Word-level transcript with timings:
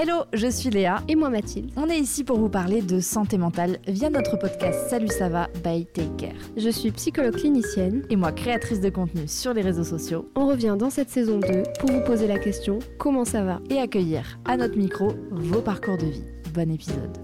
Hello, 0.00 0.26
je 0.32 0.46
suis 0.46 0.70
Léa. 0.70 1.02
Et 1.08 1.16
moi 1.16 1.28
Mathilde. 1.28 1.72
On 1.74 1.88
est 1.88 1.98
ici 1.98 2.22
pour 2.22 2.38
vous 2.38 2.48
parler 2.48 2.82
de 2.82 3.00
santé 3.00 3.36
mentale 3.36 3.80
via 3.88 4.10
notre 4.10 4.36
podcast 4.36 4.88
Salut 4.88 5.08
ça 5.08 5.28
va 5.28 5.48
by 5.64 5.86
Take 5.86 6.14
Care. 6.16 6.40
Je 6.56 6.68
suis 6.68 6.92
psychologue 6.92 7.34
clinicienne. 7.34 8.06
Et 8.08 8.14
moi 8.14 8.30
créatrice 8.30 8.80
de 8.80 8.90
contenu 8.90 9.26
sur 9.26 9.52
les 9.54 9.60
réseaux 9.60 9.82
sociaux. 9.82 10.30
On 10.36 10.46
revient 10.46 10.76
dans 10.78 10.88
cette 10.88 11.10
saison 11.10 11.40
2 11.40 11.64
pour 11.80 11.90
vous 11.90 12.04
poser 12.04 12.28
la 12.28 12.38
question 12.38 12.78
comment 12.96 13.24
ça 13.24 13.42
va? 13.42 13.60
Et 13.70 13.80
accueillir 13.80 14.38
à 14.44 14.56
notre 14.56 14.76
micro 14.76 15.14
vos 15.32 15.62
parcours 15.62 15.98
de 15.98 16.06
vie. 16.06 16.24
Bon 16.54 16.70
épisode. 16.70 17.18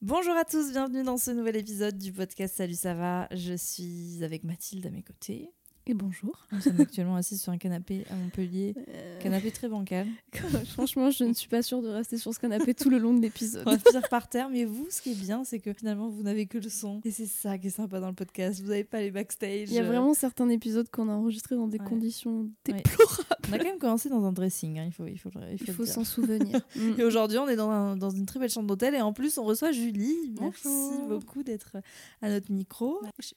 Bonjour 0.00 0.34
à 0.40 0.46
tous, 0.46 0.72
bienvenue 0.72 1.02
dans 1.02 1.18
ce 1.18 1.32
nouvel 1.32 1.56
épisode 1.56 1.98
du 1.98 2.14
podcast 2.14 2.56
Salut 2.56 2.72
ça 2.72 2.94
va. 2.94 3.28
Je 3.30 3.52
suis 3.52 4.24
avec 4.24 4.42
Mathilde 4.42 4.86
à 4.86 4.90
mes 4.90 5.02
côtés. 5.02 5.50
Et 5.88 5.94
bonjour. 5.94 6.46
Nous 6.52 6.60
sommes 6.60 6.80
actuellement 6.80 7.16
assis 7.16 7.36
sur 7.36 7.50
un 7.50 7.58
canapé 7.58 8.04
à 8.08 8.14
Montpellier. 8.14 8.72
Euh, 8.88 9.18
canapé 9.18 9.50
très 9.50 9.68
bancal. 9.68 10.06
Franchement, 10.74 11.10
je 11.10 11.24
ne 11.24 11.32
suis 11.32 11.48
pas 11.48 11.60
sûre 11.60 11.82
de 11.82 11.88
rester 11.88 12.18
sur 12.18 12.32
ce 12.32 12.38
canapé 12.38 12.72
tout 12.72 12.88
le 12.88 12.98
long 12.98 13.12
de 13.12 13.20
l'épisode. 13.20 13.64
On 13.66 13.74
va 13.74 14.00
par 14.08 14.28
terre, 14.28 14.48
mais 14.48 14.64
vous, 14.64 14.86
ce 14.90 15.02
qui 15.02 15.10
est 15.10 15.20
bien, 15.20 15.42
c'est 15.42 15.58
que 15.58 15.72
finalement, 15.72 16.08
vous 16.08 16.22
n'avez 16.22 16.46
que 16.46 16.58
le 16.58 16.68
son. 16.68 17.00
Et 17.04 17.10
c'est 17.10 17.26
ça 17.26 17.58
qui 17.58 17.66
est 17.66 17.70
sympa 17.70 17.98
dans 17.98 18.06
le 18.06 18.14
podcast. 18.14 18.60
Vous 18.60 18.68
n'avez 18.68 18.84
pas 18.84 19.00
les 19.00 19.10
backstage. 19.10 19.70
Il 19.70 19.74
y 19.74 19.80
a 19.80 19.82
vraiment 19.82 20.14
certains 20.14 20.48
épisodes 20.50 20.88
qu'on 20.88 21.08
a 21.08 21.14
enregistrés 21.14 21.56
dans 21.56 21.66
des 21.66 21.78
conditions 21.78 22.48
déplorables. 22.64 23.26
On 23.48 23.52
a 23.52 23.58
quand 23.58 23.64
même 23.64 23.78
commencé 23.78 24.08
dans 24.08 24.24
un 24.24 24.32
dressing, 24.32 24.78
hein. 24.78 24.84
il 24.86 24.92
faut, 24.92 25.06
il 25.06 25.18
faut, 25.18 25.30
il 25.50 25.72
faut, 25.72 25.84
s'en 25.84 26.04
souvenir. 26.04 26.60
Et 26.98 27.02
aujourd'hui, 27.02 27.38
on 27.38 27.48
est 27.48 27.56
dans, 27.56 27.96
dans, 27.96 28.10
une 28.10 28.26
très 28.26 28.38
belle 28.38 28.50
chambre 28.50 28.68
d'hôtel 28.68 28.94
et 28.94 29.00
en 29.00 29.12
plus, 29.12 29.36
on 29.36 29.42
reçoit 29.42 29.72
Julie. 29.72 30.32
Merci 30.40 30.68
beaucoup 31.08 31.42
d'être 31.42 31.76
à 32.22 32.28
notre 32.28 32.52
micro. 32.52 33.00
Je 33.18 33.32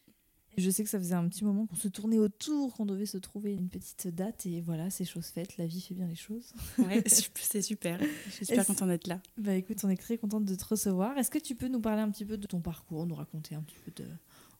sais 0.69 0.83
que 0.83 0.89
ça 0.89 0.99
faisait 0.99 1.15
un 1.15 1.27
petit 1.27 1.43
moment 1.43 1.65
qu'on 1.65 1.75
se 1.75 1.87
tournait 1.87 2.17
autour, 2.17 2.73
qu'on 2.75 2.85
devait 2.85 3.05
se 3.05 3.17
trouver 3.17 3.53
une 3.53 3.69
petite 3.69 4.07
date 4.07 4.45
et 4.45 4.61
voilà, 4.61 4.89
c'est 4.89 5.05
chose 5.05 5.25
faite. 5.25 5.57
La 5.57 5.65
vie 5.65 5.81
fait 5.81 5.93
bien 5.93 6.07
les 6.07 6.15
choses. 6.15 6.53
Ouais, 6.77 7.03
c'est 7.35 7.61
super. 7.61 7.99
Je 8.25 8.31
suis 8.31 8.45
super 8.45 8.65
contente 8.65 8.89
d'être 8.89 9.07
là. 9.07 9.21
Bah 9.37 9.53
écoute, 9.53 9.77
on 9.83 9.89
est 9.89 9.97
très 9.97 10.17
contente 10.17 10.45
de 10.45 10.55
te 10.55 10.65
recevoir. 10.65 11.17
Est-ce 11.17 11.31
que 11.31 11.39
tu 11.39 11.55
peux 11.55 11.67
nous 11.67 11.81
parler 11.81 12.01
un 12.01 12.09
petit 12.09 12.25
peu 12.25 12.37
de 12.37 12.47
ton 12.47 12.59
parcours, 12.59 13.05
nous 13.05 13.15
raconter 13.15 13.55
un 13.55 13.61
petit 13.61 13.77
peu 13.85 13.91
de 14.03 14.07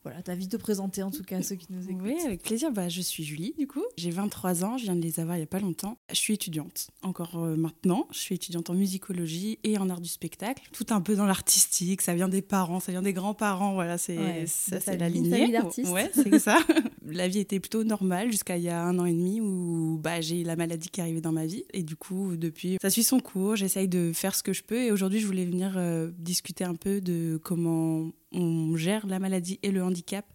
voilà, 0.06 0.22
t'as 0.22 0.36
de 0.36 0.46
te 0.46 0.56
présenter 0.56 1.02
en 1.02 1.10
tout 1.10 1.24
cas 1.24 1.38
à 1.38 1.42
ceux 1.42 1.56
qui 1.56 1.66
nous 1.72 1.84
écoutent. 1.90 2.04
Oui, 2.04 2.16
avec 2.24 2.44
plaisir. 2.44 2.72
Bah, 2.72 2.90
je 2.90 3.02
suis 3.02 3.24
Julie, 3.24 3.56
du 3.58 3.66
coup. 3.66 3.84
J'ai 3.98 4.12
23 4.12 4.64
ans, 4.64 4.78
je 4.78 4.84
viens 4.84 4.96
de 4.96 5.02
les 5.02 5.20
avoir 5.20 5.36
il 5.36 5.40
n'y 5.40 5.46
a 5.46 5.48
pas 5.48 5.60
longtemps. 5.60 5.98
Je 6.12 6.16
suis 6.16 6.36
étudiante, 6.36 6.92
encore 7.02 7.44
euh, 7.44 7.56
maintenant. 7.56 8.08
Je 8.12 8.20
suis 8.20 8.36
étudiante 8.36 8.70
en 8.70 8.76
musicologie 8.76 9.58
et 9.64 9.80
en 9.80 9.90
art 9.90 10.02
du 10.02 10.10
spectacle. 10.10 10.70
Tout 10.74 10.86
un 10.92 11.02
peu 11.02 11.16
dans 11.16 11.26
l'artistique, 11.26 12.04
ça 12.04 12.14
vient 12.14 12.30
des 12.30 12.44
parents, 12.44 12.80
ça 12.80 12.92
vient 12.92 13.02
des 13.02 13.14
grands-parents. 13.14 13.74
Voilà, 13.74 13.98
c'est 13.98 14.46
ça, 14.46 14.80
c'est 14.80 14.98
la 14.98 15.10
lignée. 15.10 15.52
d'artistes. 15.52 15.92
Ouais, 15.92 16.12
c'est 16.14 16.38
ça. 16.38 16.60
la 17.08 17.28
vie 17.28 17.40
était 17.40 17.60
plutôt 17.60 17.84
normale 17.84 18.32
jusqu'à 18.32 18.58
il 18.58 18.64
y 18.64 18.70
a 18.70 18.84
un 18.84 19.00
an 19.00 19.06
et 19.06 19.14
demi 19.14 19.42
où 19.42 20.00
bah, 20.02 20.22
j'ai 20.22 20.44
la 20.44 20.56
maladie 20.56 20.90
qui 20.90 21.00
est 21.00 21.04
arrivée 21.04 21.22
dans 21.22 21.32
ma 21.32 21.48
vie. 21.48 21.66
Et 21.74 21.82
du 21.82 21.96
coup, 21.96 22.36
depuis, 22.36 22.78
ça 22.80 22.92
suit 22.92 23.04
son 23.04 23.20
cours. 23.20 23.56
J'essaye 23.56 23.88
de 23.88 24.12
faire 24.14 24.36
ce 24.36 24.44
que 24.44 24.54
je 24.54 24.62
peux. 24.62 24.84
Et 24.84 24.92
aujourd'hui, 24.92 25.20
je 25.20 25.26
voulais 25.26 25.46
venir 25.46 25.74
euh, 25.78 26.12
discuter 26.20 26.64
un 26.64 26.76
peu 26.76 27.02
de 27.02 27.40
comment 27.44 28.12
on 28.36 28.76
gère 28.76 29.08
la 29.08 29.20
maladie 29.20 29.60
et 29.64 29.72
le 29.72 29.84
handicap 29.84 30.26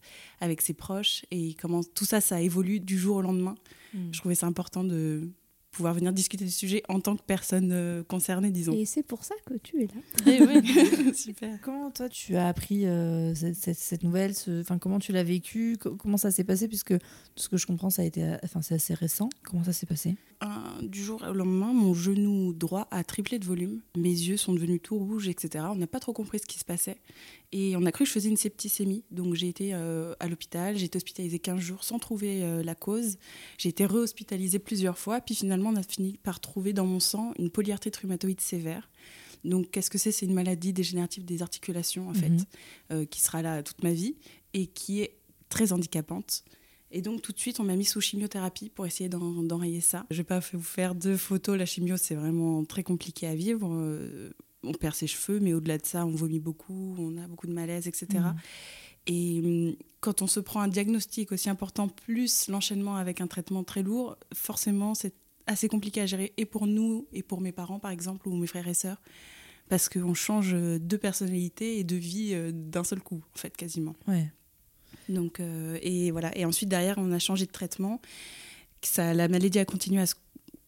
avec 0.41 0.61
ses 0.61 0.75
proches 0.75 1.25
et 1.31 1.55
comment 1.55 1.83
tout 1.83 2.05
ça, 2.05 2.21
ça 2.21 2.41
évolue 2.41 2.81
du 2.81 2.99
jour 2.99 3.17
au 3.17 3.23
lendemain. 3.23 3.55
Mm. 3.95 3.99
Je 4.13 4.19
trouvais 4.19 4.35
ça 4.35 4.47
important 4.47 4.85
de 4.85 5.31
pouvoir 5.71 5.95
venir 5.95 6.13
discuter 6.13 6.45
du 6.45 6.51
sujet 6.51 6.83
en 6.89 7.01
tant 7.01 7.17
que 7.17 7.23
personne 7.23 7.71
euh, 7.73 8.03
concernée, 8.03 8.51
disons. 8.51 8.73
Et 8.73 8.85
c'est 8.85 9.03
pour 9.03 9.25
ça 9.25 9.35
que 9.47 9.55
tu 9.55 9.83
es 9.83 9.87
là. 9.87 10.33
Et 10.33 10.43
oui, 10.43 11.15
super. 11.15 11.61
Comment 11.61 11.91
toi 11.91 12.09
tu 12.09 12.37
as 12.37 12.49
appris 12.49 12.87
euh, 12.87 13.35
cette, 13.35 14.03
nouvelle 14.03 14.33
Enfin, 14.61 14.79
comment 14.79 14.99
tu 14.99 15.13
l'as 15.13 15.23
vécu? 15.23 15.77
Comment 15.79 16.17
ça 16.17 16.31
s'est 16.31 16.45
passé? 16.45 16.67
Puisque 16.67 16.97
tout 16.99 17.03
ce 17.37 17.49
que 17.49 17.57
je 17.57 17.67
comprends, 17.67 17.91
ça 17.91 18.03
a 18.03 18.05
été, 18.05 18.37
enfin, 18.43 18.63
c'est 18.63 18.75
assez 18.75 18.95
récent. 18.95 19.29
Comment 19.45 19.65
ça 19.65 19.73
s'est 19.73 19.87
passé? 19.87 20.17
Du 20.81 21.05
jour 21.05 21.23
au 21.29 21.35
lendemain, 21.35 21.73
mon 21.75 21.93
genou 21.93 22.55
droit 22.55 22.89
a 22.91 23.05
triplé 23.05 23.39
de 23.39 23.45
volume. 23.45 23.81
Mes 23.97 24.09
yeux 24.09 24.39
sont 24.39 24.55
devenus 24.55 24.81
tout 24.83 24.97
rouges, 24.97 25.29
etc. 25.29 25.67
On 25.71 25.75
n'a 25.75 25.87
pas 25.87 26.01
trop 26.01 26.15
compris 26.15 26.39
ce 26.39 26.47
qui 26.47 26.59
se 26.59 26.65
passait. 26.65 26.97
Et 27.53 27.77
on 27.77 27.85
a 27.85 27.93
cru 27.93 28.05
que 28.05 28.09
je 28.09 28.15
faisais 28.15 28.31
une 28.31 28.39
septicémie. 28.39 29.05
Donc 29.11 29.35
j'ai 29.35 29.49
été 29.49 29.75
euh, 29.75 30.15
à 30.19 30.29
l'hôpital, 30.29 30.79
j'ai 30.79 30.87
été 30.87 30.97
hospitalisée 30.97 31.39
15 31.39 31.61
jours 31.61 31.85
sans 31.85 31.99
trouver 31.99 32.43
euh, 32.43 32.63
la 32.63 32.75
cause. 32.75 33.19
J'ai 33.59 33.69
été 33.69 33.85
re-hospitalisée 33.85 34.59
plusieurs 34.59 34.99
fois. 34.99 35.21
Puis 35.21 35.35
finalement, 35.35 35.71
on 35.71 35.77
a 35.77 35.83
fini 35.83 36.17
par 36.23 36.41
trouver 36.41 36.73
dans 36.73 36.87
mon 36.87 37.01
sang 37.01 37.35
une 37.39 37.51
polyarthrite 37.51 37.97
rhumatoïde 37.97 38.41
sévère. 38.41 38.89
Donc 39.45 39.71
qu'est-ce 39.71 39.91
que 39.91 39.99
c'est? 39.99 40.13
C'est 40.13 40.27
une 40.27 40.35
maladie 40.35 40.73
dégénérative 40.73 41.25
des 41.25 41.43
articulations, 41.43 42.09
en 42.09 42.15
fait, 42.15 42.31
mhm. 42.31 42.45
euh, 42.93 43.05
qui 43.05 43.21
sera 43.21 43.43
là 43.43 43.63
toute 43.63 43.83
ma 43.83 43.93
vie 43.93 44.17
et 44.55 44.67
qui 44.67 45.03
est 45.03 45.17
très 45.51 45.73
handicapante. 45.73 46.45
Et 46.91 47.03
donc 47.03 47.23
tout 47.23 47.33
de 47.33 47.39
suite, 47.39 47.61
on 47.61 47.65
m'a 47.65 47.77
mis 47.77 47.85
sous 47.85 48.01
chimiothérapie 48.01 48.69
pour 48.69 48.87
essayer 48.87 49.09
d'enrayer 49.09 49.81
ça. 49.81 50.07
Je 50.11 50.17
vais 50.17 50.25
pas 50.25 50.41
vous 50.41 50.63
faire 50.63 50.95
deux 50.95 51.17
photos. 51.17 51.57
La 51.57 51.67
chimio, 51.67 51.97
c'est 51.97 52.17
vraiment 52.17 52.65
très 52.65 52.83
compliqué 52.83 53.27
à 53.27 53.35
vivre 53.35 53.69
on 54.63 54.73
perd 54.73 54.95
ses 54.95 55.07
cheveux, 55.07 55.41
mais 55.41 55.53
au-delà 55.53 55.79
de 55.79 55.87
ça, 55.87 56.07
on 56.07 56.15
vomit 56.15 56.41
beaucoup, 56.41 56.95
on 56.99 57.17
a 57.19 57.27
beaucoup 57.27 57.47
de 57.47 57.53
malaise, 57.53 57.87
etc. 57.87 58.25
Et 59.07 59.41
mm. 59.41 59.45
hum, 59.45 59.77
quand 60.01 60.23
on 60.23 60.27
se 60.27 60.41
prend 60.41 60.61
un 60.61 60.69
diagnostic 60.69 61.33
aussi 61.33 61.51
important, 61.51 61.89
plus 61.89 62.49
l'enchaînement 62.49 62.97
avec 62.97 63.21
un 63.21 63.27
traitement 63.27 63.65
très 63.65 63.83
lourd, 63.83 64.17
forcément, 64.35 64.95
c'est 64.95 65.15
assez 65.47 65.69
compliqué 65.69 66.01
à 66.01 66.07
gérer, 66.07 66.33
et 66.37 66.45
pour 66.45 66.67
nous, 66.67 67.07
et 67.13 67.23
pour 67.23 67.41
mes 67.41 67.53
parents, 67.53 67.79
par 67.79 67.91
exemple, 67.91 68.29
ou 68.29 68.37
mes 68.37 68.47
frères 68.47 68.69
et 68.69 68.75
sœurs, 68.75 69.01
parce 69.69 69.89
qu'on 69.89 70.15
change 70.15 70.53
de 70.53 70.97
personnalité 70.97 71.79
et 71.79 71.85
de 71.85 71.97
vie 71.97 72.31
euh, 72.33 72.51
d'un 72.53 72.85
seul 72.85 73.01
coup, 73.01 73.23
en 73.35 73.39
fait, 73.39 73.57
quasiment. 73.57 73.95
Ouais. 74.09 74.33
Donc, 75.11 75.41
euh, 75.41 75.79
et 75.83 76.11
voilà. 76.11 76.37
Et 76.37 76.45
ensuite, 76.45 76.69
derrière, 76.69 76.97
on 76.99 77.13
a 77.13 77.19
changé 77.19 77.47
de 77.47 77.53
traitement. 77.53 78.01
Ça, 78.83 79.13
la 79.13 79.29
maladie 79.29 79.59
a 79.59 79.65
continué 79.65 80.01
à 80.01 80.07
se 80.07 80.15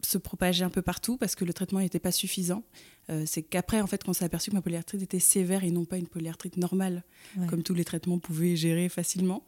se 0.05 0.19
propager 0.19 0.65
un 0.65 0.71
peu 0.71 0.83
partout 0.83 1.17
parce 1.17 1.35
que 1.35 1.45
le 1.45 1.53
traitement 1.53 1.81
n'était 1.81 2.01
pas 2.01 2.13
suffisant. 2.13 2.65
Euh, 3.11 3.25
c'est 3.27 3.43
qu'après, 3.43 3.81
en 3.81 3.87
fait, 3.87 4.03
qu'on 4.05 4.13
s'est 4.13 4.25
aperçu 4.25 4.51
que 4.51 4.57
ma 4.57 4.63
polyarthrite 4.63 5.03
était 5.03 5.19
sévère 5.19 5.65
et 5.65 5.71
non 5.71 5.85
pas 5.85 5.97
une 5.97 6.07
polyarthrite 6.07 6.57
normale, 6.57 7.03
comme 7.49 7.63
tous 7.63 7.75
les 7.75 7.85
traitements 7.85 8.19
pouvaient 8.19 8.57
gérer 8.57 8.89
facilement. 8.89 9.45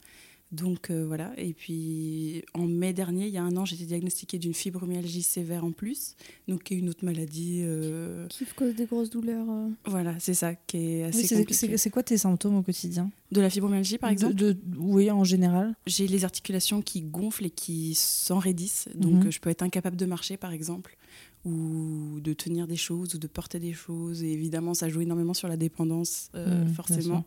Donc 0.54 0.90
euh, 0.90 1.04
voilà, 1.04 1.32
et 1.36 1.52
puis 1.52 2.44
en 2.54 2.66
mai 2.66 2.92
dernier, 2.92 3.26
il 3.26 3.32
y 3.32 3.38
a 3.38 3.42
un 3.42 3.56
an, 3.56 3.64
j'étais 3.64 3.86
diagnostiquée 3.86 4.38
d'une 4.38 4.54
fibromyalgie 4.54 5.22
sévère 5.22 5.64
en 5.64 5.72
plus, 5.72 6.14
donc 6.46 6.62
qui 6.62 6.74
est 6.74 6.76
une 6.78 6.88
autre 6.88 7.04
maladie. 7.04 7.62
Euh, 7.62 8.28
qui 8.28 8.44
cause 8.56 8.74
des 8.76 8.86
grosses 8.86 9.10
douleurs. 9.10 9.46
Euh. 9.50 9.68
Voilà, 9.86 10.14
c'est 10.20 10.34
ça 10.34 10.54
qui 10.54 10.76
est 10.76 11.04
assez 11.04 11.36
compliqué. 11.36 11.76
C'est 11.76 11.90
quoi 11.90 12.04
tes 12.04 12.18
symptômes 12.18 12.56
au 12.56 12.62
quotidien? 12.62 13.10
De 13.32 13.40
la 13.40 13.50
fibromyalgie 13.50 13.98
par 13.98 14.10
exemple? 14.10 14.34
de, 14.34 14.56
Oui, 14.78 15.10
en 15.10 15.24
général. 15.24 15.74
J'ai 15.86 16.06
les 16.06 16.24
articulations 16.24 16.82
qui 16.82 17.02
gonflent 17.02 17.46
et 17.46 17.50
qui 17.50 17.94
s'enraidissent, 17.94 18.88
donc 18.94 19.24
mhm. 19.24 19.32
je 19.32 19.40
peux 19.40 19.50
être 19.50 19.62
incapable 19.62 19.96
de 19.96 20.06
marcher 20.06 20.36
par 20.36 20.52
exemple 20.52 20.96
ou 21.44 22.20
de 22.22 22.32
tenir 22.32 22.66
des 22.66 22.76
choses 22.76 23.16
ou 23.16 23.18
de 23.18 23.26
porter 23.26 23.58
des 23.58 23.72
choses. 23.72 24.22
Et 24.22 24.32
évidemment, 24.32 24.72
ça 24.72 24.88
joue 24.88 25.00
énormément 25.00 25.34
sur 25.34 25.48
la 25.48 25.56
dépendance, 25.56 26.30
mhm, 26.32 26.68
forcément. 26.68 27.24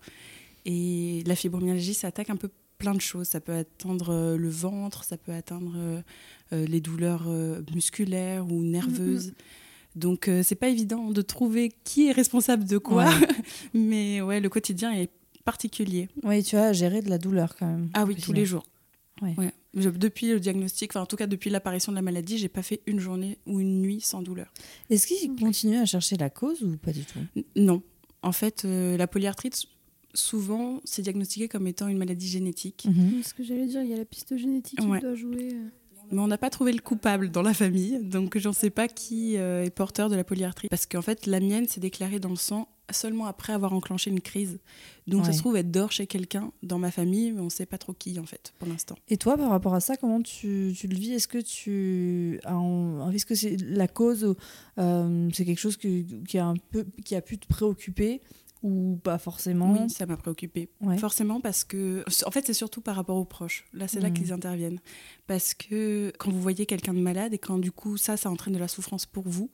Et 0.65 1.23
la 1.25 1.35
fibromyalgie, 1.35 1.93
ça 1.93 2.07
attaque 2.07 2.29
un 2.29 2.35
peu 2.35 2.49
plein 2.77 2.93
de 2.93 3.01
choses. 3.01 3.27
Ça 3.27 3.39
peut 3.39 3.53
atteindre 3.53 4.09
euh, 4.09 4.37
le 4.37 4.49
ventre, 4.49 5.03
ça 5.03 5.17
peut 5.17 5.31
atteindre 5.31 5.73
euh, 5.75 6.01
euh, 6.53 6.65
les 6.65 6.81
douleurs 6.81 7.27
musculaires 7.73 8.45
ou 8.51 8.63
nerveuses. 8.63 9.27
Mm, 9.27 9.31
mm. 9.31 9.99
Donc 9.99 10.29
c'est 10.43 10.55
pas 10.55 10.69
évident 10.69 11.09
de 11.09 11.21
trouver 11.23 11.73
qui 11.83 12.07
est 12.07 12.11
responsable 12.11 12.65
de 12.65 12.77
quoi, 12.77 13.09
mais 13.73 14.21
ouais, 14.21 14.39
le 14.39 14.47
quotidien 14.47 14.93
est 14.93 15.09
particulier. 15.43 16.07
Oui, 16.21 16.43
tu 16.43 16.55
as 16.55 16.71
géré 16.71 17.01
de 17.01 17.09
la 17.09 17.17
douleur 17.17 17.55
quand 17.55 17.65
même. 17.65 17.89
Ah 17.95 18.05
oui, 18.05 18.15
tous 18.15 18.31
les 18.31 18.45
jours. 18.45 18.63
Ouais. 19.23 19.51
depuis 19.73 20.29
le 20.29 20.39
diagnostic, 20.39 20.91
enfin 20.91 21.01
en 21.01 21.07
tout 21.07 21.15
cas 21.15 21.25
depuis 21.25 21.49
l'apparition 21.49 21.91
de 21.91 21.95
la 21.95 22.03
maladie, 22.03 22.37
j'ai 22.37 22.49
pas 22.49 22.61
fait 22.61 22.81
une 22.85 22.99
journée 22.99 23.39
ou 23.47 23.59
une 23.59 23.81
nuit 23.81 23.99
sans 23.99 24.21
douleur. 24.21 24.53
Est-ce 24.91 25.07
qu'il 25.07 25.35
continue 25.35 25.77
à 25.77 25.85
chercher 25.85 26.15
la 26.17 26.29
cause 26.29 26.61
ou 26.61 26.77
pas 26.77 26.91
du 26.91 27.03
tout? 27.03 27.19
Non. 27.55 27.81
En 28.21 28.31
fait, 28.31 28.65
la 28.65 29.07
polyarthrite, 29.07 29.65
souvent, 30.17 30.81
c'est 30.83 31.01
diagnostiqué 31.01 31.47
comme 31.47 31.67
étant 31.67 31.87
une 31.87 31.97
maladie 31.97 32.27
génétique. 32.27 32.87
Mhm. 32.89 33.23
Ce 33.23 33.33
que 33.33 33.43
j'allais 33.43 33.67
dire, 33.67 33.81
il 33.81 33.89
y 33.89 33.93
a 33.93 33.97
la 33.97 34.05
piste 34.05 34.35
génétique 34.37 34.79
qui 34.79 34.85
doit 34.85 35.15
jouer. 35.15 35.53
Euh. 35.53 35.69
Mais 36.11 36.19
on 36.19 36.27
n'a 36.27 36.37
pas 36.37 36.49
trouvé 36.49 36.71
le 36.71 36.79
coupable 36.79 37.31
dans 37.31 37.41
la 37.41 37.53
famille, 37.53 37.99
donc 38.01 38.37
j'en 38.37 38.53
sais 38.53 38.69
pas 38.69 38.87
qui 38.87 39.37
euh, 39.37 39.65
est 39.65 39.69
porteur 39.69 40.09
de 40.09 40.15
la 40.15 40.23
polyarthrite. 40.23 40.69
Parce 40.69 40.85
qu'en 40.85 41.01
fait, 41.01 41.25
la 41.25 41.39
mienne 41.39 41.67
s'est 41.67 41.81
déclarée 41.81 42.19
dans 42.19 42.29
le 42.29 42.37
sang 42.37 42.69
seulement 42.91 43.25
après 43.25 43.51
avoir 43.51 43.73
enclenché 43.73 44.09
une 44.09 44.21
crise. 44.21 44.59
Donc 45.07 45.25
ça 45.25 45.33
se 45.33 45.39
trouve 45.39 45.57
être 45.57 45.71
dort 45.71 45.91
chez 45.91 46.07
quelqu'un 46.07 46.51
dans 46.63 46.79
ma 46.79 46.91
famille, 46.91 47.31
mais 47.31 47.41
on 47.41 47.45
ne 47.45 47.49
sait 47.49 47.65
pas 47.65 47.77
trop 47.77 47.93
qui 47.93 48.19
en 48.19 48.25
fait 48.25 48.53
pour 48.59 48.67
l'instant. 48.67 48.95
Et 49.09 49.17
toi, 49.17 49.37
par 49.37 49.49
rapport 49.49 49.73
à 49.73 49.79
ça, 49.79 49.97
comment 49.97 50.21
tu, 50.21 50.73
tu 50.77 50.87
le 50.87 50.95
vis? 50.95 51.13
Est-ce 51.13 51.27
que 51.27 51.39
tu 51.39 52.39
est-ce 53.13 53.25
que 53.25 53.35
c'est 53.35 53.57
la 53.61 53.87
cause, 53.87 54.35
euh, 54.77 55.29
c'est 55.33 55.45
quelque 55.45 55.59
chose 55.59 55.77
qui, 55.77 56.37
a 56.37 56.45
un 56.45 56.55
peu, 56.71 56.85
qui 57.03 57.15
a 57.15 57.21
pu 57.21 57.37
te 57.37 57.47
préoccuper 57.47 58.21
ou 58.63 58.99
pas 59.03 59.17
forcément 59.17 59.73
Oui, 59.73 59.89
ça 59.89 60.05
m'a 60.05 60.17
préoccupée. 60.17 60.69
Ouais. 60.81 60.97
Forcément 60.97 61.39
parce 61.41 61.63
que, 61.63 62.03
en 62.25 62.31
fait, 62.31 62.45
c'est 62.45 62.53
surtout 62.53 62.81
par 62.81 62.95
rapport 62.95 63.17
aux 63.17 63.25
proches. 63.25 63.65
Là, 63.73 63.87
c'est 63.87 63.99
là 63.99 64.09
Mhm. 64.09 64.13
qu'ils 64.15 64.33
interviennent. 64.33 64.79
Parce 65.27 65.53
que 65.53 66.11
quand 66.17 66.31
vous 66.31 66.41
voyez 66.41 66.65
quelqu'un 66.65 66.93
de 66.93 66.99
malade 66.99 67.33
et 67.33 67.37
quand 67.37 67.57
du 67.59 67.71
coup 67.71 67.97
ça, 67.97 68.17
ça 68.17 68.29
entraîne 68.29 68.53
de 68.53 68.59
la 68.59 68.67
souffrance 68.67 69.05
pour 69.05 69.27
vous, 69.27 69.49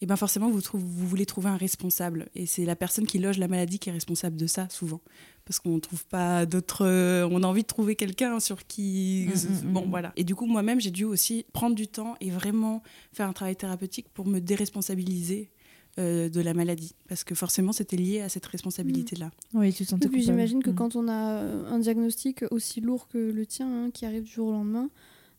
et 0.00 0.06
ben 0.06 0.16
forcément 0.16 0.50
vous, 0.50 0.60
trouvez- 0.60 0.82
vous 0.84 1.06
voulez 1.06 1.24
trouver 1.24 1.48
un 1.48 1.56
responsable. 1.56 2.28
Et 2.34 2.46
c'est 2.46 2.64
la 2.64 2.74
personne 2.76 3.06
qui 3.06 3.18
loge 3.18 3.38
la 3.38 3.48
maladie 3.48 3.78
qui 3.78 3.88
est 3.88 3.92
responsable 3.92 4.36
de 4.36 4.46
ça 4.46 4.68
souvent. 4.68 5.00
Parce 5.46 5.60
qu'on 5.60 5.78
trouve 5.78 6.04
pas 6.06 6.46
d'autres. 6.46 6.84
euh, 6.84 7.28
on 7.30 7.42
a 7.42 7.46
envie 7.46 7.62
de 7.62 7.66
trouver 7.66 7.94
quelqu'un 7.96 8.40
sur 8.40 8.66
qui. 8.66 9.28
Mhm, 9.28 9.72
Bon, 9.72 9.82
mhm. 9.84 9.90
voilà. 9.90 10.12
Et 10.16 10.24
du 10.24 10.34
coup, 10.34 10.46
moi-même, 10.46 10.80
j'ai 10.80 10.90
dû 10.90 11.04
aussi 11.04 11.46
prendre 11.52 11.76
du 11.76 11.86
temps 11.86 12.16
et 12.20 12.30
vraiment 12.30 12.82
faire 13.12 13.28
un 13.28 13.32
travail 13.32 13.54
thérapeutique 13.56 14.08
pour 14.12 14.26
me 14.26 14.40
déresponsabiliser. 14.40 15.50
Euh, 15.98 16.28
de 16.28 16.40
la 16.40 16.54
maladie 16.54 16.94
parce 17.08 17.22
que 17.24 17.34
forcément 17.34 17.72
c'était 17.72 17.96
lié 17.96 18.20
à 18.20 18.28
cette 18.28 18.46
responsabilité 18.46 19.14
là 19.16 19.30
Oui, 19.52 19.72
tu 19.72 19.84
te 19.84 19.90
sentais 19.90 20.06
Et 20.06 20.10
puis 20.10 20.22
j'imagine 20.22 20.62
que 20.62 20.70
Mm. 20.70 20.74
quand 20.74 20.96
on 20.96 21.06
a 21.08 21.38
euh, 21.42 21.66
un 21.70 21.78
diagnostic 21.78 22.44
aussi 22.50 22.80
lourd 22.80 23.06
que 23.08 23.18
le 23.18 23.46
tien, 23.46 23.68
hein, 23.86 23.90
qui 23.92 24.04
arrive 24.06 24.24
du 24.24 24.30
jour 24.30 24.48
au 24.48 24.52
lendemain, 24.52 24.90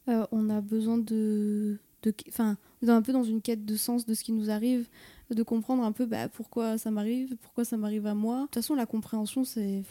euh, 0.07 0.25
on 0.31 0.50
a 0.50 0.62
besoin 0.62 0.98
de... 0.98 1.78
de- 2.04 2.13
Enfin, 2.30 2.57
on 2.81 2.88
est 2.88 2.92
un 2.92 3.02
peu 3.02 3.12
dans 3.13 3.24
une 3.24 3.42
quête 3.42 3.66
de 3.66 3.75
sens 3.75 4.06
de 4.06 4.13
ce 4.13 4.24
qui 4.24 4.31
nous 4.31 4.50
arrive, 4.50 4.88
de 5.34 5.42
comprendre 5.44 5.84
un 5.84 5.92
peu 5.92 6.06
bah, 6.06 6.30
pourquoi 6.30 6.78
ça 6.78 6.92
m'arrive, 6.92 7.36
pourquoi 7.42 7.66
ça 7.66 7.78
m'arrive 7.78 8.06
à 8.06 8.13
moi. 8.13 8.38
De 8.38 8.42
toute 8.44 8.56
façon, 8.56 8.75
la 8.75 8.86
compréhension, 8.86 9.44
c'est... 9.44 9.81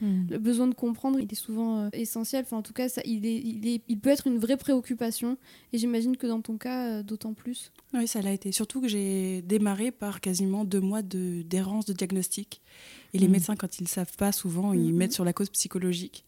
Mm. 0.00 0.22
Le 0.30 0.38
besoin 0.38 0.66
de 0.66 0.74
comprendre, 0.74 1.20
il 1.20 1.30
est 1.30 1.34
souvent 1.36 1.78
euh, 1.84 1.88
essentiel. 1.92 2.42
Enfin, 2.44 2.56
en 2.56 2.62
tout 2.62 2.72
cas, 2.72 2.88
ça, 2.88 3.00
il, 3.04 3.24
est, 3.26 3.36
il, 3.38 3.66
est, 3.68 3.80
il 3.88 3.98
peut 3.98 4.10
être 4.10 4.26
une 4.26 4.38
vraie 4.38 4.56
préoccupation. 4.56 5.38
Et 5.72 5.78
j'imagine 5.78 6.16
que 6.16 6.26
dans 6.26 6.40
ton 6.40 6.56
cas, 6.58 6.88
euh, 6.98 7.02
d'autant 7.02 7.32
plus. 7.32 7.70
Oui, 7.92 8.06
ça 8.08 8.20
l'a 8.20 8.32
été. 8.32 8.50
Surtout 8.52 8.80
que 8.80 8.88
j'ai 8.88 9.42
démarré 9.42 9.90
par 9.92 10.20
quasiment 10.20 10.64
deux 10.64 10.80
mois 10.80 11.02
de- 11.02 11.42
d'errance 11.42 11.84
de, 11.86 11.92
diagnostic. 11.92 12.60
Et 13.12 13.18
les 13.18 13.26
Mhm. 13.26 13.32
médecins, 13.32 13.56
quand 13.56 13.78
ils 13.78 13.84
ne 13.84 13.88
savent 13.88 14.16
pas, 14.16 14.32
souvent, 14.32 14.72
ils 14.72 14.90
Mhm. 14.92 14.96
mettent 14.96 15.12
sur 15.12 15.24
la 15.24 15.32
cause 15.32 15.50
psychologique. 15.50 16.24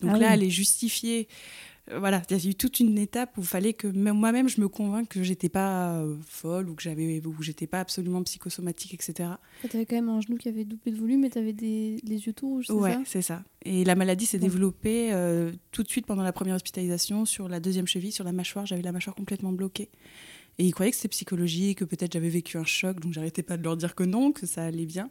Donc 0.00 0.12
Ah 0.14 0.18
là, 0.18 0.26
oui. 0.28 0.32
aller 0.34 0.50
justifier. 0.50 1.26
euh, 1.26 1.77
Voilà, 1.96 2.22
il 2.30 2.36
y 2.36 2.46
a 2.46 2.50
eu 2.50 2.54
toute 2.54 2.80
une 2.80 2.98
étape 2.98 3.36
où 3.38 3.40
il 3.40 3.46
fallait 3.46 3.72
que 3.72 3.86
même- 3.86 4.16
moi-même 4.16 4.48
je 4.48 4.60
me 4.60 4.68
convainque 4.68 5.08
que 5.08 5.22
j'étais 5.22 5.48
pas 5.48 5.96
euh, 6.00 6.16
folle 6.26 6.68
ou 6.68 6.74
que 6.74 6.82
j'avais 6.82 7.22
ou 7.24 7.42
j'étais 7.42 7.66
pas 7.66 7.80
absolument 7.80 8.22
psychosomatique, 8.22 8.94
etc. 8.94 9.30
Tu 9.68 9.74
avais 9.76 9.86
quand 9.86 9.96
même 9.96 10.08
un 10.08 10.20
genou 10.20 10.36
qui 10.36 10.48
avait 10.48 10.64
doublé 10.64 10.92
de 10.92 10.96
volume 10.98 11.24
et 11.24 11.30
tu 11.30 11.38
avais 11.38 11.52
des, 11.52 11.96
les 12.04 12.26
yeux 12.26 12.32
tout 12.32 12.48
rouges, 12.48 12.66
c'est 12.66 12.72
Ouais, 12.74 12.92
ça? 12.92 13.02
c'est 13.06 13.22
ça. 13.22 13.42
Et 13.64 13.84
la 13.84 13.94
maladie 13.94 14.26
s'est 14.26 14.38
développée 14.38 15.12
euh, 15.12 15.50
tout 15.72 15.82
de 15.82 15.88
suite 15.88 16.06
pendant 16.06 16.22
la 16.22 16.32
première 16.32 16.56
hospitalisation 16.56 17.24
sur 17.24 17.48
la 17.48 17.60
deuxième 17.60 17.86
cheville, 17.86 18.12
sur 18.12 18.24
la 18.24 18.32
mâchoire. 18.32 18.66
J'avais 18.66 18.82
la 18.82 18.92
mâchoire 18.92 19.16
complètement 19.16 19.52
bloquée. 19.52 19.88
Et 20.58 20.64
ils 20.66 20.72
croyaient 20.72 20.90
que 20.90 20.96
c'était 20.96 21.08
psychologique, 21.08 21.78
que 21.78 21.84
peut-être 21.84 22.12
j'avais 22.12 22.28
vécu 22.28 22.58
un 22.58 22.64
choc, 22.64 22.98
donc 23.00 23.12
j'arrêtais 23.12 23.42
pas 23.44 23.56
de 23.56 23.62
leur 23.62 23.76
dire 23.76 23.94
que 23.94 24.02
non, 24.02 24.32
que 24.32 24.44
ça 24.44 24.64
allait 24.64 24.86
bien. 24.86 25.08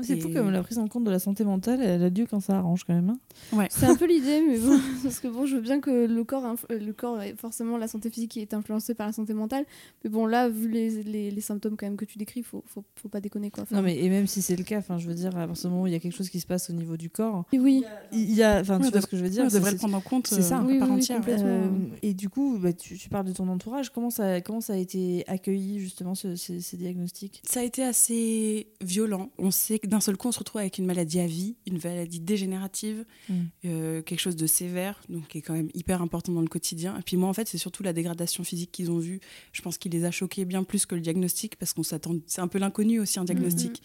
C'est 0.00 0.16
Et- 0.16 0.20
fou 0.20 0.28
comme 0.32 0.50
la 0.50 0.62
prise 0.62 0.78
en 0.78 0.86
compte 0.88 1.04
de 1.04 1.10
la 1.10 1.18
santé 1.18 1.44
mentale, 1.44 1.80
elle 1.82 2.02
a 2.02 2.08
lieu 2.08 2.26
quand 2.28 2.40
ça 2.40 2.58
arrange 2.58 2.84
quand 2.84 2.94
même. 2.94 3.10
hein. 3.52 3.66
C'est 3.70 3.86
un 3.86 3.96
peu 3.96 4.06
l'idée, 4.06 4.40
mais 4.46 4.58
bon, 4.58 4.78
parce 5.02 5.20
que 5.20 5.28
bon, 5.28 5.44
je 5.46 5.56
veux 5.56 5.62
bien 5.62 5.80
que 5.80 6.06
le 6.06 6.24
corps, 6.24 6.44
euh, 6.70 6.78
le 6.78 6.92
corps, 6.92 7.18
forcément 7.36 7.76
la 7.78 7.88
santé 7.88 8.10
physique 8.10 8.36
est 8.36 8.54
influencée 8.54 8.94
par 8.94 9.06
la 9.06 9.12
santé 9.12 9.34
mentale, 9.34 9.64
mais 10.04 10.10
bon, 10.10 10.26
là, 10.26 10.48
vu 10.48 10.68
les, 10.68 11.02
les, 11.02 11.30
les 11.30 11.40
symptômes 11.40 11.76
quand 11.76 11.86
même 11.86 11.96
que 11.96 12.04
tu 12.04 12.18
décris, 12.18 12.42
faut, 12.42 12.62
faut, 12.66 12.84
faut 12.96 13.08
pas 13.08 13.20
déconner 13.20 13.50
quoi. 13.50 13.64
Enfin, 13.64 13.76
Non 13.76 13.82
mais 13.82 13.98
et 13.98 14.08
même 14.08 14.26
si 14.26 14.42
c'est 14.42 14.56
le 14.56 14.64
cas, 14.64 14.78
enfin 14.78 14.98
je 14.98 15.08
veux 15.08 15.14
dire 15.14 15.36
à 15.36 15.46
partir 15.46 15.68
du 15.68 15.72
moment 15.72 15.82
où 15.82 15.86
il 15.86 15.92
y 15.92 15.96
a 15.96 16.00
quelque 16.00 16.16
chose 16.16 16.28
qui 16.30 16.40
se 16.40 16.46
passe 16.46 16.70
au 16.70 16.72
niveau 16.72 16.96
du 16.96 17.10
corps, 17.10 17.44
et 17.52 17.58
oui, 17.58 17.84
il 18.12 18.32
y 18.34 18.42
a, 18.42 18.60
enfin 18.60 18.78
Ouais, 18.78 18.86
tu 18.86 18.92
vois 18.92 19.00
ce 19.00 19.06
que 19.06 19.16
je 19.16 19.22
veux 19.24 19.30
dire, 19.30 19.44
on 19.44 19.48
devrait 19.52 19.72
le 19.72 19.78
prendre 19.78 19.96
en 19.96 20.00
compte 20.00 20.26
c'est 20.28 20.42
ça. 20.42 20.60
euh, 20.60 20.64
Oui, 20.64 20.78
oui, 20.80 20.82
entière. 20.82 21.16
complètement. 21.18 21.44
Euh, 21.48 21.68
et 22.02 22.14
du 22.14 22.28
coup, 22.28 22.58
bah, 22.60 22.72
tu, 22.72 22.96
tu 22.96 23.08
parles 23.08 23.26
de 23.26 23.32
ton 23.32 23.48
entourage. 23.48 23.90
Comment 23.90 24.10
ça, 24.10 24.40
comment 24.40 24.60
ça 24.60 24.74
a 24.74 24.76
été 24.76 25.24
accueilli 25.26 25.80
justement 25.80 26.14
ce- 26.14 26.36
ces, 26.36 26.60
ces 26.60 26.76
diagnostics? 26.76 27.42
Ça 27.46 27.60
a 27.60 27.62
été 27.64 27.82
assez 27.82 28.68
violent. 28.80 29.30
On 29.38 29.50
sait 29.50 29.78
que 29.78 29.86
d'un 29.88 30.00
seul 30.00 30.16
coup, 30.16 30.28
on 30.28 30.32
se 30.32 30.38
retrouve 30.38 30.60
avec 30.60 30.78
une 30.78 30.86
maladie 30.86 31.18
à 31.20 31.26
vie, 31.26 31.56
une 31.66 31.78
maladie 31.82 32.20
dégénérative, 32.20 33.04
Mm. 33.28 33.34
euh, 33.64 34.02
quelque 34.02 34.20
chose 34.20 34.36
de 34.36 34.46
sévère, 34.46 35.00
donc 35.08 35.28
qui 35.28 35.38
est 35.38 35.42
quand 35.42 35.54
même 35.54 35.70
hyper 35.74 36.00
important 36.02 36.32
dans 36.32 36.40
le 36.40 36.48
quotidien. 36.48 36.96
Et 36.98 37.02
puis 37.02 37.16
moi, 37.16 37.28
en 37.28 37.32
fait, 37.34 37.48
c'est 37.48 37.58
surtout 37.58 37.82
la 37.82 37.92
dégradation 37.92 38.44
physique 38.44 38.70
qu'ils 38.72 38.90
ont 38.90 38.98
vue. 38.98 39.20
Je 39.52 39.62
pense 39.62 39.78
qu'il 39.78 39.92
les 39.92 40.04
a 40.04 40.10
choqués 40.10 40.44
bien 40.44 40.62
plus 40.64 40.86
que 40.86 40.94
le 40.94 41.00
diagnostic, 41.00 41.56
parce 41.56 41.72
qu'on 41.72 41.82
s'attend. 41.82 42.14
C'est 42.26 42.40
un 42.40 42.48
peu 42.48 42.58
l'inconnu 42.58 43.00
aussi, 43.00 43.18
un 43.18 43.24
diagnostic. 43.24 43.82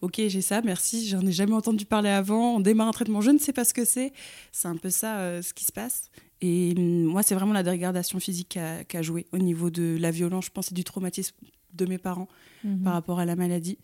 Ok, 0.00 0.20
j'ai 0.26 0.42
ça, 0.42 0.60
merci, 0.60 1.08
j'en 1.08 1.24
ai 1.26 1.32
jamais 1.32 1.54
entendu 1.54 1.86
parler 1.86 2.10
avant. 2.10 2.56
On 2.56 2.60
démarre 2.60 2.88
un 2.88 2.92
traitement, 2.92 3.20
je 3.22 3.30
ne 3.30 3.38
sais 3.38 3.52
pas 3.54 3.64
ce 3.64 3.72
que 3.72 3.84
c'est. 3.86 4.12
C'est 4.52 4.68
un 4.68 4.76
peu 4.76 4.90
ça 4.90 5.18
euh, 5.20 5.40
ce 5.40 5.54
qui 5.54 5.64
se 5.64 5.72
passe. 5.72 6.10
Et 6.42 6.74
hum, 6.76 7.04
moi, 7.04 7.22
c'est 7.22 7.34
vraiment 7.34 7.54
la 7.54 7.62
dégradation 7.62 8.20
physique 8.20 8.50
qui 8.50 8.58
a, 8.58 8.84
qui 8.84 8.96
a 8.98 9.02
joué 9.02 9.24
au 9.32 9.38
niveau 9.38 9.70
de 9.70 9.96
la 9.98 10.10
violence, 10.10 10.46
je 10.46 10.50
pense, 10.50 10.72
et 10.72 10.74
du 10.74 10.84
traumatisme 10.84 11.34
de 11.72 11.86
mes 11.86 11.98
parents 11.98 12.28
Mhm. 12.64 12.82
par 12.82 12.92
rapport 12.94 13.18
à 13.18 13.24
la 13.24 13.36
maladie. 13.36 13.78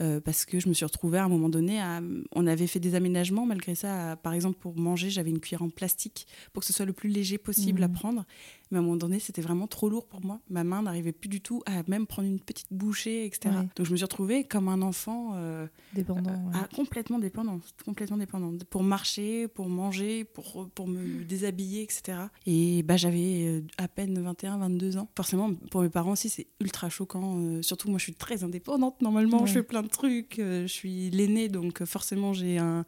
Euh, 0.00 0.18
parce 0.20 0.46
que 0.46 0.58
je 0.60 0.68
me 0.68 0.72
suis 0.74 0.84
retrouvée 0.86 1.18
à 1.18 1.24
un 1.24 1.28
moment 1.28 1.50
donné, 1.50 1.78
à- 1.80 2.00
on 2.34 2.46
avait 2.46 2.66
fait 2.66 2.80
des 2.80 2.94
aménagements 2.94 3.44
malgré 3.44 3.74
ça. 3.74 4.12
à- 4.12 4.16
par 4.16 4.32
exemple, 4.32 4.56
pour 4.58 4.78
manger, 4.78 5.10
j'avais 5.10 5.28
une 5.30 5.40
cuillère 5.40 5.62
en 5.62 5.68
plastique 5.68 6.26
pour 6.52 6.60
que 6.60 6.66
ce 6.66 6.72
soit 6.72 6.86
le 6.86 6.92
plus 6.94 7.10
léger 7.10 7.36
possible 7.38 7.82
à 7.82 7.88
Mhm. 7.88 7.94
prendre. 7.94 8.24
Mais 8.70 8.78
à 8.78 8.80
un 8.80 8.84
moment 8.84 8.96
donné, 8.96 9.18
c'était 9.18 9.42
vraiment 9.42 9.66
trop 9.66 9.88
lourd 9.88 10.06
pour 10.06 10.24
moi. 10.24 10.40
Ma 10.48 10.62
main 10.64 10.82
n'arrivait 10.82 11.12
plus 11.12 11.28
du 11.28 11.40
tout 11.40 11.62
à 11.66 11.82
même 11.88 12.06
prendre 12.06 12.28
une 12.28 12.38
petite 12.40 12.68
bouchée, 12.70 13.24
etc. 13.26 13.54
Ouais. 13.56 13.68
Donc 13.76 13.86
je 13.86 13.90
me 13.92 13.96
suis 13.96 14.04
retrouvée 14.04 14.44
comme 14.44 14.68
un 14.68 14.80
enfant 14.82 15.32
euh, 15.34 15.66
Dépendant. 15.94 16.30
ouais. 16.30 16.52
ah, 16.54 16.68
complètement 16.74 17.18
dépendante, 17.18 17.62
complètement 17.84 18.16
dépendante. 18.16 18.64
Pour 18.64 18.82
marcher, 18.84 19.48
pour 19.48 19.68
manger, 19.68 20.24
pour, 20.24 20.68
pour 20.74 20.86
me 20.86 21.24
déshabiller, 21.24 21.82
etc. 21.82 22.18
Et 22.46 22.82
bah, 22.84 22.96
j'avais 22.96 23.44
euh, 23.46 23.60
à 23.78 23.88
peine 23.88 24.20
21, 24.22 24.58
22 24.58 24.96
ans. 24.98 25.08
Forcément, 25.16 25.52
pour 25.70 25.82
mes 25.82 25.88
parents 25.90 26.12
aussi, 26.12 26.28
c'est 26.28 26.46
ultra 26.60 26.88
choquant. 26.90 27.38
euh, 27.38 27.62
surtout, 27.62 27.88
moi, 27.88 27.98
je 27.98 28.04
suis 28.04 28.14
très 28.14 28.44
indépendante. 28.44 29.00
Normalement, 29.02 29.40
Ouais. 29.42 29.46
je 29.48 29.52
fais 29.54 29.62
plein 29.62 29.82
de 29.82 29.88
trucs. 29.88 30.38
euh, 30.38 30.62
je 30.62 30.72
suis 30.72 31.10
l'aînée, 31.10 31.48
donc 31.48 31.82
euh, 31.82 31.86
forcément, 31.86 32.32
j'ai 32.32 32.58
un, 32.58 32.84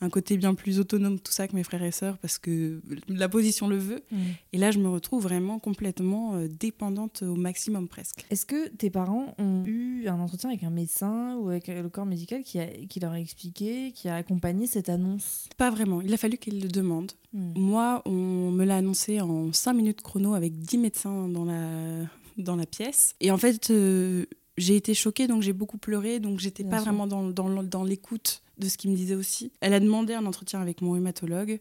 un 0.00 0.08
côté 0.08 0.36
bien 0.36 0.54
plus 0.54 0.78
autonome, 0.78 1.18
tout 1.18 1.32
ça, 1.32 1.46
que 1.46 1.54
mes 1.54 1.62
frères 1.62 1.82
et 1.82 1.90
sœurs, 1.90 2.16
parce 2.18 2.38
que 2.38 2.80
la 3.08 3.28
position 3.28 3.68
le 3.68 3.76
veut. 3.76 4.02
Mhm. 4.10 4.18
Et 4.52 4.58
là, 4.58 4.70
je 4.70 4.78
me 4.78 4.88
retrouve 4.88 5.22
vraiment 5.22 5.58
complètement 5.58 6.34
euh, 6.34 6.48
dépendante 6.48 7.22
au 7.22 7.34
maximum 7.34 7.88
presque. 7.88 8.24
Est-ce 8.30 8.46
que 8.46 8.68
tes 8.68 8.90
parents 8.90 9.34
ont 9.38 9.64
eu 9.66 10.08
un 10.08 10.18
entretien 10.18 10.50
avec 10.50 10.62
un 10.64 10.70
médecin 10.70 11.36
ou 11.36 11.48
avec 11.50 11.68
le 11.68 11.88
corps 11.88 12.06
médical 12.06 12.42
qui, 12.42 12.58
a, 12.58 12.66
qui 12.66 13.00
leur 13.00 13.12
a 13.12 13.20
expliqué, 13.20 13.92
qui 13.92 14.08
a 14.08 14.16
accompagné 14.16 14.66
cette 14.66 14.88
annonce? 14.88 15.48
Pas 15.56 15.70
vraiment. 15.70 16.00
Il 16.00 16.12
a 16.14 16.16
fallu 16.16 16.38
qu'ils 16.38 16.60
le 16.62 16.68
demandent. 16.68 17.12
Mhm. 17.32 17.52
Moi, 17.56 18.02
on 18.06 18.50
me 18.50 18.64
l'a 18.64 18.76
annoncé 18.76 19.20
en 19.20 19.52
5 19.52 19.72
minutes 19.74 20.00
chrono 20.02 20.34
avec 20.34 20.58
10 20.58 20.78
médecins 20.78 21.28
dans 21.28 21.44
la, 21.44 22.06
dans 22.38 22.56
la 22.56 22.66
pièce. 22.66 23.14
Et 23.20 23.30
en 23.30 23.36
fait, 23.36 23.70
euh, 23.70 24.24
j'ai 24.56 24.76
été 24.76 24.94
choquée, 24.94 25.26
donc 25.26 25.42
j'ai 25.42 25.52
beaucoup 25.52 25.78
pleuré, 25.78 26.20
donc 26.20 26.38
j'étais 26.38 26.64
pas 26.64 26.76
sûr. 26.78 26.86
vraiment 26.86 27.06
dans, 27.06 27.24
dans, 27.28 27.62
dans 27.62 27.84
l'écoute 27.84 28.42
de 28.60 28.68
ce 28.68 28.76
qu'il 28.78 28.90
me 28.90 28.96
disait 28.96 29.14
aussi. 29.16 29.50
Elle 29.60 29.74
a 29.74 29.80
demandé 29.80 30.14
un 30.14 30.26
entretien 30.26 30.60
avec 30.60 30.80
mon 30.82 30.92
rhumatologue. 30.92 31.58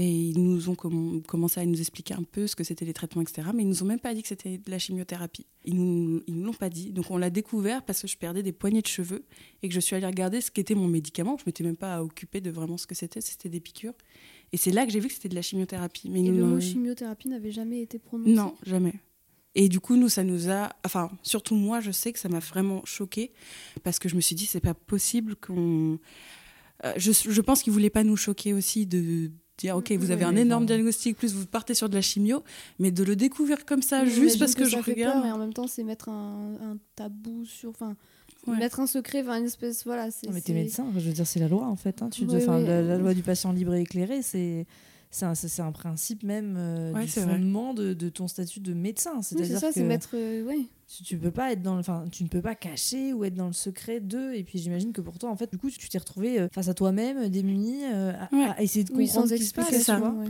Et 0.00 0.08
ils 0.08 0.38
nous 0.40 0.68
ont 0.68 0.74
comm- 0.74 1.24
commencé 1.24 1.58
à 1.58 1.66
nous 1.66 1.80
expliquer 1.80 2.14
un 2.14 2.22
peu 2.22 2.46
ce 2.46 2.54
que 2.54 2.62
c'était 2.62 2.84
les 2.84 2.92
traitements, 2.92 3.20
etc. 3.20 3.48
Mais 3.52 3.64
ils 3.64 3.68
nous 3.68 3.82
ont 3.82 3.86
même 3.86 3.98
pas 3.98 4.14
dit 4.14 4.22
que 4.22 4.28
c'était 4.28 4.56
de 4.58 4.70
la 4.70 4.78
chimiothérapie. 4.78 5.44
Ils 5.64 5.74
nous, 5.74 6.22
ils 6.28 6.36
nous 6.36 6.44
l'ont 6.44 6.52
pas 6.52 6.70
dit. 6.70 6.92
Donc 6.92 7.10
on 7.10 7.16
l'a 7.16 7.30
découvert 7.30 7.82
parce 7.84 8.02
que 8.02 8.06
je 8.06 8.16
perdais 8.16 8.44
des 8.44 8.52
poignées 8.52 8.80
de 8.80 8.86
cheveux 8.86 9.24
et 9.60 9.68
que 9.68 9.74
je 9.74 9.80
suis 9.80 9.96
allée 9.96 10.06
regarder 10.06 10.40
ce 10.40 10.52
qu'était 10.52 10.76
mon 10.76 10.86
médicament. 10.86 11.36
Je 11.36 11.42
m'étais 11.46 11.64
même 11.64 11.76
pas 11.76 12.00
occupée 12.04 12.40
de 12.40 12.48
vraiment 12.52 12.76
ce 12.76 12.86
que 12.86 12.94
c'était. 12.94 13.20
C'était 13.20 13.48
des 13.48 13.58
piqûres. 13.58 13.94
Et 14.52 14.56
c'est 14.56 14.70
là 14.70 14.86
que 14.86 14.92
j'ai 14.92 15.00
vu 15.00 15.08
que 15.08 15.14
c'était 15.14 15.30
de 15.30 15.34
la 15.34 15.42
chimiothérapie. 15.42 16.10
Mais 16.10 16.20
et 16.20 16.28
le 16.30 16.44
mot 16.44 16.54
l'ont- 16.54 16.60
chimiothérapie 16.60 17.26
n'avait 17.28 17.50
jamais 17.50 17.80
été 17.80 17.98
prononcé? 17.98 18.30
non, 18.30 18.54
jamais. 18.64 18.94
Et 19.56 19.68
du 19.68 19.80
coup, 19.80 19.96
nous, 19.96 20.08
ça 20.08 20.22
nous 20.22 20.48
a. 20.48 20.68
Enfin, 20.84 21.10
surtout 21.24 21.56
moi, 21.56 21.80
je 21.80 21.90
sais 21.90 22.12
que 22.12 22.20
ça 22.20 22.28
m'a 22.28 22.38
vraiment 22.38 22.82
choquée 22.84 23.32
parce 23.82 23.98
que 23.98 24.08
je 24.08 24.14
me 24.14 24.20
suis 24.20 24.36
dit, 24.36 24.46
c'est 24.46 24.60
pas 24.60 24.74
possible 24.74 25.34
qu'on. 25.34 25.98
Euh, 26.84 26.92
je, 26.96 27.12
je 27.12 27.40
pense 27.40 27.62
qu'ils 27.62 27.72
voulaient 27.72 27.90
pas 27.90 28.04
nous 28.04 28.16
choquer 28.16 28.52
aussi 28.52 28.86
de 28.86 29.30
dire, 29.58 29.76
ok, 29.76 29.90
vous 29.92 30.12
avez 30.12 30.24
Oui, 30.24 30.30
un 30.30 30.32
mais 30.32 30.42
énorme 30.42 30.66
diagnostic, 30.66 31.16
plus 31.16 31.34
vous 31.34 31.44
partez 31.46 31.74
sur 31.74 31.88
de 31.88 31.94
la 31.96 32.00
chimio, 32.02 32.44
mais 32.78 32.92
de 32.92 33.02
le 33.02 33.16
découvrir 33.16 33.64
comme 33.66 33.82
ça, 33.82 34.02
Oui, 34.04 34.10
juste 34.10 34.38
parce 34.38 34.54
que, 34.54 34.64
je 34.64 34.70
ça 34.76 34.82
fait 34.84 34.92
regarde. 34.92 35.14
peur 35.22 35.26
et 35.26 35.32
en 35.32 35.38
même 35.38 35.52
temps, 35.52 35.66
c'est 35.66 35.82
mettre 35.82 36.08
un, 36.08 36.52
un 36.62 36.76
tabou 36.94 37.44
sur. 37.44 37.70
Enfin, 37.70 37.96
Ouais. 38.46 38.56
mettre 38.56 38.78
un 38.80 38.86
secret, 38.86 39.20
enfin, 39.22 39.38
une 39.40 39.46
espèce. 39.46 39.84
Voilà, 39.84 40.10
c'est. 40.12 40.26
Non, 40.28 40.32
mais 40.32 40.40
t'es 40.40 40.52
médecin, 40.54 40.86
je 40.94 41.00
veux 41.00 41.12
dire, 41.12 41.26
c'est 41.26 41.40
la 41.40 41.48
loi 41.48 41.66
en 41.66 41.74
fait. 41.76 42.00
hein. 42.02 42.08
Tu 42.08 42.22
Oui, 42.22 42.28
dois- 42.28 42.36
enfin, 42.38 42.58
oui. 42.60 42.66
la, 42.66 42.80
la 42.82 42.96
loi 42.96 43.12
du 43.12 43.22
patient 43.22 43.52
libre 43.52 43.74
et 43.74 43.80
éclairé, 43.82 44.22
c'est. 44.22 44.64
C'est 45.10 45.24
un, 45.24 45.34
c'est 45.34 45.62
un 45.62 45.72
principe 45.72 46.22
même 46.22 46.56
euh, 46.58 46.92
Ouais, 46.92 47.04
du 47.04 47.10
fondement 47.10 47.72
de, 47.72 47.94
de 47.94 48.08
ton 48.10 48.28
statut 48.28 48.60
de 48.60 48.74
médecin. 48.74 49.12
Oui, 49.16 49.22
C'est-à-dire 49.22 49.46
c'est 49.54 49.60
ça, 49.60 49.68
que 49.68 49.74
c'est 49.74 49.82
mettre. 49.84 50.10
euh, 50.14 50.44
ouais. 50.44 50.66
tu, 50.86 51.02
tu 51.02 51.16
peux 51.16 51.30
pas 51.30 51.52
être 51.52 51.62
dans 51.62 51.78
enfin, 51.78 52.04
tu 52.12 52.24
ne 52.24 52.28
peux 52.28 52.42
pas 52.42 52.54
cacher 52.54 53.14
ou 53.14 53.24
être 53.24 53.34
dans 53.34 53.46
le 53.46 53.54
secret 53.54 54.00
d'eux. 54.00 54.34
Et 54.34 54.44
puis 54.44 54.58
j'imagine 54.58 54.92
que 54.92 55.00
pour 55.00 55.18
toi, 55.18 55.30
en 55.30 55.36
fait, 55.36 55.50
du 55.50 55.56
coup, 55.58 55.70
tu 55.70 55.88
t'es 55.88 55.96
retrouvé 55.98 56.38
euh, 56.40 56.48
face 56.52 56.68
à 56.68 56.74
toi-même, 56.74 57.28
démuni, 57.30 57.84
euh, 57.84 58.12
à, 58.12 58.34
Ouais. 58.34 58.48
à 58.56 58.62
essayer 58.62 58.84
de 58.84 58.92
Oui, 58.92 59.06
comprendre 59.06 59.28
sans 59.28 59.34
ce 59.34 59.38
qui 59.40 59.46
se 59.46 59.54
passe. 59.54 59.88
ouais. 59.88 60.28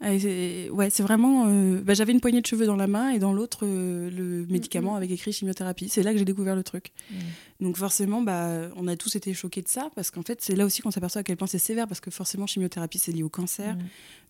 Ah, 0.00 0.16
c'est- 0.18 0.70
ouais, 0.70 0.90
c'est 0.90 1.02
vraiment. 1.02 1.46
euh, 1.48 1.80
bah, 1.82 1.92
J'avais 1.94 2.12
une 2.12 2.20
poignée 2.20 2.40
de 2.40 2.46
cheveux 2.46 2.66
dans 2.66 2.76
la 2.76 2.86
main 2.86 3.10
et 3.10 3.18
dans 3.18 3.32
l'autre, 3.32 3.60
euh, 3.66 4.08
le 4.10 4.46
médicament 4.46 4.92
Mhm. 4.92 4.96
avec 4.96 5.10
écrit 5.10 5.32
chimiothérapie. 5.32 5.88
C'est 5.88 6.04
là 6.04 6.12
que 6.12 6.18
j'ai 6.18 6.24
découvert 6.24 6.54
le 6.54 6.62
truc. 6.62 6.92
Mm. 7.10 7.14
Donc 7.60 7.76
forcément, 7.76 8.22
bah, 8.22 8.68
on 8.76 8.86
a 8.86 8.96
tous 8.96 9.16
été 9.16 9.34
choqués 9.34 9.62
de 9.62 9.68
ça, 9.68 9.90
parce 9.96 10.12
qu'en 10.12 10.22
fait, 10.22 10.40
c'est 10.40 10.54
là 10.54 10.64
aussi 10.64 10.80
qu'on 10.80 10.92
s'aperçoit 10.92 11.20
à 11.20 11.24
quel 11.24 11.36
point 11.36 11.48
c'est 11.48 11.58
sévère, 11.58 11.88
parce 11.88 12.00
que 12.00 12.10
forcément, 12.10 12.46
chimiothérapie, 12.46 13.00
c'est 13.00 13.10
lié 13.10 13.24
au 13.24 13.28
cancer. 13.28 13.76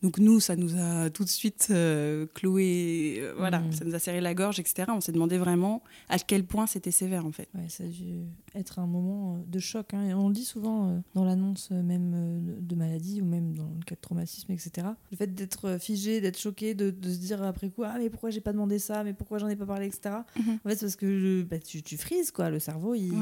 Donc 0.03 0.19
nous, 0.19 0.41
ça 0.41 0.57
nous 0.57 0.79
a 0.79 1.11
tout 1.11 1.25
de 1.25 1.29
suite 1.29 1.69
euh, 1.71 2.27
cloué, 2.35 3.19
euh, 3.21 3.35
voilà, 3.37 3.63
ça 3.73 3.85
nous 3.85 3.95
a 3.95 3.99
serré 3.99 4.21
la 4.21 4.33
gorge, 4.33 4.61
etc. 4.61 4.85
On 4.89 5.01
s'est 5.01 5.13
demandé 5.13 5.37
vraiment 5.37 5.83
à 6.09 6.19
quel 6.19 6.45
point 6.45 6.67
c'était 6.67 6.91
sévère, 6.91 7.27
en 7.27 7.33
fait. 7.33 7.49
Ouais, 7.55 7.69
ça 7.69 7.85
a 7.85 7.87
dû 7.89 8.21
être 8.55 8.79
un 8.79 8.87
moment 8.87 9.35
euh, 9.35 9.39
de 9.47 9.59
choc. 9.59 9.93
Hein. 9.93 10.09
Et 10.09 10.15
on 10.15 10.29
le 10.29 10.35
dit 10.35 10.45
souvent 10.45 11.03
dans 11.15 11.25
l'annonce 11.25 11.71
même 11.71 12.59
de 12.61 12.75
maladie, 12.75 13.21
ou 13.21 13.27
même 13.27 13.55
dans 13.55 13.69
le 13.79 13.85
cas 13.85 13.95
de 13.95 14.01
traumatisme, 14.01 14.53
etc. 14.53 14.87
Le 15.11 15.17
fait 15.17 15.35
d'être 15.35 15.79
figé, 15.79 16.21
d'être 16.21 16.39
choqué, 16.39 16.75
de, 16.75 16.91
de, 16.91 17.11
se 17.11 17.19
dire 17.19 17.43
après 17.43 17.69
quoi, 17.69 17.91
ah 17.95 17.99
mais 17.99 18.09
pourquoi 18.09 18.31
j'ai 18.31 18.41
pas 18.41 18.53
demandé 18.53 18.79
ça, 18.79 19.05
mais 19.05 19.13
pourquoi 19.13 19.39
j'en 19.39 19.49
ai 19.49 19.57
pas 19.57 19.67
parlé, 19.67 19.87
etc. 19.87 20.17
Mhm. 20.37 20.59
En 20.65 20.69
fait, 20.69 20.77
c'est 20.77 20.87
parce 20.87 20.97
que 20.97 21.43
bah, 21.43 21.59
tu, 21.59 21.83
tu, 21.83 21.99
frises, 21.99 22.31
quoi. 22.31 22.51
Le 22.51 22.59
cerveau, 22.59 22.95
il 22.95 23.18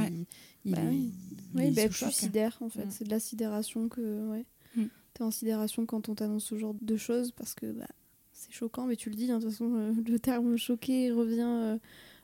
il, 0.65 0.73
bah 0.75 0.81
oui, 0.89 1.13
oui 1.55 1.71
bah, 1.71 1.89
tu 1.89 2.11
sidères 2.11 2.59
en 2.61 2.69
fait. 2.69 2.87
Mm. 2.87 2.91
C'est 2.91 3.05
de 3.05 3.11
la 3.11 3.21
sidération 3.21 3.89
que. 3.89 4.31
Ouais. 4.31 4.45
Mm. 4.77 4.87
T'es 5.15 5.23
en 5.23 5.31
sidération 5.31 5.87
quand 5.87 6.09
on 6.09 6.15
t'annonce 6.15 6.45
ce 6.45 6.59
genre 6.59 6.75
de 6.81 6.97
choses 6.97 7.33
parce 7.33 7.55
que 7.55 7.73
bah, 7.73 7.87
c'est 8.37 8.53
choquant, 8.53 8.87
mais 8.87 8.97
tu 8.97 9.09
le 9.09 9.17
dis, 9.17 9.31
hein, 9.31 9.39
de 9.39 9.45
toute 9.45 9.53
façon, 9.53 9.73
euh, 9.75 9.93
le 10.07 10.19
terme 10.19 10.57
choqué 10.57 11.11
revient. 11.11 11.41
Euh, 11.41 11.79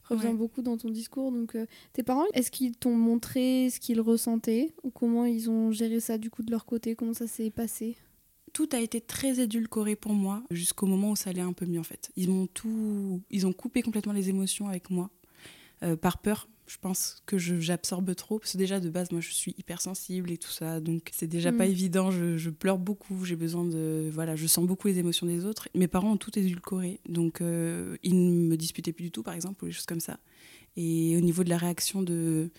revient 0.04 0.34
beaucoup 0.34 0.60
dans 0.60 0.76
ton 0.76 0.90
discours. 0.90 1.32
Donc, 1.32 1.54
euh, 1.54 1.64
tes 1.94 2.02
parents, 2.02 2.26
est-ce 2.34 2.50
qu'ils 2.50 2.76
t'ont 2.76 2.94
montré 2.94 3.70
ce 3.70 3.80
qu'ils 3.80 4.00
ressentaient 4.00 4.74
ou 4.82 4.90
comment 4.90 5.24
ils 5.24 5.48
ont 5.48 5.70
géré 5.70 6.00
ça 6.00 6.18
du 6.18 6.28
coup 6.28 6.42
de 6.42 6.50
leur 6.50 6.66
côté? 6.66 6.94
Comment 6.96 7.14
ça 7.14 7.26
s'est 7.26 7.50
passé? 7.50 7.96
Tout 8.52 8.68
a 8.72 8.80
été 8.80 9.00
très 9.00 9.40
édulcoré 9.40 9.96
pour 9.96 10.12
moi 10.12 10.42
jusqu'au 10.50 10.86
moment 10.86 11.12
où 11.12 11.16
ça 11.16 11.30
allait 11.30 11.40
un 11.40 11.54
peu 11.54 11.64
mieux 11.64 11.80
en 11.80 11.84
fait. 11.84 12.10
Ils 12.16 12.28
m'ont 12.28 12.46
tout, 12.46 13.22
ils 13.30 13.46
ont 13.46 13.54
coupé 13.54 13.80
complètement 13.80 14.12
les 14.12 14.28
émotions 14.28 14.68
avec 14.68 14.90
moi 14.90 15.08
par 16.02 16.18
peur 16.18 16.46
je 16.72 16.78
pense 16.78 17.22
que 17.26 17.36
j'absorbe 17.36 18.14
trop. 18.14 18.38
Parce 18.38 18.52
que 18.52 18.58
déjà, 18.58 18.80
de 18.80 18.88
base, 18.88 19.12
moi, 19.12 19.20
je 19.20 19.30
suis 19.30 19.54
hypersensible 19.58 20.30
et 20.30 20.38
tout 20.38 20.50
ça. 20.50 20.80
Donc, 20.80 21.10
c'est 21.12 21.26
déjà 21.26 21.52
pas 21.52 21.66
mm. 21.66 21.70
évident. 21.70 22.10
Je, 22.10 22.48
pleure 22.48 22.78
beaucoup. 22.78 23.26
J'ai 23.26 23.36
besoin 23.36 23.64
de. 23.64 24.08
Voilà, 24.10 24.36
je 24.36 24.46
sens 24.46 24.66
beaucoup 24.66 24.88
les 24.88 24.98
émotions 24.98 25.26
des 25.26 25.44
autres. 25.44 25.68
Mes 25.74 25.86
parents 25.86 26.12
ont 26.12 26.16
tout 26.16 26.36
édulcoré. 26.38 27.00
Donc, 27.06 27.42
euh, 27.42 27.98
ils 28.02 28.14
ne 28.14 28.48
me 28.48 28.56
disputaient 28.56 28.92
plus 28.92 29.04
du 29.04 29.10
tout, 29.10 29.22
par 29.22 29.34
exemple, 29.34 29.62
ou 29.64 29.66
des 29.66 29.72
choses 29.72 29.84
comme 29.84 30.00
ça. 30.00 30.18
Et 30.76 31.14
au 31.18 31.20
niveau 31.20 31.44
de 31.44 31.50
la 31.50 31.58
réaction 31.58 32.02
de, 32.02 32.50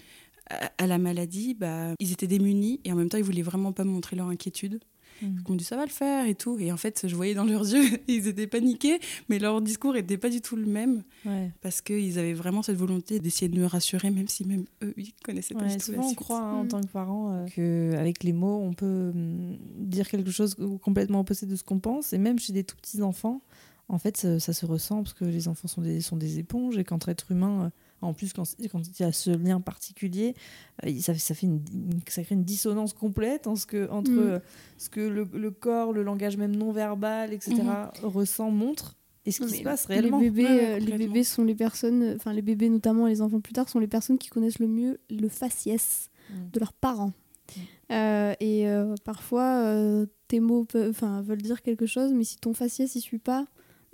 à, 0.77 0.85
la 0.85 0.99
maladie, 0.99 1.55
bah, 1.55 1.95
ils 1.99 2.11
étaient 2.11 2.27
démunis 2.27 2.81
et 2.85 2.91
en 2.91 2.95
même 2.95 3.09
temps, 3.09 3.17
ils 3.17 3.23
voulaient 3.23 3.41
vraiment 3.41 3.73
pas 3.73 3.83
montrer 3.83 4.15
leur 4.15 4.27
inquiétude. 4.27 4.79
Mm. 5.21 5.27
On 5.47 5.53
me 5.53 5.57
dit 5.57 5.63
ça 5.63 5.75
va 5.75 5.85
le 5.85 5.91
faire 5.91 6.25
et 6.27 6.35
tout. 6.35 6.57
Et 6.59 6.71
en 6.71 6.77
fait, 6.77 7.07
je 7.07 7.15
voyais 7.15 7.33
dans 7.33 7.43
leurs 7.43 7.65
yeux, 7.73 7.83
ils 8.07 8.27
étaient 8.27 8.47
paniqués, 8.47 8.99
mais 9.29 9.39
leur 9.39 9.61
discours 9.61 9.93
n'était 9.93 10.17
pas 10.17 10.29
du 10.29 10.41
tout 10.41 10.55
le 10.55 10.65
même. 10.65 11.03
Parce 11.61 11.81
qu'ils 11.81 12.19
avaient 12.19 12.33
vraiment 12.33 12.61
cette 12.61 12.77
volonté 12.77 13.19
d'essayer 13.19 13.49
de 13.49 13.59
me 13.59 13.65
rassurer, 13.65 14.09
même 14.11 14.27
si 14.27 14.45
même 14.45 14.65
eux, 14.83 14.93
ils 14.97 15.13
connaissaient 15.23 15.53
pas 15.53 15.65
du 15.65 15.77
tout 15.77 15.85
souvent, 15.85 16.07
on 16.07 16.13
croit 16.13 16.41
hein, 16.41 16.53
en 16.53 16.63
mm. 16.63 16.67
tant 16.67 16.81
que 16.81 16.87
parent 16.87 17.33
euh, 17.33 17.91
qu'avec 17.93 18.23
les 18.23 18.33
mots, 18.33 18.59
on 18.61 18.73
peut 18.73 19.11
mm, 19.13 19.57
dire 19.77 20.07
quelque 20.07 20.31
chose 20.31 20.55
complètement 20.81 21.21
opposé 21.21 21.45
de 21.45 21.55
ce 21.55 21.63
qu'on 21.63 21.79
pense. 21.79 22.13
Et 22.13 22.17
même 22.17 22.39
chez 22.39 22.53
des 22.53 22.63
tout 22.63 22.75
petits 22.75 23.01
enfants, 23.01 23.41
en 23.89 23.99
fait, 23.99 24.17
ça, 24.17 24.39
ça, 24.39 24.53
se 24.53 24.65
ressent 24.65 25.03
parce 25.03 25.13
que 25.13 25.25
les 25.25 25.47
enfants 25.47 25.67
sont 25.67 25.81
des, 25.81 26.01
sont 26.01 26.17
des 26.17 26.39
éponges 26.39 26.77
et 26.77 26.83
qu'entre 26.83 27.09
êtres 27.09 27.31
humains, 27.31 27.65
euh, 27.65 27.69
en 28.03 28.13
plus, 28.13 28.33
quand, 28.33 28.43
quand 28.71 28.81
il 28.87 29.01
y 29.01 29.03
a 29.03 29.11
ce 29.11 29.31
lien 29.31 29.61
particulier, 29.61 30.35
euh, 30.85 30.99
ça, 30.99 31.13
ça, 31.15 31.33
fait 31.33 31.47
une, 31.47 31.61
ça 32.07 32.23
crée 32.23 32.35
une 32.35 32.43
dissonance 32.43 32.93
complète 32.93 33.47
en 33.47 33.55
ce 33.55 33.65
que, 33.65 33.89
entre 33.89 34.11
mm. 34.11 34.19
euh, 34.19 34.39
ce 34.77 34.89
que 34.89 35.01
le, 35.01 35.51
corps, 35.51 35.93
le 35.93 36.03
langage 36.03 36.37
même 36.37 36.55
non 36.55 36.71
verbal, 36.71 37.33
etc., 37.33 37.55
mm-hmm. 37.55 38.05
ressent, 38.05 38.51
montre. 38.51 38.97
Et 39.25 39.31
ce 39.31 39.43
qui 39.43 39.57
se 39.57 39.63
passe 39.63 39.85
réellement. 39.85 40.19
Les 40.19 40.29
bébés, 40.29 40.47
euh, 40.49 40.79
les 40.79 40.97
bébés 40.97 41.23
sont 41.23 41.45
les 41.45 41.55
personnes, 41.55 42.13
enfin 42.15 42.33
les 42.33 42.41
bébés 42.41 42.67
notamment 42.67 43.07
les 43.07 43.21
enfants 43.21 43.39
plus 43.39 43.53
tard, 43.53 43.69
sont 43.69 43.79
les 43.79 43.87
personnes 43.87 44.17
qui 44.17 44.27
connaissent 44.27 44.59
le 44.59 44.67
mieux 44.67 44.99
le 45.09 45.29
faciès 45.29 46.09
mm. 46.29 46.49
de 46.51 46.59
leurs 46.59 46.73
parents. 46.73 47.13
et 47.89 48.65
parfois, 49.05 50.05
tes 50.27 50.41
mots 50.41 50.65
peuvent, 50.65 50.93
veulent 51.23 51.41
dire 51.41 51.61
quelque 51.61 51.85
chose, 51.85 52.11
mais 52.13 52.25
si 52.25 52.37
ton 52.37 52.53
faciès 52.53 52.93
ne 52.93 52.99
suit 52.99 53.19
pas, 53.19 53.45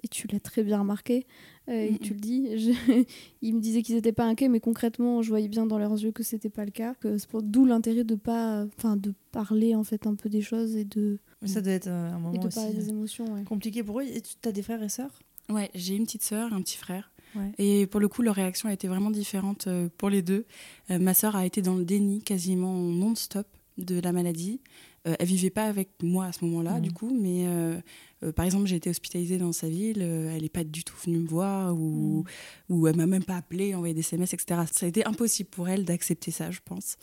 et 0.03 0.07
tu 0.07 0.27
l'as 0.27 0.39
très 0.39 0.63
bien 0.63 0.79
remarqué, 0.79 1.25
euh, 1.69 1.89
tu 2.01 2.13
le 2.13 2.19
dis. 2.19 2.49
Ils 3.41 3.55
me 3.55 3.59
disaient 3.59 3.81
qu'ils 3.81 3.95
n'étaient 3.95 4.11
pas 4.11 4.25
inquiets, 4.25 4.49
mais 4.49 4.59
concrètement, 4.59 5.21
je 5.21 5.29
voyais 5.29 5.47
bien 5.47 5.65
dans 5.65 5.77
leurs 5.77 5.93
yeux 6.01 6.11
que 6.11 6.23
c'était 6.23 6.49
pas 6.49 6.65
le 6.65 6.71
cas. 6.71 6.95
D'où 7.43 7.65
l'intérêt 7.65 8.03
de 8.03 8.15
pas, 8.15 8.65
enfin, 8.77 8.97
de 8.97 9.13
parler 9.31 9.75
en 9.75 9.83
fait 9.83 10.07
un 10.07 10.15
peu 10.15 10.29
des 10.29 10.41
choses 10.41 10.75
et 10.75 10.85
de. 10.85 11.19
Ça 11.45 11.61
doit 11.61 11.73
être 11.73 11.87
euh, 11.87 12.11
un 12.11 12.19
moment 12.19 12.41
aussi 12.43 12.73
des 12.73 12.89
émotions, 12.89 13.43
compliqué 13.45 13.83
pour 13.83 13.99
eux. 13.99 14.03
Et 14.03 14.21
tu 14.21 14.35
as 14.47 14.51
des 14.51 14.61
frères 14.61 14.83
et 14.83 14.89
sœurs? 14.89 15.19
Ouais, 15.49 15.69
j'ai 15.73 15.95
une 15.95 16.03
petite 16.03 16.23
sœur, 16.23 16.53
un 16.53 16.61
petit 16.61 16.77
frère. 16.77 17.11
Et 17.59 17.85
pour 17.85 17.99
le 17.99 18.07
coup, 18.07 18.23
leur 18.23 18.33
réaction 18.33 18.69
a 18.69 18.73
été 18.73 18.87
vraiment 18.87 19.11
différente 19.11 19.67
euh, 19.67 19.87
pour 19.97 20.09
les 20.09 20.23
deux. 20.23 20.45
ma 20.89 21.13
sœur 21.13 21.35
a 21.35 21.45
été 21.45 21.61
dans 21.61 21.75
le 21.75 21.85
déni 21.85 22.23
quasiment 22.23 22.73
non-stop 22.73 23.47
de 23.77 23.99
la 23.99 24.11
maladie. 24.11 24.61
Euh, 25.07 25.15
elle 25.19 25.27
vivait 25.27 25.49
pas 25.49 25.65
avec 25.65 25.89
moi 26.03 26.25
à 26.25 26.31
ce 26.31 26.43
moment-là, 26.45 26.79
du 26.79 26.91
coup, 26.91 27.15
mais 27.17 27.45
euh, 27.47 27.79
euh, 28.23 28.31
par 28.33 28.45
exemple, 28.45 28.65
j'ai 28.65 28.75
été 28.75 28.89
hospitalisée 28.89 29.37
dans 29.37 29.53
sa 29.53 29.69
ville, 29.69 30.01
elle 30.01 30.41
n'est 30.41 30.49
pas 30.49 30.63
du 30.63 30.83
tout 30.83 30.95
venue 31.05 31.19
me 31.19 31.27
voir, 31.27 31.73
ou, 31.73 32.25
mm. 32.69 32.73
ou 32.73 32.87
elle 32.87 32.97
m'a 32.97 33.05
même 33.05 33.23
pas 33.23 33.37
appelé, 33.37 33.75
envoyé 33.75 33.93
des 33.93 34.01
SMS, 34.01 34.33
etc. 34.33 34.61
Ça 34.71 34.85
a 34.85 34.89
été 34.89 35.05
impossible 35.05 35.49
pour 35.49 35.69
elle 35.69 35.85
d'accepter 35.85 36.31
ça, 36.31 36.51
je 36.51 36.59
pense. 36.63 36.97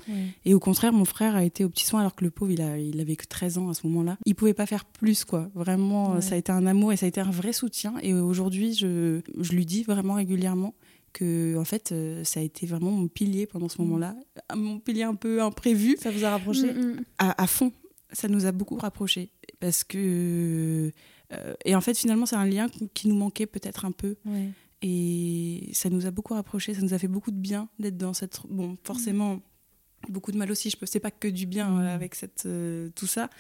Et 0.45 0.53
au 0.55 0.61
contraire, 0.61 0.93
mon 0.93 1.05
frère 1.05 1.37
a 1.37 1.45
été 1.45 1.65
au 1.65 1.69
petit 1.69 1.87
soin 1.87 2.00
alors 2.00 2.15
que 2.15 2.25
le 2.25 2.31
pauvre, 2.31 2.50
il, 2.53 2.61
a, 2.61 2.79
il 2.79 3.00
avait 3.00 3.17
que 3.17 3.26
13 3.26 3.59
ans 3.59 3.69
à 3.71 3.75
ce 3.75 3.87
moment-là. 3.87 4.19
Il 4.26 4.35
pouvait 4.35 4.55
pas 4.55 4.67
faire 4.67 4.85
plus, 4.85 5.25
quoi. 5.25 5.49
Vraiment, 5.55 6.21
ça 6.21 6.35
a 6.35 6.38
été 6.38 6.53
un 6.53 6.67
amour 6.67 6.93
et 6.93 6.97
ça 6.97 7.07
a 7.07 7.09
été 7.09 7.21
un 7.21 7.31
vrai 7.31 7.53
soutien. 7.53 7.95
Et 8.03 8.12
aujourd'hui, 8.12 8.75
je, 8.75 9.21
je 9.41 9.53
lui 9.53 9.65
dis 9.65 9.85
vraiment 9.85 10.15
régulièrement 10.15 10.75
que 11.12 11.57
en 11.57 11.65
fait 11.65 11.95
ça 12.25 12.41
a 12.41 12.43
été 12.43 12.67
vraiment 12.67 12.91
mon 12.91 13.09
pilier 13.09 13.47
pendant 13.47 13.71
ce 13.71 13.81
mm. 13.81 13.87
moment-là 13.87 14.15
mon 14.55 14.79
pilier 14.79 15.05
un 15.05 15.15
peu 15.15 15.41
imprévu 15.41 15.97
ça 15.99 16.11
vous 16.11 16.26
a 16.26 16.31
rapproché 16.31 16.71
mm, 16.71 17.00
à, 17.17 17.43
à, 17.43 17.47
fond 17.47 17.73
ça 18.17 18.29
nous 18.29 18.47
a 18.47 18.53
beaucoup 18.53 18.77
rapprochés. 18.77 19.31
Parce 19.61 19.85
que. 19.85 20.91
Euh, 21.33 21.55
et 21.65 21.75
en 21.75 21.81
fait, 21.81 21.97
finalement, 21.97 22.27
c'est 22.27 22.37
un 22.37 22.47
lien 22.47 22.69
qui 22.95 23.09
nous 23.09 23.17
manquait 23.17 23.47
peut-être 23.47 23.85
un 23.85 23.93
peu. 23.93 24.17
Et 24.83 25.71
ça 25.73 25.89
nous 25.91 26.07
a 26.07 26.11
beaucoup 26.11 26.35
rapprochés, 26.35 26.75
ça 26.75 26.83
nous 26.83 26.95
a 26.95 26.99
fait 26.99 27.09
beaucoup 27.09 27.31
de 27.31 27.39
bien 27.39 27.69
d'être 27.79 27.97
dans 27.97 28.13
cette. 28.13 28.41
Bon, 28.49 28.77
forcément, 28.85 29.41
beaucoup 30.09 30.33
de 30.33 30.39
mal 30.39 30.51
aussi. 30.51 30.71
Je 30.71 30.77
ne 30.81 30.87
sais 30.87 31.01
pas 31.01 31.11
que 31.11 31.29
du 31.29 31.47
bien 31.47 31.79
euh, 31.79 31.95
avec 31.95 32.15
cette, 32.15 32.45
euh, 32.47 32.89
tout 32.95 33.07
ça. 33.07 33.31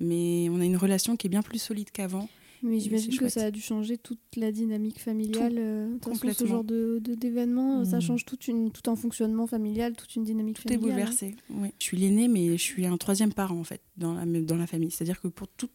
Mais 0.00 0.48
on 0.50 0.60
a 0.60 0.64
une 0.64 0.76
relation 0.76 1.16
qui 1.16 1.26
est 1.26 1.30
bien 1.30 1.42
plus 1.42 1.58
solide 1.58 1.90
qu'avant. 1.90 2.28
Mais 2.64 2.80
j'imagine 2.80 3.16
que 3.18 3.28
ça 3.28 3.44
a 3.44 3.50
dû 3.50 3.60
changer 3.60 3.98
toute 3.98 4.18
la 4.36 4.50
dynamique 4.50 4.98
familiale. 4.98 5.56
Euh, 5.58 5.98
ce 6.32 6.46
genre 6.46 6.64
de, 6.64 6.98
d'événement, 6.98 7.84
ça 7.84 7.98
mm. 7.98 8.00
change 8.00 8.24
tout, 8.24 8.38
une, 8.48 8.70
tout 8.70 8.90
un 8.90 8.96
fonctionnement 8.96 9.46
familial, 9.46 9.94
toute 9.94 10.16
une 10.16 10.24
dynamique 10.24 10.56
tout 10.56 10.62
familiale. 10.62 10.80
Tout 10.80 10.88
est 10.88 10.92
bouleversé. 10.94 11.36
Oui. 11.50 11.68
Je 11.78 11.84
suis 11.84 11.98
l'aînée, 11.98 12.26
mais 12.26 12.56
je 12.56 12.62
suis 12.62 12.86
un 12.86 12.96
troisième 12.96 13.34
parent 13.34 13.58
en 13.58 13.64
fait 13.64 13.82
dans 13.98 14.14
la, 14.14 14.24
dans 14.24 14.56
la 14.56 14.66
famille. 14.66 14.90
C'est-à-dire 14.90 15.20
que 15.20 15.28
pour 15.28 15.46
toute 15.48 15.70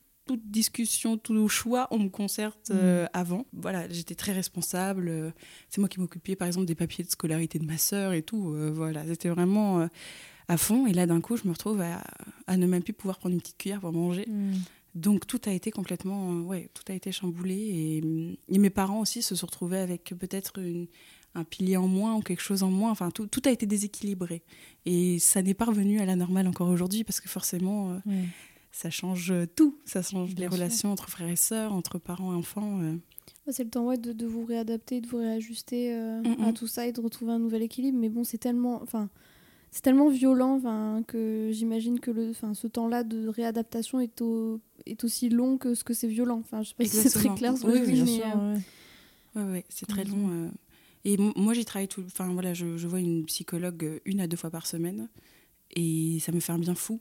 discussion, 0.46 1.18
tout 1.18 1.48
choix, 1.48 1.88
on 1.92 2.00
me 2.00 2.10
concerte 2.10 2.72
mm. 2.72 2.76
euh, 2.76 3.06
avant. 3.14 3.46
Voilà, 3.54 3.88
j'étais 3.90 4.16
très 4.16 4.32
responsable. 4.32 5.10
Euh, 5.10 5.30
c'est 5.70 5.82
moi 5.82 5.90
qui 5.90 6.00
m'occupais, 6.00 6.36
par 6.36 6.48
exemple, 6.48 6.66
des 6.66 6.76
papiers 6.76 7.04
de 7.04 7.10
scolarité 7.10 7.60
de 7.60 7.66
ma 7.66 7.78
sœur 7.78 8.14
et 8.14 8.24
tout. 8.24 8.56
voilà, 8.74 9.06
c'était 9.06 9.30
vraiment 9.30 9.88
à 10.48 10.58
fond. 10.58 10.88
Et 10.88 10.94
là, 10.94 11.06
d'un 11.06 11.22
coup, 11.22 11.38
je 11.38 11.48
me 11.48 11.52
retrouve 11.52 11.82
à, 12.48 12.58
ne 12.58 12.66
même 12.66 12.82
plus 12.82 12.94
pouvoir 12.94 13.20
prendre 13.20 13.34
une 13.34 13.42
petite 13.42 13.58
cuillère 13.58 13.80
pour 13.80 13.94
manger. 13.94 14.26
Mm. 14.28 14.54
Donc 15.00 15.26
tout 15.26 15.40
a 15.46 15.52
été 15.52 15.72
complètement, 15.72 16.34
euh, 16.34 16.42
ouais, 16.42 16.70
tout 16.74 16.84
a 16.92 16.94
été 16.94 17.12
chamboulé 17.12 18.02
et, 18.50 18.58
mes 18.60 18.70
parents 18.70 19.00
aussi 19.00 19.22
se 19.22 19.34
sont 19.34 19.46
retrouvés 19.46 19.78
avec 19.78 20.14
peut-être 20.20 20.62
un 21.36 21.44
pilier 21.46 21.78
en 21.78 21.88
moins 21.88 22.16
ou 22.18 22.22
quelque 22.22 22.42
chose 22.42 22.64
en 22.64 22.70
moins. 22.70 22.92
Enfin, 22.92 23.10
tout, 23.10 23.42
a 23.46 23.50
été 23.50 23.66
déséquilibré 23.66 24.44
et 24.86 25.18
ça 25.20 25.42
n'est 25.42 25.54
pas 25.54 25.66
revenu 25.66 26.02
à 26.02 26.06
la 26.06 26.18
normale 26.18 26.48
encore 26.48 26.68
aujourd'hui 26.68 27.06
parce 27.06 27.22
que 27.22 27.30
forcément, 27.30 27.92
euh, 27.92 28.24
ça 28.74 28.90
change 28.90 29.34
tout. 29.56 29.80
Ça 29.86 30.02
change 30.02 30.36
les 30.36 30.48
relations 30.48 30.92
entre 30.92 31.10
frères 31.10 31.30
et 31.30 31.38
sœurs, 31.38 31.72
entre 31.72 31.98
parents 31.98 32.34
et 32.34 32.36
enfants. 32.36 32.82
Euh. 32.82 32.98
C'est 33.52 33.64
le 33.64 33.70
temps 33.70 33.86
ouais, 33.86 33.98
de, 33.98 34.26
vous 34.26 34.44
réadapter, 34.44 35.00
de 35.00 35.08
vous 35.08 35.18
réajuster 35.18 35.94
à 35.94 36.54
tout 36.54 36.68
ça 36.68 36.86
et 36.86 36.92
de 36.92 37.02
retrouver 37.02 37.32
un 37.32 37.40
nouvel 37.40 37.64
équilibre. 37.64 37.98
Mais 37.98 38.10
bon, 38.10 38.24
c'est 38.24 38.38
tellement, 38.38 38.80
enfin, 38.84 39.10
c'est 39.72 39.82
tellement 39.82 40.10
violent 40.10 41.04
que 41.08 41.50
j'imagine 41.52 42.00
que 42.00 42.12
le, 42.12 42.34
ce 42.34 42.68
temps-là 42.68 43.04
de 43.04 43.28
réadaptation 43.28 44.00
est, 44.00 44.24
est 44.86 45.04
aussi 45.04 45.30
long 45.30 45.58
que 45.58 45.76
ce 45.76 45.84
que 45.84 45.94
c'est 45.94 46.08
violent. 46.08 46.40
Enfin, 46.40 46.64
je 46.64 46.70
sais 46.70 46.76
pas 46.76 46.86
si 46.86 46.90
c'est 46.90 47.10
très 47.10 47.36
clair. 47.36 47.54
oui, 47.64 47.80
oui, 47.86 48.04
mais, 48.04 48.22
euh, 49.38 49.62
c'est 49.70 49.86
très 49.86 50.04
long. 50.04 50.30
Euh. 50.32 50.50
Et 51.06 51.18
moi, 51.18 51.54
j'y 51.54 51.66
travaille 51.66 51.88
tout. 51.88 52.04
Enfin, 52.06 52.34
voilà, 52.34 52.54
je, 52.54 52.66
vois 52.88 53.00
une 53.00 53.26
psychologue 53.26 53.84
euh, 53.86 54.00
une 54.06 54.22
à 54.22 54.28
deux 54.28 54.38
fois 54.38 54.50
par 54.50 54.66
semaine 54.66 55.08
et 55.76 56.18
ça 56.20 56.32
me 56.32 56.40
fait 56.40 56.52
un 56.52 56.60
bien 56.60 56.76
fou 56.76 57.00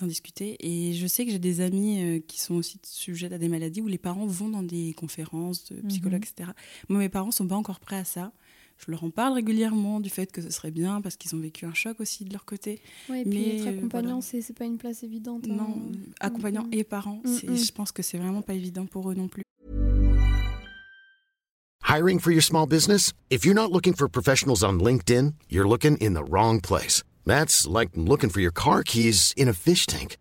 d'en 0.00 0.06
discuter. 0.06 0.56
Et 0.60 0.94
je 0.94 1.06
sais 1.06 1.26
que 1.26 1.30
j'ai 1.30 1.38
des 1.38 1.60
amis 1.60 2.22
qui 2.26 2.40
sont 2.40 2.54
aussi 2.54 2.78
sujets 2.84 3.32
à 3.32 3.38
des 3.38 3.48
maladies 3.48 3.82
où 3.82 3.86
les 3.86 3.98
parents 3.98 4.26
vont 4.26 4.48
dans 4.48 4.62
des 4.62 4.94
conférences 4.94 5.66
de 5.72 5.80
psychologues, 5.88 6.24
mhm. 6.24 6.32
etc. 6.32 6.50
Moi, 6.88 7.00
mes 7.00 7.08
parents 7.08 7.30
sont 7.30 7.46
pas 7.46 7.56
encore 7.56 7.80
prêts 7.80 7.96
à 7.96 8.04
ça 8.04 8.32
je 8.78 8.90
leur 8.90 9.02
en 9.02 9.10
parle 9.10 9.34
régulièrement 9.34 10.00
du 10.00 10.08
fait 10.08 10.30
que 10.30 10.40
ce 10.40 10.50
serait 10.50 10.70
bien 10.70 11.00
parce 11.00 11.16
qu'ils 11.16 11.34
ont 11.34 11.40
vécu 11.40 11.66
un 11.66 11.74
choc 11.74 12.00
aussi 12.00 12.24
de 12.24 12.32
leur 12.32 12.44
côté. 12.44 12.80
Oui, 13.10 13.20
et 13.20 13.24
puis 13.24 13.56
être 13.56 13.68
accompagnant, 13.68 14.20
ce 14.20 14.40
c'est 14.40 14.56
pas 14.56 14.64
une 14.64 14.78
place 14.78 15.02
évidente. 15.02 15.44
Hein. 15.50 15.54
Non, 15.54 15.92
accompagnant 16.20 16.64
mm, 16.64 16.68
mm. 16.68 16.74
et 16.74 16.84
parents, 16.84 17.20
mm, 17.24 17.56
je 17.56 17.72
pense 17.72 17.92
que 17.92 18.02
c'est 18.02 18.18
vraiment 18.18 18.42
pas 18.42 18.54
évident 18.54 18.86
pour 18.86 19.10
eux 19.10 19.14
non 19.14 19.28
plus. 19.28 19.42
Hiring 21.88 22.20
for 22.20 22.30
your 22.30 22.42
small 22.42 22.66
business? 22.66 23.14
If 23.30 23.44
you're 23.44 23.54
not 23.54 23.72
looking 23.72 23.94
for 23.94 24.08
professionals 24.08 24.62
on 24.62 24.78
LinkedIn, 24.78 25.34
you're 25.48 25.66
looking 25.66 25.96
in 25.96 26.12
the 26.12 26.22
wrong 26.22 26.60
place. 26.60 27.02
That's 27.24 27.66
like 27.66 27.90
looking 27.96 28.30
for 28.30 28.40
your 28.40 28.52
car 28.52 28.82
keys 28.84 29.32
in 29.36 29.48
a 29.48 29.54
fish 29.54 29.86
tank. 29.86 30.18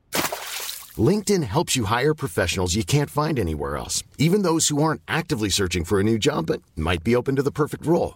LinkedIn 0.98 1.44
helps 1.44 1.76
you 1.76 1.86
hire 1.86 2.14
professionals 2.14 2.74
you 2.74 2.84
can't 2.84 3.10
find 3.10 3.38
anywhere 3.38 3.78
else, 3.78 4.02
even 4.18 4.44
those 4.44 4.70
who 4.70 4.82
aren't 4.82 5.02
actively 5.08 5.50
searching 5.50 5.84
for 5.84 6.00
a 6.00 6.04
new 6.04 6.18
job 6.18 6.48
but 6.48 6.62
might 6.76 7.04
be 7.04 7.16
open 7.16 7.36
to 7.36 7.44
the 7.44 7.52
perfect 7.52 7.86
role. 7.86 8.16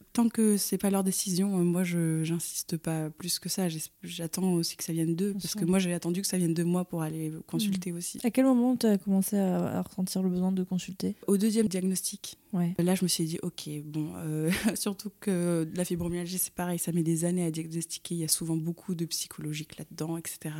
tant 0.13 0.29
que 0.29 0.57
c'est 0.57 0.77
pas 0.77 0.89
leur 0.89 1.03
décision, 1.03 1.59
euh, 1.59 1.63
moi 1.63 1.83
je 1.83 2.23
j'insiste 2.23 2.77
pas 2.77 3.09
plus 3.09 3.39
que 3.39 3.49
ça. 3.49 3.67
J'attends 4.03 4.53
aussi 4.53 4.75
que 4.75 4.83
ça 4.83 4.93
vienne 4.93 5.15
d'eux, 5.15 5.33
parce 5.33 5.55
que 5.55 5.65
moi 5.65 5.79
j'ai 5.79 5.93
attendu 5.93 6.21
que 6.21 6.27
ça 6.27 6.37
vienne 6.37 6.53
de 6.53 6.63
moi 6.63 6.85
pour 6.85 7.01
aller 7.01 7.31
consulter 7.47 7.91
aussi. 7.91 8.19
À 8.23 8.31
quel 8.31 8.45
moment 8.45 8.75
tu 8.75 8.85
as 8.87 8.97
commencé 8.97 9.37
à, 9.37 9.77
à 9.77 9.81
ressentir 9.81 10.21
le 10.23 10.29
besoin 10.29 10.51
de 10.51 10.63
consulter? 10.63 11.15
Au 11.27 11.37
deuxième 11.37 11.67
diagnostic, 11.67 12.37
Ouais. 12.53 12.73
là 12.79 12.95
je 12.95 13.03
me 13.03 13.07
suis 13.07 13.23
dit 13.23 13.39
ok 13.43 13.69
bon, 13.85 14.11
euh, 14.17 14.51
surtout 14.75 15.11
que 15.21 15.67
la 15.73 15.85
fibromyalgie 15.85 16.37
c'est 16.37 16.53
pareil, 16.53 16.79
ça 16.79 16.91
met 16.91 17.03
des 17.03 17.23
années 17.25 17.45
à 17.45 17.51
diagnostiquer. 17.51 18.15
Il 18.15 18.19
y 18.19 18.23
a 18.23 18.27
souvent 18.27 18.57
beaucoup 18.57 18.93
de 18.95 19.05
psychologique 19.05 19.77
là-dedans, 19.77 20.17
etc. 20.17 20.53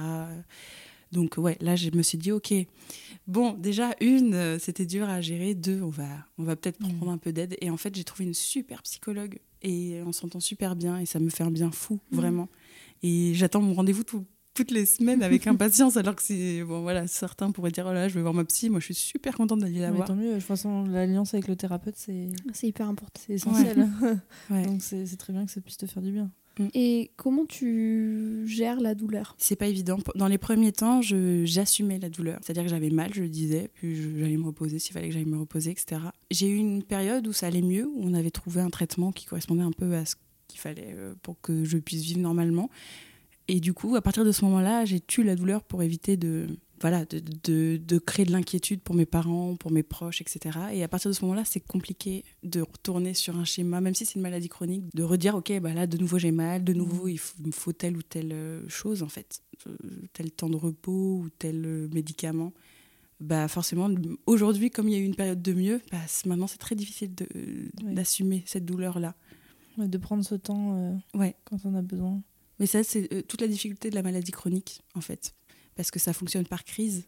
Donc 1.11 1.35
ouais, 1.37 1.57
là 1.61 1.75
je 1.75 1.89
me 1.91 2.01
suis 2.03 2.17
dit 2.17 2.31
ok, 2.31 2.53
bon 3.27 3.53
déjà 3.53 3.91
une, 4.01 4.33
euh, 4.33 4.59
c'était 4.59 4.85
dur 4.85 5.09
à 5.09 5.19
gérer. 5.21 5.55
Deux, 5.55 5.81
on 5.81 5.89
va, 5.89 6.07
on 6.37 6.43
va 6.43 6.55
peut-être 6.55 6.79
Mm. 6.81 6.93
prendre 6.97 7.11
un 7.11 7.17
peu 7.17 7.31
d'aide. 7.33 7.57
Et 7.61 7.69
en 7.69 7.77
fait 7.77 7.93
j'ai 7.95 8.03
trouvé 8.03 8.25
une 8.25 8.33
super 8.33 8.81
psychologue 8.83 9.39
et 9.61 10.01
on 10.05 10.11
s'entend 10.11 10.39
super 10.39 10.75
bien 10.75 10.97
et 10.99 11.05
ça 11.05 11.19
me 11.19 11.29
fait 11.29 11.43
un 11.43 11.51
bien 11.51 11.71
fou 11.71 11.99
Mm. 12.11 12.15
vraiment. 12.15 12.49
Et 13.03 13.33
j'attends 13.33 13.61
mon 13.61 13.73
rendez-vous 13.73 14.03
tout- 14.03 14.25
toutes 14.53 14.71
les 14.71 14.85
semaines 14.85 15.23
avec 15.23 15.47
impatience 15.47 15.95
alors 15.97 16.15
que 16.15 16.21
c'est 16.21 16.63
bon 16.63 16.81
voilà 16.81 17.07
certains 17.07 17.51
pourraient 17.51 17.71
dire 17.71 17.85
oh 17.89 17.93
là 17.93 18.09
je 18.09 18.13
vais 18.15 18.21
voir 18.21 18.33
ma 18.33 18.43
psy 18.43 18.69
moi 18.69 18.79
je 18.81 18.85
suis 18.85 18.93
super 18.95 19.35
contente 19.35 19.59
d'aller 19.59 19.79
la 19.79 19.91
voir 19.91 20.07
tant 20.07 20.15
mieux. 20.15 20.29
De 20.31 20.35
toute 20.35 20.43
façon, 20.43 20.83
l'alliance 20.85 21.33
avec 21.33 21.47
le 21.47 21.55
thérapeute, 21.55 21.95
c'est 21.97 22.27
C'est 22.53 22.67
hyper 22.67 22.87
important. 22.89 23.21
c'est 23.25 23.33
essentiel. 23.33 23.89
Ouais. 24.49 24.65
Donc 24.65 24.81
c'est 24.81 25.05
c'est 25.05 25.17
très 25.17 25.31
bien 25.33 25.45
que 25.45 25.51
ça 25.51 25.61
puisse 25.61 25.77
te 25.77 25.85
faire 25.85 26.01
du 26.03 26.11
bien. 26.11 26.29
Et 26.73 27.11
comment 27.15 27.45
tu 27.45 28.43
gères 28.45 28.79
la 28.79 28.95
douleur? 28.95 29.35
C'est 29.37 29.55
pas 29.55 29.67
évident. 29.67 29.97
Dans 30.15 30.27
les 30.27 30.37
premiers 30.37 30.71
temps, 30.71 31.01
j'assumais 31.01 31.99
la 31.99 32.09
douleur. 32.09 32.39
C'est-à-dire 32.41 32.63
que 32.63 32.69
j'avais 32.69 32.89
mal, 32.89 33.13
je 33.13 33.23
le 33.23 33.29
disais, 33.29 33.69
puis 33.73 34.19
j'allais 34.19 34.37
me 34.37 34.45
reposer 34.45 34.79
s'il 34.79 34.93
fallait 34.93 35.07
que 35.07 35.13
j'aille 35.13 35.25
me 35.25 35.39
reposer, 35.39 35.71
etc. 35.71 36.01
J'ai 36.29 36.47
eu 36.47 36.57
une 36.57 36.83
période 36.83 37.27
où 37.27 37.33
ça 37.33 37.47
allait 37.47 37.61
mieux, 37.61 37.87
où 37.87 37.99
on 38.03 38.13
avait 38.13 38.31
trouvé 38.31 38.61
un 38.61 38.69
traitement 38.69 39.11
qui 39.11 39.25
correspondait 39.25 39.63
un 39.63 39.71
peu 39.71 39.95
à 39.95 40.05
ce 40.05 40.15
qu'il 40.47 40.59
fallait 40.59 40.93
euh, 40.95 41.13
pour 41.21 41.39
que 41.41 41.63
je 41.63 41.77
puisse 41.77 42.01
vivre 42.01 42.19
normalement. 42.19 42.69
Et 43.53 43.59
du 43.59 43.73
coup, 43.73 43.95
à 43.97 44.01
partir 44.01 44.23
de 44.23 44.31
ce 44.31 44.45
moment-là, 44.45 44.85
j'ai 44.85 44.99
tué 45.01 45.23
la 45.23 45.35
douleur 45.35 45.61
pour 45.63 45.83
éviter 45.83 46.15
de, 46.15 46.47
voilà, 46.79 47.03
de, 47.05 47.19
de- 47.43 47.75
de 47.77 47.97
créer 47.99 48.25
de 48.25 48.31
l'inquiétude 48.31 48.79
pour 48.81 48.95
mes 48.95 49.05
parents, 49.05 49.57
pour 49.57 49.71
mes 49.71 49.83
proches, 49.83 50.21
etc. 50.21 50.57
Et 50.71 50.83
à 50.83 50.87
partir 50.87 51.09
de 51.11 51.13
ce 51.13 51.21
moment-là, 51.25 51.43
c'est 51.45 51.59
compliqué 51.59 52.23
de 52.43 52.61
retourner 52.61 53.13
sur 53.13 53.35
un 53.35 53.43
schéma, 53.43 53.81
même 53.81 53.93
si 53.93 54.05
c'est 54.05 54.15
une 54.15 54.21
maladie 54.21 54.47
chronique, 54.47 54.85
de 54.95 55.03
redire, 55.03 55.35
OK, 55.35 55.51
bah 55.59 55.73
là, 55.73 55.85
de 55.85 55.97
nouveau, 55.97 56.17
j'ai 56.17 56.31
mal, 56.31 56.63
de 56.63 56.71
nouveau, 56.73 57.09
il 57.09 57.19
me 57.45 57.51
faut 57.51 57.73
telle 57.73 57.97
ou 57.97 58.01
telle 58.01 58.31
euh, 58.31 58.61
chose, 58.69 59.03
en 59.03 59.09
fait, 59.09 59.41
Euh, 59.67 59.75
tel 60.13 60.31
temps 60.31 60.49
de 60.49 60.55
repos 60.55 61.19
ou 61.21 61.29
tel 61.37 61.63
euh, 61.65 61.87
médicament. 61.93 62.51
Bah 63.19 63.47
forcément, 63.47 63.87
aujourd'hui, 64.25 64.71
comme 64.71 64.87
il 64.89 64.93
y 64.93 64.95
a 64.95 64.99
eu 64.99 65.05
une 65.05 65.13
période 65.15 65.41
de 65.43 65.53
mieux, 65.53 65.81
bah, 65.91 65.99
maintenant, 66.25 66.47
c'est 66.47 66.57
très 66.57 66.73
difficile 66.75 67.11
Oui. 67.35 67.93
d'assumer 67.93 68.41
cette 68.47 68.65
douleur-là. 68.65 69.13
De 69.77 69.97
prendre 69.99 70.23
ce 70.25 70.33
temps 70.33 70.77
euh, 70.77 70.95
Ouais. 71.13 71.35
quand 71.45 71.57
on 71.65 71.75
a 71.75 71.81
besoin. 71.83 72.23
Mais 72.61 72.65
ça, 72.67 72.83
c'est 72.83 73.11
euh, 73.13 73.21
toute 73.27 73.41
la 73.41 73.47
difficulté 73.47 73.89
de 73.89 73.95
la 73.95 74.03
maladie 74.03 74.31
chronique, 74.31 74.81
en 74.95 75.01
fait. 75.01 75.33
Parce 75.75 75.91
que 75.91 75.99
ça 75.99 76.13
fonctionne 76.13 76.45
par 76.45 76.63
crise. 76.63 77.03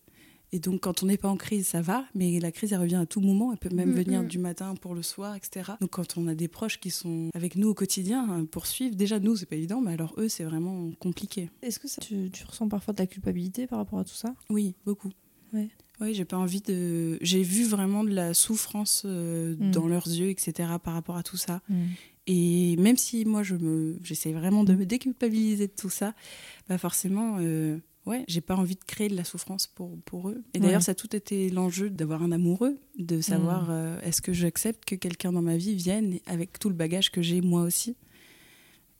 Et 0.51 0.59
donc, 0.59 0.81
quand 0.81 1.01
on 1.01 1.07
n'est 1.07 1.17
pas 1.17 1.29
en 1.29 1.35
crise, 1.37 1.65
ça 1.67 1.81
va. 1.81 2.05
Mais 2.13 2.39
la 2.39 2.51
crise, 2.51 2.73
elle 2.73 2.79
revient 2.79 2.95
à 2.97 3.05
tout 3.07 3.21
moment. 3.21 3.51
Elle 3.51 3.57
peut 3.57 3.73
même 3.73 3.89
Mm, 3.91 3.95
venir 3.95 4.21
mm. 4.23 4.27
du 4.27 4.37
matin 4.39 4.75
pour 4.75 4.93
le 4.93 5.01
soir, 5.01 5.35
etc. 5.35 5.71
Donc, 5.81 5.91
quand 5.91 6.17
on 6.17 6.27
a 6.27 6.35
des 6.35 6.47
proches 6.47 6.79
qui 6.79 6.91
sont 6.91 7.29
avec 7.33 7.55
nous 7.55 7.69
au 7.69 7.73
quotidien 7.73 8.27
hein, 8.29 8.45
pour 8.45 8.67
suivre, 8.67 8.95
déjà, 8.95 9.19
nous, 9.19 9.35
c'est 9.35 9.45
pas 9.47 9.55
évident. 9.55 9.81
Mais 9.81 9.93
alors, 9.93 10.13
eux, 10.17 10.27
c'est 10.29 10.43
vraiment 10.43 10.91
compliqué. 10.99 11.49
Est-ce 11.63 11.79
que 11.79 11.87
ça, 11.87 12.01
tu, 12.01 12.29
tu 12.31 12.43
ressens 12.45 12.67
parfois 12.67 12.93
de 12.93 12.99
la 12.99 13.07
culpabilité 13.07 13.65
par 13.67 13.79
rapport 13.79 13.99
à 13.99 14.03
tout 14.03 14.13
ça? 14.15 14.35
Oui, 14.49 14.75
beaucoup. 14.85 15.09
Ouais. 15.53 15.69
Oui, 16.01 16.13
j'ai 16.15 16.25
pas 16.25 16.37
envie 16.37 16.61
de. 16.61 17.17
J'ai 17.21 17.43
vu 17.43 17.63
vraiment 17.65 18.03
de 18.03 18.09
la 18.11 18.33
souffrance 18.33 19.03
euh, 19.05 19.55
Mm. 19.55 19.71
dans 19.71 19.87
leurs 19.87 20.07
yeux, 20.07 20.29
etc. 20.29 20.69
par 20.83 20.93
rapport 20.95 21.15
à 21.17 21.23
tout 21.23 21.37
ça. 21.37 21.61
Et 22.27 22.75
même 22.77 22.95
si 22.97 23.25
moi, 23.25 23.43
je 23.43 23.55
me, 23.55 23.97
j'essaie 24.03 24.31
vraiment 24.31 24.63
de 24.63 24.73
me 24.73 24.85
déculpabiliser 24.85 25.67
de 25.67 25.73
tout 25.73 25.89
ça, 25.89 26.13
bah 26.69 26.77
forcément, 26.77 27.37
euh, 27.41 27.77
ouais, 28.05 28.23
j'ai 28.29 28.39
pas 28.39 28.55
envie 28.55 28.75
de 28.75 28.83
créer 28.85 29.09
de 29.09 29.15
la 29.17 29.25
souffrance 29.25 29.67
pour, 29.67 29.97
pour 30.05 30.29
eux. 30.29 30.41
Et 30.53 30.59
d'ailleurs, 30.59 30.77
Ouais. 30.77 30.83
ça 30.83 30.93
a 30.93 30.95
tout 30.95 31.13
été 31.15 31.49
l'enjeu 31.49 31.89
d'avoir 31.89 32.23
un 32.23 32.31
amoureux, 32.31 32.77
de 32.97 33.19
savoir 33.19 33.67
euh, 33.69 33.99
est-ce 34.03 34.21
que 34.21 34.31
j'accepte 34.31 34.85
que 34.85 34.95
quelqu'un 34.95 35.33
dans 35.33 35.41
ma 35.41 35.57
vie 35.57 35.75
vienne 35.75 36.17
avec 36.25 36.59
tout 36.59 36.69
le 36.69 36.75
bagage 36.75 37.11
que 37.11 37.21
j'ai 37.21 37.41
moi 37.41 37.63
aussi. 37.63 37.97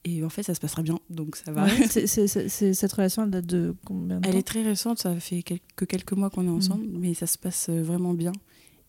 Et 0.06 0.22
en 0.22 0.28
fait, 0.30 0.44
ça 0.44 0.54
se 0.54 0.60
passera 0.60 0.82
bien, 0.82 1.00
donc 1.10 1.38
ça 1.38 1.54
va. 1.54 1.64
Ouais, 1.64 1.70
c'est- 1.90 2.08
c'est- 2.08 2.28
c'est- 2.28 2.50
c'est- 2.50 2.74
cette 2.74 2.92
relation, 2.92 3.24
elle 3.24 3.30
date 3.30 3.46
de 3.46 3.74
combien 3.86 4.20
de 4.20 4.26
Elle 4.28 4.34
temps 4.34 4.40
est 4.40 4.44
très 4.44 4.62
récente, 4.64 5.00
ça 5.00 5.16
fait 5.18 5.44
quel- 5.44 5.62
que 5.78 5.86
quelques 5.86 6.12
mois 6.12 6.30
qu'on 6.30 6.42
est 6.44 6.52
Mm. 6.52 6.56
ensemble, 6.58 6.86
mais 6.92 7.14
ça 7.14 7.26
se 7.26 7.38
passe 7.38 7.68
euh, 7.70 7.82
vraiment 7.82 8.14
bien. 8.14 8.34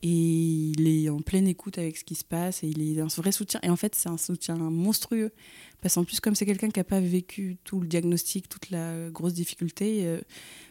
Et 0.06 0.72
il 0.76 0.86
est 0.86 1.08
en 1.08 1.20
pleine 1.20 1.48
écoute 1.48 1.78
avec 1.78 1.96
ce 1.96 2.04
qui 2.04 2.14
se 2.14 2.24
passe 2.24 2.62
et 2.62 2.68
il 2.68 2.98
est 2.98 3.00
un 3.00 3.06
vrai 3.06 3.32
soutien. 3.32 3.58
Et 3.62 3.70
en 3.70 3.76
fait, 3.76 3.94
c'est 3.94 4.10
un 4.10 4.18
soutien 4.18 4.54
monstrueux. 4.56 5.32
Parce 5.80 5.94
qu'en 5.94 6.04
plus, 6.04 6.20
comme 6.20 6.34
c'est 6.34 6.44
quelqu'un 6.44 6.68
qui 6.68 6.78
n'a 6.78 6.84
pas 6.84 7.00
vécu 7.00 7.56
tout 7.64 7.80
le 7.80 7.86
diagnostic, 7.86 8.50
toute 8.50 8.68
la 8.68 9.08
grosse 9.08 9.32
difficulté, 9.32 10.06
euh, 10.06 10.20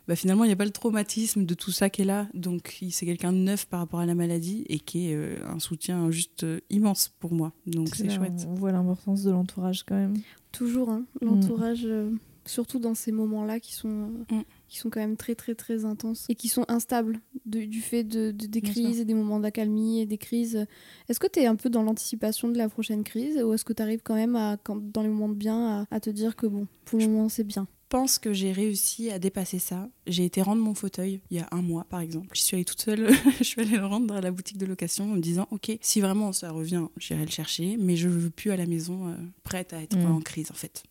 bah 0.08 0.15
finalement, 0.15 0.43
il 0.43 0.50
n'y 0.50 0.54
a 0.54 0.56
pas 0.56 0.65
le 0.65 0.72
traumatisme 0.72 1.46
de 1.46 1.54
tout 1.56 1.72
ça 1.72 1.89
qui 1.89 2.04
est 2.04 2.06
là. 2.06 2.28
Donc, 2.36 2.78
c'est 2.91 3.08
quelqu'un 3.08 3.34
de 3.34 3.39
neuf 3.39 3.65
par 3.65 3.80
rapport 3.80 4.02
à 4.02 4.06
la 4.06 4.13
maladie 4.13 4.65
et 4.69 4.78
qui 4.78 5.10
est 5.10 5.15
euh, 5.15 5.38
un 5.48 5.58
soutien 5.58 6.12
juste 6.12 6.43
euh, 6.43 6.60
immense 6.69 7.12
pour 7.19 7.34
moi. 7.34 7.54
Donc, 7.65 7.89
c'est 7.96 8.12
chouette. 8.12 8.46
On 8.48 8.54
voit 8.54 8.72
l'importance 8.72 9.24
de 9.24 9.32
l'entourage 9.32 9.82
quand 9.84 9.96
même. 9.96 10.13
Toujours, 10.52 10.91
hein, 10.91 11.06
l'entourage, 11.22 11.86
euh, 11.86 12.12
surtout 12.46 12.78
dans 12.78 12.93
ces 12.93 13.12
moments-là 13.12 13.60
qui 13.60 13.74
sont, 13.74 14.12
euh, 14.32 14.36
Mm. 14.36 14.43
Qui 14.74 14.80
sont 14.80 14.90
quand 14.90 15.00
même 15.00 15.18
très 15.18 15.36
très 15.36 15.54
très 15.56 15.86
intenses 15.86 16.26
et 16.30 16.36
qui 16.36 16.48
sont 16.50 16.66
instables 16.68 17.20
de- 17.46 17.66
du 17.66 17.80
fait 17.82 18.04
de, 18.04 18.32
de- 18.32 18.48
des 18.48 18.60
Bien 18.62 18.72
crises 18.72 18.94
sûr. 18.94 19.02
et 19.02 19.06
des 19.06 19.14
moments 19.14 19.40
d'accalmie 19.40 20.02
et 20.02 20.06
des 20.06 20.18
crises. 20.18 20.66
Est-ce 21.10 21.20
que 21.20 21.28
tu 21.28 21.40
es 21.42 21.46
un 21.46 21.56
peu 21.56 21.70
dans 21.70 21.84
l'anticipation 21.84 22.48
de 22.50 22.58
la 22.58 22.68
prochaine 22.70 23.04
crise 23.04 23.38
ou 23.44 23.54
est-ce 23.54 23.64
que 23.66 23.74
tu 23.74 23.82
arrives 23.84 24.02
quand 24.04 24.16
même 24.16 24.36
à, 24.36 24.58
quand, 24.64 24.78
dans 24.78 25.04
les 25.04 25.10
moments 25.10 25.30
de 25.30 25.36
bien 25.36 25.82
à, 25.82 25.86
à 25.96 26.00
te 26.00 26.10
dire 26.10 26.36
que 26.36 26.48
bon, 26.48 26.68
pour 26.86 27.00
le 27.00 27.08
moment 27.08 27.30
c'est 27.30 27.44
bien? 27.44 27.68
Je 27.92 27.98
pense 28.00 28.18
que 28.18 28.34
j'ai 28.34 28.52
réussi 28.52 29.12
à 29.12 29.20
dépasser 29.20 29.60
ça. 29.60 29.88
J'ai 30.08 30.26
été 30.26 30.42
rendre 30.42 30.64
mon 30.64 30.74
fauteuil 30.74 31.22
il 31.30 31.38
y 31.38 31.40
a 31.40 31.48
un 31.52 31.62
mois, 31.62 31.84
par 31.88 32.00
exemple. 32.00 32.30
Je 32.34 32.42
suis 32.42 32.56
allée 32.56 32.66
toute 32.66 32.82
seule, 32.82 33.08
je 33.38 33.44
suis 33.44 33.62
allée 33.62 33.78
le 33.78 33.86
rendre 33.86 34.16
à 34.16 34.22
la 34.22 34.32
boutique 34.32 34.58
de 34.58 34.66
location 34.66 35.04
en 35.12 35.16
me 35.16 35.22
disant, 35.22 35.48
ok, 35.52 35.78
si 35.80 36.02
vraiment 36.02 36.34
ça 36.34 36.50
revient, 36.50 36.86
j'irai 36.98 37.24
le 37.24 37.30
chercher, 37.30 37.78
mais 37.78 37.96
je 37.96 38.10
veux 38.10 38.32
plus 38.32 38.50
à 38.50 38.58
la 38.58 38.66
maison, 38.66 39.10
euh, 39.10 39.16
prête 39.44 39.74
à 39.74 39.84
être 39.84 39.96
Mm. 39.96 40.06
en 40.12 40.22
crise, 40.22 40.50
en 40.50 40.56
fait. 40.56 40.82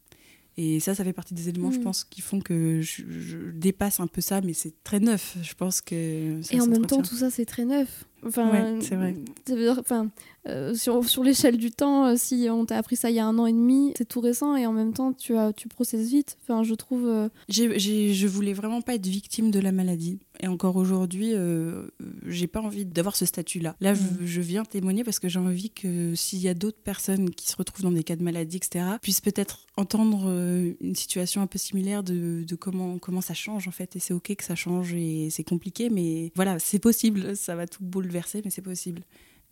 Et 0.59 0.81
ça, 0.81 0.95
ça 0.95 1.03
fait 1.03 1.13
partie 1.15 1.33
des 1.35 1.49
éléments, 1.49 1.71
je 1.71 1.79
Mm. 1.79 1.83
pense, 1.85 2.05
qui 2.05 2.21
font 2.21 2.41
que 2.41 2.81
je, 2.83 3.03
je 3.09 3.37
dépasse 3.55 4.01
un 4.01 4.07
peu 4.07 4.21
ça, 4.21 4.41
mais 4.43 4.53
c'est 4.53 4.75
très 4.85 5.01
neuf. 5.01 5.37
Je 5.43 5.55
pense 5.55 5.81
que 5.81 6.41
ça 6.43 6.55
Et 6.55 6.61
en 6.61 6.67
même 6.67 6.85
temps, 6.87 7.01
tout 7.03 7.15
ça 7.17 7.31
c'est 7.31 7.47
très 7.47 7.65
neuf. 7.65 8.05
Enfin, 8.25 8.51
Ouais, 8.51 8.79
c'est 8.83 8.95
vrai. 8.97 9.17
ça 9.49 9.55
veut 9.55 9.63
dire- 9.63 9.79
enfin, 9.81 10.11
euh, 10.49 10.75
sur, 10.75 11.05
sur 11.09 11.23
l'échelle 11.23 11.57
du 11.57 11.71
temps, 11.71 12.07
euh, 12.07 12.15
si 12.17 12.49
on 12.51 12.65
t'a 12.67 12.77
appris 12.77 12.97
ça 12.97 13.11
il 13.11 13.17
y 13.17 13.21
a 13.21 13.27
un 13.27 13.39
an 13.39 13.47
et 13.47 13.53
demi, 13.53 13.93
c'est 13.97 14.09
tout 14.09 14.21
récent 14.21 14.57
et 14.57 14.67
en 14.67 14.73
même 14.73 14.93
temps 14.93 15.13
tu, 15.13 15.37
as, 15.37 15.53
tu 15.53 15.69
processes 15.69 16.09
vite. 16.11 16.37
Enfin, 16.43 16.63
je 16.65 16.75
trouve. 16.75 17.07
euh, 17.07 17.29
j'ai- 17.49 18.13
je 18.13 18.27
voulais 18.27 18.53
vraiment 18.53 18.81
pas 18.81 18.95
être 18.97 19.07
victime 19.07 19.51
de 19.51 19.61
la 19.61 19.71
maladie. 19.73 20.19
Et 20.41 20.49
encore 20.49 20.75
aujourd'hui, 20.77 21.31
euh, 21.35 21.87
j'ai 22.27 22.49
pas 22.49 22.61
envie 22.61 22.85
d'avoir 22.85 23.15
ce 23.15 23.25
statut-là. 23.25 23.77
Là, 23.81 23.95
je, 23.95 24.03
Mm. 24.03 24.19
je 24.25 24.41
viens 24.41 24.65
témoigner 24.65 25.05
parce 25.05 25.21
que 25.21 25.29
j'ai 25.29 25.39
envie 25.39 25.71
que 25.71 26.15
s'il 26.17 26.41
y 26.41 26.49
a 26.49 26.55
d'autres 26.55 26.81
personnes 26.83 27.31
qui 27.31 27.49
se 27.49 27.55
retrouvent 27.57 27.83
dans 27.85 27.93
des 27.93 28.03
cas 28.03 28.17
de 28.17 28.25
maladie, 28.25 28.57
etc., 28.57 28.85
puissent 29.01 29.21
peut-être 29.21 29.67
entendre 29.77 30.29
une 30.81 30.97
situation 30.97 31.43
un 31.43 31.47
peu 31.47 31.59
similaire 31.59 32.03
de, 32.03 32.43
de 32.47 32.55
comment, 32.57 32.99
comment 32.99 33.21
ça 33.21 33.35
change, 33.35 33.69
en 33.69 33.71
fait. 33.71 33.95
Et 33.95 34.01
c'est 34.01 34.13
OK 34.15 34.35
que 34.35 34.43
ça 34.45 34.57
change 34.57 34.93
et 34.95 35.29
c'est 35.31 35.45
compliqué, 35.45 35.91
mais 35.91 36.33
voilà, 36.35 36.59
c'est 36.59 36.81
possible. 36.81 37.37
Ça 37.37 37.55
va 37.55 37.67
tout 37.69 37.85
bouleverser, 37.85 38.43
mais 38.45 38.51
c'est 38.51 38.63
possible. 38.63 39.03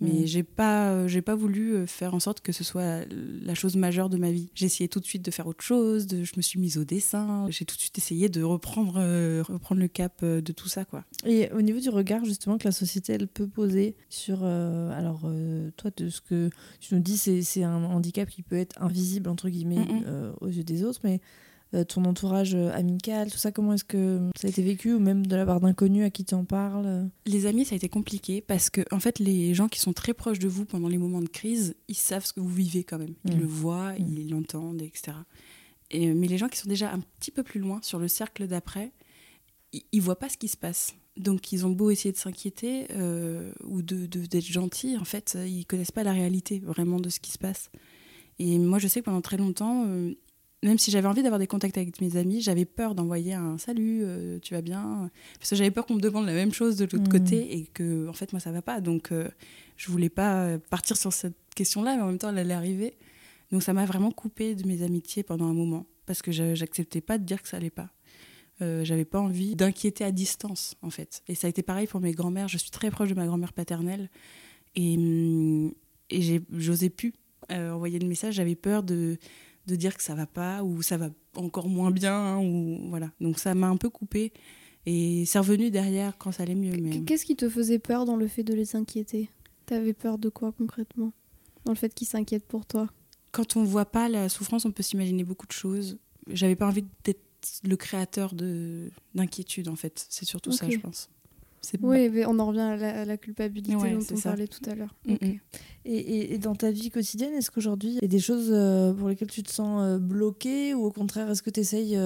Mais 0.01 0.23
Mm. 0.23 0.27
j'ai 0.27 0.43
pas, 0.43 0.93
euh, 0.93 1.09
j'ai 1.09 1.21
pas 1.21 1.35
voulu 1.35 1.75
euh, 1.75 1.87
faire 1.87 2.15
en 2.15 2.21
sorte 2.21 2.41
que 2.41 2.53
ce 2.53 2.65
soit 2.65 3.01
la 3.43 3.55
chose 3.55 3.77
majeure 3.77 4.09
de 4.09 4.17
ma 4.17 4.31
vie. 4.31 4.49
J'ai 4.55 4.67
essayé 4.67 4.89
tout 4.89 4.99
de 5.01 5.05
suite 5.05 5.23
de 5.25 5.31
faire 5.31 5.47
autre 5.47 5.63
chose. 5.63 6.07
de- 6.07 6.25
je 6.25 6.33
me 6.37 6.43
suis 6.43 6.59
mise 6.59 6.79
au 6.79 6.85
dessin. 6.85 7.47
J'ai 7.51 7.65
tout 7.67 7.77
de 7.77 7.81
suite 7.81 7.99
essayé 7.99 8.29
de 8.31 8.43
reprendre, 8.43 8.95
euh, 8.97 9.43
reprendre 9.47 9.81
le 9.81 9.89
cap 9.89 10.25
de 10.25 10.53
tout 10.53 10.69
ça, 10.69 10.85
quoi. 10.87 11.05
Et 11.27 11.51
au 11.53 11.61
niveau 11.63 11.81
du 11.81 11.91
regard 11.91 12.25
justement 12.25 12.57
que 12.59 12.65
la 12.65 12.73
société 12.73 13.13
elle 13.13 13.27
peut 13.29 13.47
poser 13.47 13.95
sur 14.09 14.41
euh, 14.43 14.91
alors 14.99 15.23
euh, 15.25 15.71
toi 15.77 15.91
de 15.97 16.09
ce 16.09 16.21
que 16.23 16.49
tu 16.81 16.95
nous 16.95 17.01
dis 17.03 17.17
c'est 17.19 17.43
c'est 17.43 17.63
un 17.65 17.85
handicap 17.85 18.29
qui 18.29 18.43
peut 18.43 18.57
être 18.57 18.81
invisible 18.83 19.29
entre 19.29 19.49
guillemets 19.51 19.77
Mm, 19.81 20.01
mm. 20.01 20.33
aux 20.41 20.49
yeux 20.49 20.65
des 20.65 20.83
autres 20.85 21.01
mais 21.05 21.21
ton 21.85 22.05
entourage 22.05 22.55
euh, 22.55 22.71
amical, 22.73 23.31
tout 23.31 23.39
ça, 23.39 23.53
comment 23.53 23.75
est-ce 23.75 23.85
que 23.85 24.21
ça 24.37 24.47
a 24.49 24.51
été 24.51 24.63
vécu 24.63 24.93
ou 24.95 24.99
même 24.99 25.27
de 25.27 25.37
la 25.37 25.47
part 25.47 25.61
d'inconnus 25.61 26.05
à 26.05 26.11
qui 26.11 26.25
tu 26.25 26.35
en 26.35 26.45
parles 26.45 27.09
Les 27.27 27.47
amis, 27.47 27.65
ça 27.65 27.75
a 27.75 27.77
été 27.77 27.89
compliqué 27.89 28.41
parce 28.41 28.71
que, 28.71 28.83
en 28.93 28.99
fait, 29.01 29.19
les 29.19 29.55
gens 29.55 29.69
qui 29.69 29.79
sont 29.81 29.93
très 29.93 30.15
proches 30.15 30.39
de 30.41 30.49
vous 30.49 30.65
pendant 30.65 30.89
les 30.89 30.99
moments 30.99 31.23
de 31.23 31.29
crise, 31.29 31.75
ils 31.89 31.95
savent 31.97 32.25
ce 32.25 32.33
que 32.33 32.41
vous 32.41 32.49
vivez 32.49 32.83
quand 32.85 32.99
même. 32.99 33.15
Ils 33.25 33.39
le 33.39 33.47
voient, 33.47 33.93
ils 33.99 34.29
l'entendent, 34.31 34.83
etc. 34.83 35.13
Et, 35.93 36.13
mais 36.15 36.27
les 36.29 36.39
gens 36.39 36.49
qui 36.49 36.59
sont 36.59 36.69
déjà 36.69 36.93
un 36.93 37.01
petit 37.19 37.31
peu 37.31 37.43
plus 37.43 37.61
loin 37.61 37.81
sur 37.83 37.99
le 37.99 38.09
cercle 38.09 38.47
d'après, 38.47 38.93
ils, 39.73 39.83
ils 39.93 40.01
voient 40.03 40.19
pas 40.19 40.29
ce 40.29 40.37
qui 40.37 40.49
se 40.49 40.57
passe. 40.57 40.95
Donc, 41.17 41.53
ils 41.53 41.67
ont 41.67 41.71
beau 41.71 41.91
essayer 41.91 42.13
de 42.13 42.17
s'inquiéter 42.17 42.87
euh, 42.93 43.53
ou 43.65 43.83
de, 43.83 44.07
de- 44.07 44.27
d'être 44.27 44.45
gentils, 44.47 44.97
en 44.97 45.05
fait, 45.05 45.37
ils 45.47 45.67
connaissent 45.67 45.91
pas 45.91 46.05
la 46.05 46.13
réalité 46.13 46.61
vraiment 46.61 46.99
de 47.01 47.09
ce 47.11 47.21
qui 47.21 47.31
se 47.33 47.39
passe. 47.39 47.71
Et 48.39 48.59
moi, 48.59 48.79
je 48.79 48.89
sais 48.89 49.01
que 49.01 49.05
pendant 49.07 49.21
très 49.21 49.37
longtemps, 49.37 49.85
euh, 49.87 50.15
même 50.63 50.79
si 50.79 50.91
j'avais 50.91 51.07
envie 51.09 51.23
d'avoir 51.23 51.39
des 51.39 51.47
contacts 51.47 51.79
avec 51.79 52.01
mes 52.01 52.17
amis, 52.17 52.41
j'avais 52.43 52.65
peur 52.67 52.95
d'envoyer 52.95 53.33
un 53.35 53.57
salut, 53.59 54.01
euh, 54.03 54.39
tu 54.41 54.53
vas 54.55 54.61
bien 54.61 55.11
Parce 55.39 55.51
que 55.51 55.57
j'avais 55.57 55.71
peur 55.71 55.87
qu'on 55.87 55.95
me 55.95 56.01
demande 56.01 56.27
la 56.27 56.35
même 56.35 56.53
chose 56.53 56.77
de 56.77 56.85
l'autre 56.85 56.99
Mhm. 57.01 57.09
côté 57.09 57.57
et 57.57 57.65
que, 57.73 58.07
en 58.09 58.13
fait, 58.13 58.33
moi, 58.33 58.41
ça 58.41 58.53
va 58.53 58.61
pas. 58.63 58.81
Donc, 58.81 59.11
euh, 59.13 59.29
je 59.77 59.91
voulais 59.91 60.11
pas 60.11 60.59
partir 60.71 60.97
sur 60.97 61.13
cette 61.13 61.37
question-là, 61.57 61.97
mais 61.97 62.03
en 62.03 62.07
même 62.09 62.19
temps, 62.19 62.29
elle 62.31 62.39
allait 62.39 62.53
arriver. 62.55 62.95
Donc, 63.53 63.63
ça 63.63 63.73
m'a 63.73 63.87
vraiment 63.87 64.11
coupé 64.13 64.55
de 64.55 64.67
mes 64.67 64.83
amitiés 64.83 65.23
pendant 65.23 65.47
un 65.47 65.55
moment 65.55 65.87
parce 66.07 66.21
que 66.23 66.31
je- 66.33 66.55
j'acceptais 66.55 67.01
pas 67.01 67.17
de 67.19 67.25
dire 67.25 67.43
que 67.43 67.49
ça 67.49 67.57
allait 67.57 67.71
pas. 67.71 67.89
Euh, 68.63 68.85
j'avais 68.85 69.07
pas 69.07 69.19
envie 69.21 69.57
d'inquiéter 69.57 70.05
à 70.05 70.13
distance, 70.13 70.77
en 70.83 70.91
fait. 70.91 71.23
Et 71.27 71.35
ça 71.35 71.47
a 71.47 71.51
été 71.51 71.63
pareil 71.63 71.87
pour 71.87 72.01
mes 72.01 72.13
grands-mères. 72.13 72.49
Je 72.49 72.59
suis 72.59 72.71
très 72.71 72.91
proche 72.91 73.09
de 73.09 73.15
ma 73.15 73.25
grand-mère 73.27 73.55
paternelle 73.55 74.11
et, 74.77 74.97
hum, 74.99 75.73
et 76.11 76.43
j'osais 76.59 76.91
plus 76.91 77.15
euh, 77.51 77.73
envoyer 77.73 77.99
de 77.99 78.07
message. 78.07 78.35
J'avais 78.35 78.55
peur 78.55 78.83
de, 78.83 79.17
de 79.67 79.77
dire 79.77 79.97
que 79.97 80.03
ça 80.03 80.15
va 80.15 80.27
pas 80.27 80.63
ou 80.63 80.83
ça 80.83 80.97
va 80.97 81.11
encore 81.37 81.69
moins 81.69 81.91
bien. 81.91 82.15
hein, 82.15 82.39
ou 82.39 82.89
voilà. 82.89 83.11
Donc 83.21 83.39
ça 83.39 83.55
m'a 83.55 83.69
un 83.69 83.77
peu 83.77 83.91
coupé. 83.91 84.33
Et 84.87 85.25
c'est 85.27 85.39
revenu 85.39 85.71
derrière 85.71 86.17
quand 86.19 86.33
ça 86.33 86.43
allait 86.45 86.55
mieux. 86.55 86.73
Mais... 86.81 87.03
Qu'est-ce 87.05 87.25
qui 87.25 87.37
te 87.37 87.49
faisait 87.49 87.79
peur 87.79 88.05
dans 88.07 88.17
le 88.17 88.27
fait 88.27 88.43
de 88.43 88.55
les 88.55 88.77
inquiéter? 88.77 89.31
T'avais 89.67 89.93
peur 89.93 90.19
de 90.19 90.29
quoi 90.29 90.53
concrètement? 90.53 91.13
Dans 91.65 91.73
le 91.73 91.77
fait 91.77 91.95
qu'ils 91.95 92.09
s'inquiètent 92.09 92.47
pour 92.47 92.65
toi? 92.67 92.89
Quand 93.33 93.57
on 93.57 93.63
voit 93.63 93.85
pas 93.85 94.09
la 94.09 94.29
souffrance, 94.29 94.65
on 94.65 94.73
peut 94.73 94.83
s'imaginer 94.83 95.23
beaucoup 95.23 95.47
de 95.47 95.53
choses. 95.53 95.99
J'avais 96.29 96.57
pas 96.57 96.67
envie 96.67 96.85
d'être 97.05 97.23
le 97.63 97.77
créateur 97.77 98.35
de 98.35 98.91
d'inquiétude 99.15 99.69
en 99.69 99.77
fait. 99.77 100.07
C'est 100.09 100.25
surtout 100.25 100.53
ça, 100.53 100.69
je 100.69 100.79
pense. 100.79 101.11
Oui, 101.83 102.09
mais 102.09 102.25
on 102.27 102.39
en 102.39 102.47
revient 102.47 102.61
à 102.61 102.77
la, 102.77 103.01
à 103.01 103.05
la 103.05 103.17
culpabilité 103.17 103.77
Ouais, 103.77 103.93
dont 103.93 103.99
on 104.13 104.17
ça. 104.17 104.31
parlait 104.31 104.49
tout 104.49 104.69
à 104.69 104.75
l'heure. 104.75 104.95
Mm, 105.07 105.13
mm. 105.15 105.39
Et, 105.85 105.95
et- 105.95 106.35
et 106.35 106.39
dans 106.39 106.55
ta 106.55 106.71
vie 106.71 106.91
quotidienne, 106.91 107.33
est-ce 107.35 107.51
qu'aujourd'hui, 107.51 107.91
il 107.91 108.03
y 108.03 108.05
a 108.05 108.09
des 108.09 108.19
choses 108.19 108.51
euh, 108.51 108.93
pour 108.93 109.09
lesquelles 109.09 109.31
tu 109.31 109.43
te 109.43 109.51
sens 109.51 109.81
euh, 109.83 109.99
bloqué 109.99 110.75
ou 110.75 110.85
au 110.85 110.91
contraire, 110.93 111.31
est-ce 111.31 111.43
que 111.43 111.51
tu 111.51 111.61
essayes 111.61 111.97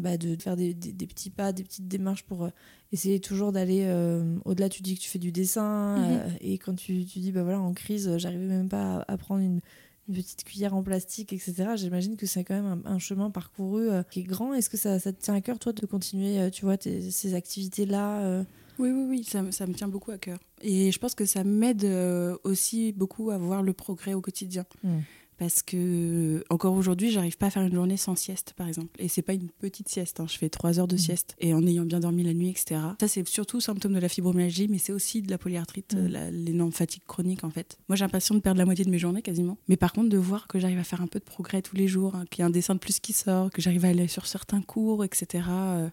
bah, 0.00 0.16
de 0.16 0.36
faire 0.40 0.56
des, 0.56 0.74
des- 0.74 0.92
des 0.92 1.06
petits 1.06 1.30
pas, 1.30 1.52
des 1.52 1.62
petites 1.62 1.88
démarches 1.88 2.24
pour 2.24 2.44
euh, 2.44 2.50
essayer 2.92 3.20
toujours 3.20 3.52
d'aller 3.52 3.84
euh, 3.86 4.36
au-delà 4.44 4.68
Tu 4.68 4.82
dis 4.82 4.94
que 4.96 5.00
tu 5.00 5.08
fais 5.08 5.18
du 5.18 5.32
dessin 5.32 5.96
euh, 5.98 6.28
et 6.40 6.58
quand 6.58 6.74
tu, 6.74 7.04
tu 7.04 7.18
dis, 7.20 7.32
bah 7.32 7.42
voilà, 7.42 7.60
en 7.60 7.72
crise, 7.72 8.08
euh, 8.08 8.18
j'arrivais 8.18 8.46
même 8.46 8.68
pas 8.68 8.98
à, 9.08 9.12
à 9.12 9.16
prendre 9.16 9.40
une, 9.42 9.60
une 10.08 10.14
petite 10.14 10.44
cuillère 10.44 10.74
en 10.74 10.82
plastique, 10.82 11.32
etc. 11.32 11.54
J'imagine 11.76 12.16
que 12.16 12.26
c'est 12.26 12.44
quand 12.44 12.54
même 12.60 12.82
un, 12.86 12.92
un 12.94 12.98
chemin 12.98 13.30
parcouru 13.30 13.88
euh, 13.90 14.02
qui 14.10 14.20
est 14.20 14.24
grand. 14.24 14.52
Est-ce 14.52 14.68
que 14.68 14.76
ça, 14.76 14.98
ça 14.98 15.12
te 15.12 15.22
tient 15.22 15.34
à 15.34 15.40
cœur, 15.40 15.58
toi, 15.58 15.72
de 15.72 15.86
continuer, 15.86 16.38
euh, 16.40 16.50
tu 16.50 16.64
vois, 16.64 16.76
tes- 16.76 17.10
ces 17.10 17.34
activités-là 17.34 18.20
euh? 18.22 18.44
Oui, 18.78 18.90
oui, 18.90 19.04
oui, 19.08 19.24
ça, 19.24 19.42
ça 19.52 19.66
me 19.66 19.74
tient 19.74 19.88
beaucoup 19.88 20.10
à 20.10 20.18
cœur. 20.18 20.38
Et 20.62 20.90
je 20.90 20.98
pense 20.98 21.14
que 21.14 21.24
ça 21.24 21.44
m'aide 21.44 21.84
euh, 21.84 22.36
aussi 22.44 22.92
beaucoup 22.92 23.30
à 23.30 23.38
voir 23.38 23.62
le 23.62 23.72
progrès 23.72 24.14
au 24.14 24.20
quotidien. 24.20 24.64
Mm. 24.82 24.98
Parce 25.42 25.60
que 25.64 26.44
encore 26.50 26.72
aujourd'hui, 26.74 27.10
j'arrive 27.10 27.36
pas 27.36 27.46
à 27.46 27.50
faire 27.50 27.64
une 27.64 27.74
journée 27.74 27.96
sans 27.96 28.14
sieste, 28.14 28.54
par 28.56 28.68
exemple. 28.68 28.90
Et 29.00 29.08
c'est 29.08 29.22
pas 29.22 29.32
une 29.32 29.48
petite 29.48 29.88
sieste. 29.88 30.20
hein. 30.20 30.26
Je 30.30 30.38
fais 30.38 30.48
trois 30.48 30.78
heures 30.78 30.86
de 30.86 30.94
Mm. 30.94 30.98
sieste 30.98 31.34
et 31.40 31.52
en 31.52 31.66
ayant 31.66 31.84
bien 31.84 31.98
dormi 31.98 32.22
la 32.22 32.32
nuit, 32.32 32.50
etc. 32.50 32.80
Ça, 33.00 33.08
c'est 33.08 33.26
surtout 33.28 33.60
symptôme 33.60 33.92
de 33.94 33.98
la 33.98 34.08
fibromyalgie, 34.08 34.68
mais 34.68 34.78
c'est 34.78 34.92
aussi 34.92 35.20
de 35.20 35.28
la 35.32 35.38
polyarthrite, 35.38 35.94
Mm. 35.94 36.14
euh, 36.14 36.30
l'énorme 36.30 36.70
fatigue 36.70 37.02
chronique, 37.08 37.42
en 37.42 37.50
fait. 37.50 37.76
Moi, 37.88 37.96
j'ai 37.96 38.04
l'impression 38.04 38.36
de 38.36 38.40
perdre 38.40 38.58
la 38.58 38.66
moitié 38.66 38.84
de 38.84 38.90
mes 38.90 39.00
journées 39.00 39.20
quasiment. 39.20 39.58
Mais 39.66 39.76
par 39.76 39.92
contre, 39.92 40.10
de 40.10 40.16
voir 40.16 40.46
que 40.46 40.60
j'arrive 40.60 40.78
à 40.78 40.84
faire 40.84 41.00
un 41.02 41.08
peu 41.08 41.18
de 41.18 41.24
progrès 41.24 41.60
tous 41.60 41.74
les 41.74 41.88
jours, 41.88 42.14
hein, 42.14 42.24
qu'il 42.30 42.38
y 42.38 42.42
a 42.44 42.46
un 42.46 42.50
dessin 42.50 42.74
de 42.74 42.78
plus 42.78 43.00
qui 43.00 43.12
sort, 43.12 43.50
que 43.50 43.60
j'arrive 43.60 43.84
à 43.84 43.88
aller 43.88 44.06
sur 44.06 44.28
certains 44.28 44.62
cours, 44.62 45.04
etc. 45.04 45.26
euh, 45.48 45.88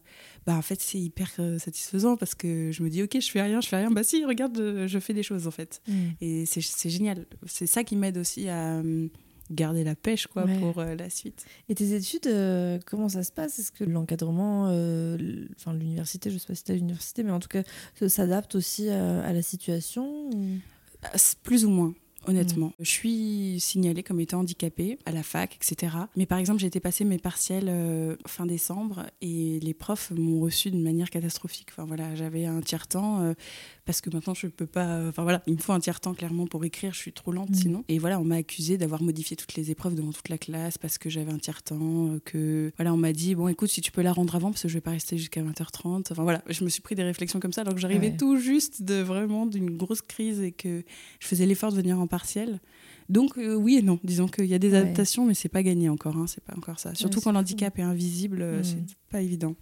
bah, 0.45 0.57
en 0.57 0.61
fait, 0.61 0.79
c'est 0.79 0.99
hyper 0.99 1.31
euh, 1.39 1.57
satisfaisant 1.57 2.17
parce 2.17 2.35
que 2.35 2.69
je 2.71 2.83
me 2.83 2.89
dis, 2.91 3.01
ok, 3.01 3.17
je 3.19 3.31
fais 3.31 3.41
rien, 3.41 3.61
je 3.61 3.67
fais 3.67 3.77
rien. 3.77 3.89
Bah 3.89 4.03
si, 4.03 4.23
regarde, 4.25 4.59
euh, 4.59 4.87
je 4.87 4.99
fais 4.99 5.15
des 5.15 5.23
choses, 5.23 5.47
en 5.47 5.51
fait. 5.51 5.81
Et 6.21 6.45
c'est 6.45 6.61
génial. 6.91 7.25
C'est 7.47 7.65
ça 7.65 7.83
qui 7.83 7.95
m'aide 7.95 8.19
aussi 8.19 8.47
à 8.47 8.75
euh, 8.77 9.07
garder 9.51 9.83
la 9.83 9.95
pêche 9.95 10.27
quoi, 10.27 10.45
Ouais. 10.45 10.59
pour 10.59 10.79
euh, 10.79 10.95
la 10.95 11.09
suite. 11.09 11.45
Et 11.69 11.75
tes 11.75 11.93
études, 11.95 12.27
euh, 12.27 12.79
comment 12.85 13.09
ça 13.09 13.23
se 13.23 13.31
passe? 13.31 13.59
Est-ce 13.59 13.71
que 13.71 13.83
l'encadrement, 13.83 14.67
euh, 14.69 15.17
enfin 15.55 15.73
l'université, 15.73 16.29
je 16.29 16.37
sais 16.37 16.47
pas 16.47 16.55
si 16.55 16.63
tu 16.63 16.71
à 16.71 16.75
l'université, 16.75 17.23
mais 17.23 17.31
en 17.31 17.39
tout 17.39 17.47
cas, 17.47 17.63
ça 17.95 18.09
s'adapte 18.09 18.55
aussi 18.55 18.89
euh, 18.89 19.21
à 19.27 19.33
la 19.33 19.41
situation 19.41 20.29
ou- 20.29 20.57
Ah, 21.03 21.11
Plus 21.43 21.63
ou 21.65 21.69
moins. 21.69 21.93
Honnêtement, 22.27 22.73
je 22.79 22.89
suis 22.89 23.55
signalée 23.59 24.03
comme 24.03 24.19
étant 24.19 24.39
handicapée 24.39 24.99
à 25.05 25.11
la 25.11 25.23
fac, 25.23 25.55
etc. 25.55 25.93
Mais 26.15 26.25
par 26.25 26.37
exemple, 26.37 26.59
j'ai 26.59 26.67
été 26.67 26.79
passer 26.79 27.05
mes 27.05 27.17
partiels 27.17 27.67
euh, 27.69 28.15
fin 28.27 28.45
décembre 28.45 29.05
et 29.21 29.59
les 29.61 29.73
profs 29.73 30.11
m'ont 30.11 30.39
reçu 30.41 30.69
d'une 30.69 30.83
manière 30.83 31.09
catastrophique. 31.09 31.67
Enfin 31.71 31.85
voilà, 31.85 32.15
j'avais 32.15 32.45
un 32.45 32.61
tiers 32.61 32.87
temps 32.87 33.21
euh, 33.21 33.33
parce 33.85 34.01
que 34.01 34.09
maintenant 34.13 34.33
je 34.33 34.47
peux 34.47 34.65
pas. 34.67 35.07
Enfin 35.07 35.23
voilà, 35.23 35.41
il 35.47 35.53
me 35.53 35.59
faut 35.59 35.71
un 35.73 35.79
tiers 35.79 35.99
temps 36.01 36.13
clairement 36.13 36.45
pour 36.45 36.63
écrire. 36.65 36.93
Je 36.93 36.99
suis 36.99 37.13
trop 37.13 37.31
lente 37.31 37.49
Mm. 37.51 37.55
sinon. 37.55 37.83
Et 37.87 37.97
voilà, 37.99 38.19
on 38.19 38.23
m'a 38.25 38.35
accusé 38.35 38.77
d'avoir 38.77 39.01
modifié 39.01 39.35
toutes 39.37 39.55
les 39.55 39.71
épreuves 39.71 39.95
devant 39.95 40.11
toute 40.11 40.29
la 40.29 40.37
classe 40.37 40.77
parce 40.77 40.97
que 40.97 41.09
j'avais 41.09 41.31
un 41.31 41.39
tiers 41.39 41.63
temps. 41.63 41.79
euh, 42.13 42.19
que 42.25 42.71
voilà, 42.77 42.93
on 42.93 42.97
m'a 42.97 43.13
dit 43.13 43.33
bon, 43.33 43.47
écoute, 43.47 43.69
si 43.69 43.81
tu 43.81 43.91
peux 43.91 44.01
la 44.01 44.11
rendre 44.13 44.35
avant 44.35 44.51
parce 44.51 44.61
que 44.63 44.67
je 44.67 44.73
vais 44.75 44.81
pas 44.81 44.91
rester 44.91 45.17
jusqu'à 45.17 45.41
20h30. 45.41 46.07
Enfin 46.11 46.23
voilà, 46.23 46.43
je 46.49 46.63
me 46.63 46.69
suis 46.69 46.81
pris 46.81 46.95
des 46.95 47.03
réflexions 47.03 47.39
comme 47.39 47.53
ça 47.53 47.61
alors 47.61 47.73
que 47.73 47.79
j'arrivais 47.79 48.09
Ouais. 48.09 48.17
tout 48.17 48.37
juste 48.37 48.81
de 48.83 48.95
vraiment 49.01 49.45
d'une 49.45 49.75
grosse 49.77 50.01
crise 50.01 50.41
et 50.41 50.51
que 50.51 50.83
je 51.19 51.27
faisais 51.27 51.45
l'effort 51.45 51.71
de 51.71 51.77
venir 51.77 51.99
en 51.99 52.07
partiel. 52.09 52.59
Donc 53.07 53.37
euh, 53.37 53.55
oui 53.55 53.77
et 53.77 53.81
non, 53.81 53.99
disons 54.03 54.27
qu'il 54.27 54.45
y 54.45 54.53
a 54.53 54.59
des 54.59 54.71
Ouais. 54.71 54.77
adaptations, 54.77 55.25
mais 55.25 55.33
c'est 55.33 55.49
pas 55.49 55.63
gagné 55.63 55.87
encore, 55.89 56.17
hein, 56.17 56.25
c'est 56.27 56.43
pas 56.43 56.55
encore 56.57 56.79
ça. 56.79 56.93
Surtout 56.95 57.19
c'est 57.19 57.23
quand 57.23 57.31
l'handicap 57.31 57.79
est 57.79 57.83
invisible, 57.83 58.41
euh, 58.41 58.59
Mm. 58.59 58.63
c'est 58.63 58.77
pas 59.09 59.21
évident. 59.21 59.55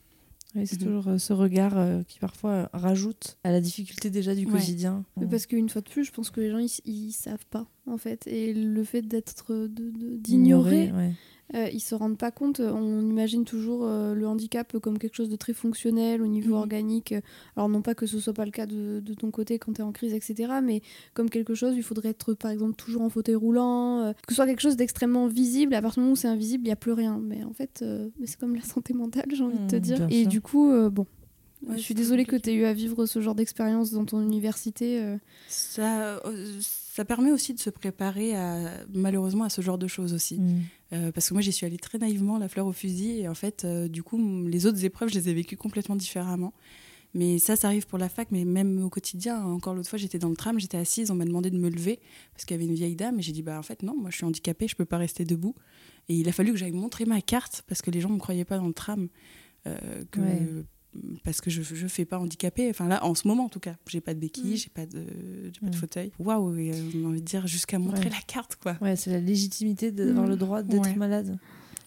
Oui, 0.56 0.66
c'est 0.66 0.80
Mhm. 0.82 0.88
toujours 0.88 1.08
euh, 1.10 1.18
ce 1.18 1.34
regard 1.34 1.78
euh, 1.78 2.04
qui 2.08 2.20
parfois 2.20 2.70
rajoute 2.74 3.38
à 3.44 3.52
la 3.52 3.60
difficulté 3.62 4.10
déjà 4.10 4.34
du 4.34 4.46
Ouais. 4.46 4.54
quotidien. 4.54 5.04
Parce 5.30 5.46
qu'une 5.46 5.70
fois 5.70 5.82
de 5.82 5.90
plus, 5.90 6.06
je 6.06 6.12
pense 6.12 6.30
que 6.32 6.40
les 6.42 6.50
gens, 6.50 6.58
ils, 6.58 6.72
ils 6.86 7.12
savent 7.12 7.46
pas, 7.50 7.68
en 7.86 7.98
fait. 7.98 8.26
Et 8.28 8.54
le 8.54 8.84
fait 8.84 9.02
d'être, 9.02 9.54
de- 9.54 9.68
de- 9.68 10.16
d'ignorer, 10.18 10.92
ouais. 10.94 11.12
Euh, 11.56 11.70
ils 11.72 11.80
se 11.80 11.96
rendent 11.96 12.18
pas 12.18 12.32
compte. 12.32 12.60
On 12.60 13.02
imagine 13.10 13.46
toujours 13.46 13.82
euh, 13.86 14.14
le 14.14 14.28
handicap 14.28 14.78
comme 14.80 14.98
quelque 15.00 15.16
chose 15.16 15.30
de 15.30 15.36
très 15.36 15.54
fonctionnel 15.54 16.22
au 16.22 16.28
niveau 16.28 16.56
Mhm. 16.56 16.60
organique. 16.62 17.14
Alors, 17.56 17.70
non 17.70 17.82
pas 17.82 17.96
que 17.96 18.06
ce 18.06 18.20
soit 18.20 18.34
pas 18.34 18.46
le 18.46 18.52
cas 18.52 18.66
de, 18.66 19.00
de 19.00 19.14
ton 19.14 19.32
côté 19.32 19.58
quand 19.60 19.74
tu 19.74 19.82
es 19.82 19.84
en 19.84 19.92
crise, 19.92 20.14
etc. 20.14 20.54
Mais 20.64 20.82
comme 21.14 21.30
quelque 21.30 21.56
chose, 21.56 21.74
il 21.76 21.84
faudrait 21.84 22.10
être, 22.10 22.34
par 22.34 22.52
exemple, 22.52 22.76
toujours 22.76 23.02
en 23.02 23.10
fauteuil 23.10 23.36
roulant. 23.36 24.00
euh, 24.02 24.12
que 24.14 24.34
ce 24.34 24.36
soit 24.36 24.46
quelque 24.48 24.62
chose 24.62 24.76
d'extrêmement 24.78 25.28
visible. 25.28 25.74
À 25.74 25.82
partir 25.82 26.02
du 26.02 26.02
moment 26.02 26.14
où 26.14 26.18
c'est 26.18 26.28
invisible, 26.28 26.64
il 26.64 26.68
n'y 26.68 26.74
a 26.74 26.76
plus 26.78 26.92
rien. 26.94 27.20
Mais 27.24 27.44
en 27.44 27.54
fait, 27.54 27.80
euh, 27.82 28.10
c'est 28.26 28.38
comme 28.40 28.56
la 28.56 28.62
santé 28.64 28.94
mentale, 28.94 29.26
j'ai 29.34 29.44
envie 29.44 29.58
de 29.60 29.68
te 29.68 29.76
Mhm, 29.76 29.82
dire. 29.82 30.08
Et 30.10 30.22
sûr. 30.24 30.30
du 30.30 30.42
coup, 30.42 30.70
euh, 30.72 30.90
bon. 30.90 31.06
Ouais, 31.68 31.76
je 31.78 31.82
suis 31.82 31.96
désolée 31.96 32.26
que 32.26 32.36
tu 32.36 32.52
aies 32.52 32.54
eu 32.54 32.66
à 32.66 32.74
vivre 32.74 33.08
ce 33.08 33.20
genre 33.20 33.34
d'expérience 33.34 33.92
dans 33.92 34.06
ton 34.06 34.22
université. 34.22 35.02
euh. 35.02 35.18
Ça, 35.48 36.18
euh, 36.26 36.60
ça 36.98 37.06
permet 37.06 37.32
aussi 37.32 37.54
de 37.54 37.60
se 37.60 37.70
préparer 37.70 38.36
à, 38.36 38.72
malheureusement 38.92 39.44
à 39.44 39.50
ce 39.50 39.62
genre 39.62 39.78
de 39.78 39.86
choses 39.86 40.16
aussi. 40.16 40.40
Mm. 40.40 40.62
Euh, 40.94 41.12
parce 41.12 41.30
que 41.30 41.36
moi, 41.36 41.44
j'y 41.44 41.52
suis 41.52 41.64
allée 41.64 41.78
très 41.78 42.00
naïvement, 42.00 42.40
la 42.40 42.50
fleur 42.50 42.66
au 42.66 42.72
fusil, 42.72 43.20
et 43.20 43.28
en 43.28 43.36
fait, 43.36 43.66
euh, 43.66 43.88
du 43.88 44.02
coup, 44.02 44.18
les 44.48 44.66
autres 44.66 44.84
épreuves, 44.84 45.10
je 45.10 45.14
les 45.14 45.30
ai 45.30 45.34
vécues 45.36 45.58
complètement 45.58 45.96
différemment. 45.96 46.54
Mais 47.14 47.38
ça, 47.38 47.56
ça 47.56 47.68
arrive 47.68 47.86
pour 47.86 48.00
la 48.00 48.10
fac, 48.10 48.30
mais 48.32 48.46
même 48.46 48.84
au 48.84 48.90
quotidien. 48.90 49.44
Encore 49.44 49.76
l'autre 49.76 49.90
fois, 49.90 50.00
j'étais 50.00 50.18
dans 50.18 50.30
le 50.30 50.36
tram, 50.36 50.60
j'étais 50.60 50.78
assise, 50.78 51.12
on 51.12 51.16
m'a 51.16 51.26
demandé 51.26 51.52
de 51.52 51.60
me 51.60 51.70
lever 51.70 52.00
parce 52.34 52.46
qu'il 52.46 52.56
y 52.56 52.60
avait 52.60 52.68
une 52.68 52.74
vieille 52.74 52.96
dame, 52.96 53.20
et 53.20 53.22
j'ai 53.22 53.32
dit 53.32 53.44
bah 53.44 53.60
en 53.60 53.64
fait 53.64 53.84
non, 53.84 53.96
moi 53.96 54.10
je 54.10 54.16
suis 54.16 54.26
handicapée, 54.26 54.68
je 54.68 54.76
peux 54.76 54.86
pas 54.86 54.98
rester 54.98 55.24
debout. 55.24 55.54
Et 56.10 56.16
il 56.16 56.28
a 56.28 56.32
fallu 56.32 56.52
que 56.52 56.58
j'aille 56.58 56.72
montrer 56.72 57.06
ma 57.06 57.22
carte 57.22 57.64
parce 57.68 57.84
que 57.84 57.92
les 57.92 58.02
gens 58.02 58.10
me 58.10 58.18
croyaient 58.18 58.44
pas 58.44 58.58
dans 58.58 58.68
le 58.68 58.74
tram, 58.74 59.08
euh, 59.68 59.78
que 60.10 60.20
Ouais. 60.20 60.66
Parce 61.24 61.42
que 61.42 61.50
je 61.50 61.62
je 61.62 61.88
fais 61.88 62.06
pas 62.06 62.18
handicapée. 62.20 62.70
Enfin 62.70 62.88
là, 62.88 63.04
en 63.06 63.14
ce 63.16 63.28
moment 63.28 63.46
en 63.46 63.50
tout 63.50 63.60
cas, 63.60 63.76
j'ai 63.88 64.02
pas 64.02 64.14
de 64.14 64.20
béquille, 64.20 64.54
Mm. 64.54 64.58
j'ai 64.58 64.70
pas 64.70 64.86
de 64.86 65.00
pas 65.62 65.68
de 65.68 65.76
Mm. 65.76 65.80
fauteuil. 65.80 66.12
Waouh, 66.20 66.56
et, 66.58 66.72
euh, 66.74 66.90
on 66.96 67.06
a 67.06 67.08
envie 67.10 67.22
de 67.22 67.26
dire 67.26 67.46
jusqu'à 67.48 67.78
montrer 67.80 68.06
Ouais. 68.06 68.10
la 68.10 68.22
carte 68.28 68.56
quoi. 68.56 68.78
Ouais, 68.82 68.96
c'est 68.96 69.12
la 69.12 69.20
légitimité 69.20 69.92
d'avoir 69.92 70.26
Mm. 70.26 70.30
le 70.30 70.36
droit 70.36 70.64
d'être 70.64 70.84
Ouais. 70.86 70.96
malade. 70.96 71.38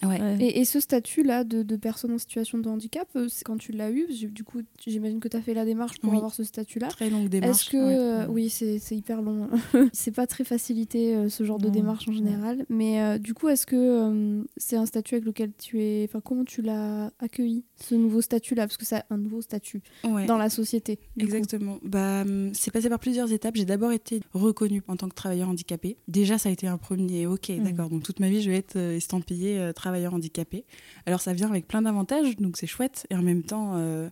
Ouais. 0.03 0.21
Ouais. 0.21 0.37
Et, 0.41 0.61
et 0.61 0.65
ce 0.65 0.81
statut-là 0.81 1.45
de, 1.45 1.63
de 1.63 1.77
personne 1.77 2.13
en 2.13 2.19
situation 2.19 2.59
de 2.59 2.69
handicap, 2.69 3.07
euh, 3.17 3.29
quand 3.45 3.59
tu 3.59 3.73
l'as 3.73 3.91
eu, 3.91 4.07
du 4.31 4.45
coup, 4.45 4.61
j'imagine 4.87 5.21
que 5.21 5.29
tu 5.29 5.37
as 5.37 5.43
fait 5.43 5.53
la 5.55 5.65
démarche 5.67 5.99
pour 6.01 6.11
Oui. 6.11 6.17
avoir 6.17 6.33
ce 6.35 6.43
statut-là. 6.43 6.89
Très 6.89 7.11
longue 7.11 7.29
démarche. 7.29 7.63
Est-ce 7.67 7.71
que, 7.71 7.77
ouais. 7.77 7.97
euh, 8.25 8.27
oui, 8.29 8.49
c'est 8.49 8.81
hyper 8.93 9.21
long. 9.21 9.49
c'est 9.93 10.11
pas 10.15 10.27
très 10.27 10.45
facilité 10.45 11.15
euh, 11.15 11.29
ce 11.29 11.45
genre 11.45 11.59
de 11.59 11.69
démarche 11.69 12.09
en 12.09 12.13
général. 12.13 12.65
Mais 12.71 13.03
euh, 13.03 13.19
du 13.19 13.35
coup, 13.35 13.49
est-ce 13.49 13.67
que 13.67 13.77
euh, 13.77 14.43
c'est 14.57 14.77
un 14.77 14.87
statut 14.87 15.17
avec 15.17 15.27
lequel 15.27 15.53
tu 15.59 15.83
es. 15.83 16.05
Enfin, 16.09 16.21
comment 16.25 16.45
tu 16.45 16.63
l'as 16.63 17.13
accueilli, 17.19 17.65
ce 17.77 17.95
nouveau 17.95 18.23
statut-là? 18.23 18.67
Parce 18.67 18.79
que 18.79 18.87
c'est 18.87 19.03
un 19.11 19.19
nouveau 19.19 19.43
statut 19.43 19.83
Ouais. 20.05 20.25
dans 20.25 20.39
la 20.39 20.49
société. 20.49 20.97
coup. 20.97 21.03
Exactement. 21.21 21.79
Bah, 21.85 22.23
hum, 22.23 22.53
c'est 22.55 22.71
passé 22.71 22.89
par 22.89 23.01
plusieurs 23.01 23.33
étapes. 23.33 23.57
J'ai 23.57 23.67
d'abord 23.67 23.93
été 23.93 24.21
reconnue 24.33 24.83
en 24.89 24.97
tant 24.97 25.09
que 25.11 25.15
travailleur 25.15 25.49
handicapé. 25.51 25.99
Déjà, 26.09 26.39
ça 26.39 26.49
a 26.49 26.53
été 26.53 26.67
un 26.67 26.79
premier. 26.79 27.27
Ok, 27.27 27.51
Mm. 27.51 27.65
d'accord. 27.65 27.91
Donc 27.91 28.03
toute 28.03 28.19
ma 28.21 28.31
vie, 28.31 28.41
je 28.41 28.51
vais 28.51 28.57
être 28.57 28.77
estampillée 28.77 29.59
euh, 29.59 29.73
travailleur 29.75 29.90
travailleur 29.91 30.15
handicapé. 30.15 30.65
Alors 31.05 31.21
ça 31.21 31.33
vient 31.33 31.51
avec 31.51 31.67
plein 31.67 31.83
d'avantages, 31.83 32.37
donc 32.37 32.57
c'est 32.57 32.69
chouette. 32.69 33.07
Et 33.11 33.17
en 33.17 33.23
même 33.23 33.43
temps, 33.43 33.73
euh, 33.75 34.09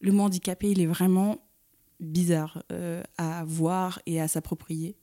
le 0.00 0.12
mot 0.12 0.22
handicapé, 0.22 0.70
il 0.70 0.80
est 0.80 0.86
vraiment 0.86 1.38
bizarre 2.00 2.62
euh, 2.72 3.02
à 3.18 3.44
voir 3.44 4.00
et 4.06 4.20
à 4.20 4.28
s'approprier. 4.28 4.96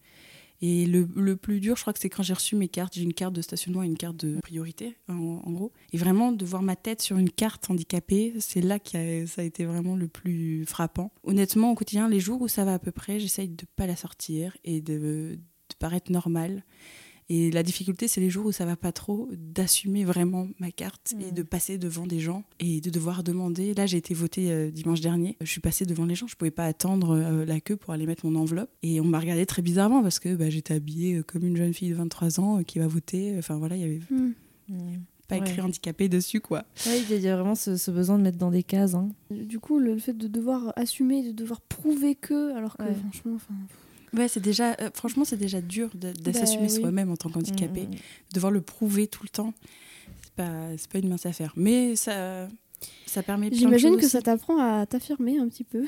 Et 0.61 0.87
le, 0.87 1.35
plus 1.35 1.59
dur, 1.59 1.75
je 1.75 1.81
crois 1.81 1.93
que 1.93 1.99
c'est 1.99 2.09
quand 2.09 2.23
j'ai 2.23 2.33
reçu 2.33 2.55
mes 2.55 2.69
cartes. 2.69 2.95
J'ai 2.95 3.03
une 3.03 3.13
carte 3.13 3.33
de 3.33 3.41
stationnement 3.41 3.83
et 3.83 3.85
une 3.85 3.97
carte 3.97 4.15
de 4.15 4.39
priorité, 4.39 4.97
en, 5.07 5.41
en, 5.43 5.51
gros. 5.51 5.71
Et 5.91 5.97
vraiment, 5.97 6.31
de 6.31 6.43
voir 6.43 6.63
ma 6.63 6.75
tête 6.75 7.01
sur 7.01 7.17
une 7.17 7.29
carte 7.29 7.69
handicapée, 7.69 8.33
c'est 8.39 8.61
là 8.61 8.79
que 8.79 9.25
ça 9.27 9.41
a 9.41 9.43
été 9.43 9.65
vraiment 9.65 9.95
le 9.95 10.07
plus 10.07 10.65
frappant. 10.65 11.11
Honnêtement, 11.23 11.71
au 11.71 11.75
quotidien, 11.75 12.07
les 12.07 12.21
jours 12.21 12.41
où 12.41 12.47
ça 12.47 12.63
va 12.63 12.73
à 12.73 12.79
peu 12.79 12.91
près, 12.91 13.19
j'essaye 13.19 13.49
de 13.49 13.63
ne 13.63 13.67
pas 13.75 13.85
la 13.85 13.97
sortir 13.97 14.57
et 14.63 14.81
de, 14.81 15.37
de 15.37 15.75
paraître 15.77 16.11
normale. 16.11 16.63
Et 17.27 17.49
la 17.49 17.63
difficulté, 17.63 18.07
c'est 18.07 18.21
les 18.21 18.29
jours 18.29 18.45
où 18.45 18.51
ça 18.51 18.65
va 18.65 18.75
pas 18.75 18.91
trop, 18.91 19.29
d'assumer 19.33 20.05
vraiment 20.05 20.47
ma 20.59 20.71
carte 20.71 21.15
mmh. 21.15 21.21
et 21.21 21.31
de 21.31 21.41
passer 21.41 21.77
devant 21.79 22.05
des 22.05 22.19
gens 22.19 22.43
et 22.59 22.81
de 22.81 22.89
devoir 22.91 23.23
demander. 23.23 23.73
Là, 23.73 23.87
j'ai 23.87 23.97
été 23.97 24.13
votée 24.13 24.51
euh, 24.51 24.69
dimanche 24.69 25.01
dernier. 25.01 25.35
Je 25.41 25.49
suis 25.49 25.61
passée 25.61 25.85
devant 25.85 26.05
les 26.05 26.13
gens. 26.13 26.27
Je 26.27 26.35
pouvais 26.35 26.51
pas 26.51 26.65
attendre 26.65 27.15
euh, 27.15 27.45
la 27.45 27.59
queue 27.59 27.77
pour 27.77 27.93
aller 27.93 28.05
mettre 28.05 28.27
mon 28.27 28.39
enveloppe. 28.39 28.69
Et 28.83 29.01
on 29.01 29.05
m'a 29.05 29.19
regardé 29.19 29.45
très 29.47 29.63
bizarrement 29.63 30.03
parce 30.03 30.19
que 30.19 30.35
bah, 30.35 30.51
j'étais 30.51 30.75
habillée 30.75 31.15
euh, 31.15 31.23
comme 31.23 31.45
une 31.45 31.57
jeune 31.57 31.73
fille 31.73 31.89
de 31.89 31.95
23 31.95 32.39
ans 32.39 32.59
euh, 32.59 32.61
qui 32.61 32.77
va 32.77 32.87
voter. 32.87 33.35
Enfin 33.39 33.55
voilà, 33.57 33.75
il 33.75 33.81
y 33.81 33.85
avait. 33.85 34.01
Mmh. 34.11 34.31
Pas 35.27 35.37
écrit 35.37 35.55
ouais. 35.55 35.61
handicapé 35.61 36.07
dessus, 36.07 36.39
quoi. 36.39 36.65
Ouais, 36.85 37.01
il 37.09 37.19
y 37.19 37.27
a 37.27 37.35
vraiment 37.35 37.55
ce, 37.55 37.77
ce, 37.77 37.89
besoin 37.89 38.19
de 38.19 38.23
mettre 38.23 38.37
dans 38.37 38.51
des 38.51 38.61
cases. 38.61 38.93
Hein. 38.93 39.09
Du 39.31 39.59
coup, 39.59 39.79
le, 39.79 39.97
fait 39.97 40.13
de 40.13 40.27
devoir 40.27 40.71
assumer, 40.75 41.23
de 41.23 41.31
devoir 41.31 41.61
prouver 41.61 42.13
que, 42.13 42.55
alors 42.55 42.77
que 42.77 42.83
ouais. 42.83 42.93
franchement, 42.93 43.33
enfin. 43.33 43.55
Ouais, 44.15 44.27
c'est 44.27 44.39
déjà, 44.39 44.75
euh, 44.79 44.89
franchement, 44.93 45.25
c'est 45.25 45.37
déjà 45.37 45.61
dur 45.61 45.89
de, 45.93 46.11
de 46.11 46.31
bah, 46.31 46.33
s'assumer 46.33 46.67
oui. 46.69 46.69
soi-même 46.69 47.11
en 47.11 47.17
tant 47.17 47.29
qu'handicapé, 47.29 47.83
mmh. 47.83 47.91
de 47.91 47.97
devoir 48.33 48.51
le 48.51 48.61
prouver 48.61 49.07
tout 49.07 49.23
le 49.23 49.29
temps. 49.29 49.53
C'est 50.23 50.33
pas, 50.35 50.67
pas 50.91 50.99
une 50.99 51.09
mince 51.09 51.25
affaire. 51.25 51.53
Mais 51.55 51.95
ça, 51.95 52.47
ça 53.15 53.23
permet. 53.23 53.49
J'imagine 53.51 53.97
que 53.97 54.07
ça 54.07 54.21
t'apprend 54.21 54.59
à 54.59 54.85
t'affirmer 54.85 55.37
un 55.37 55.47
petit 55.47 55.63
peu. 55.63 55.85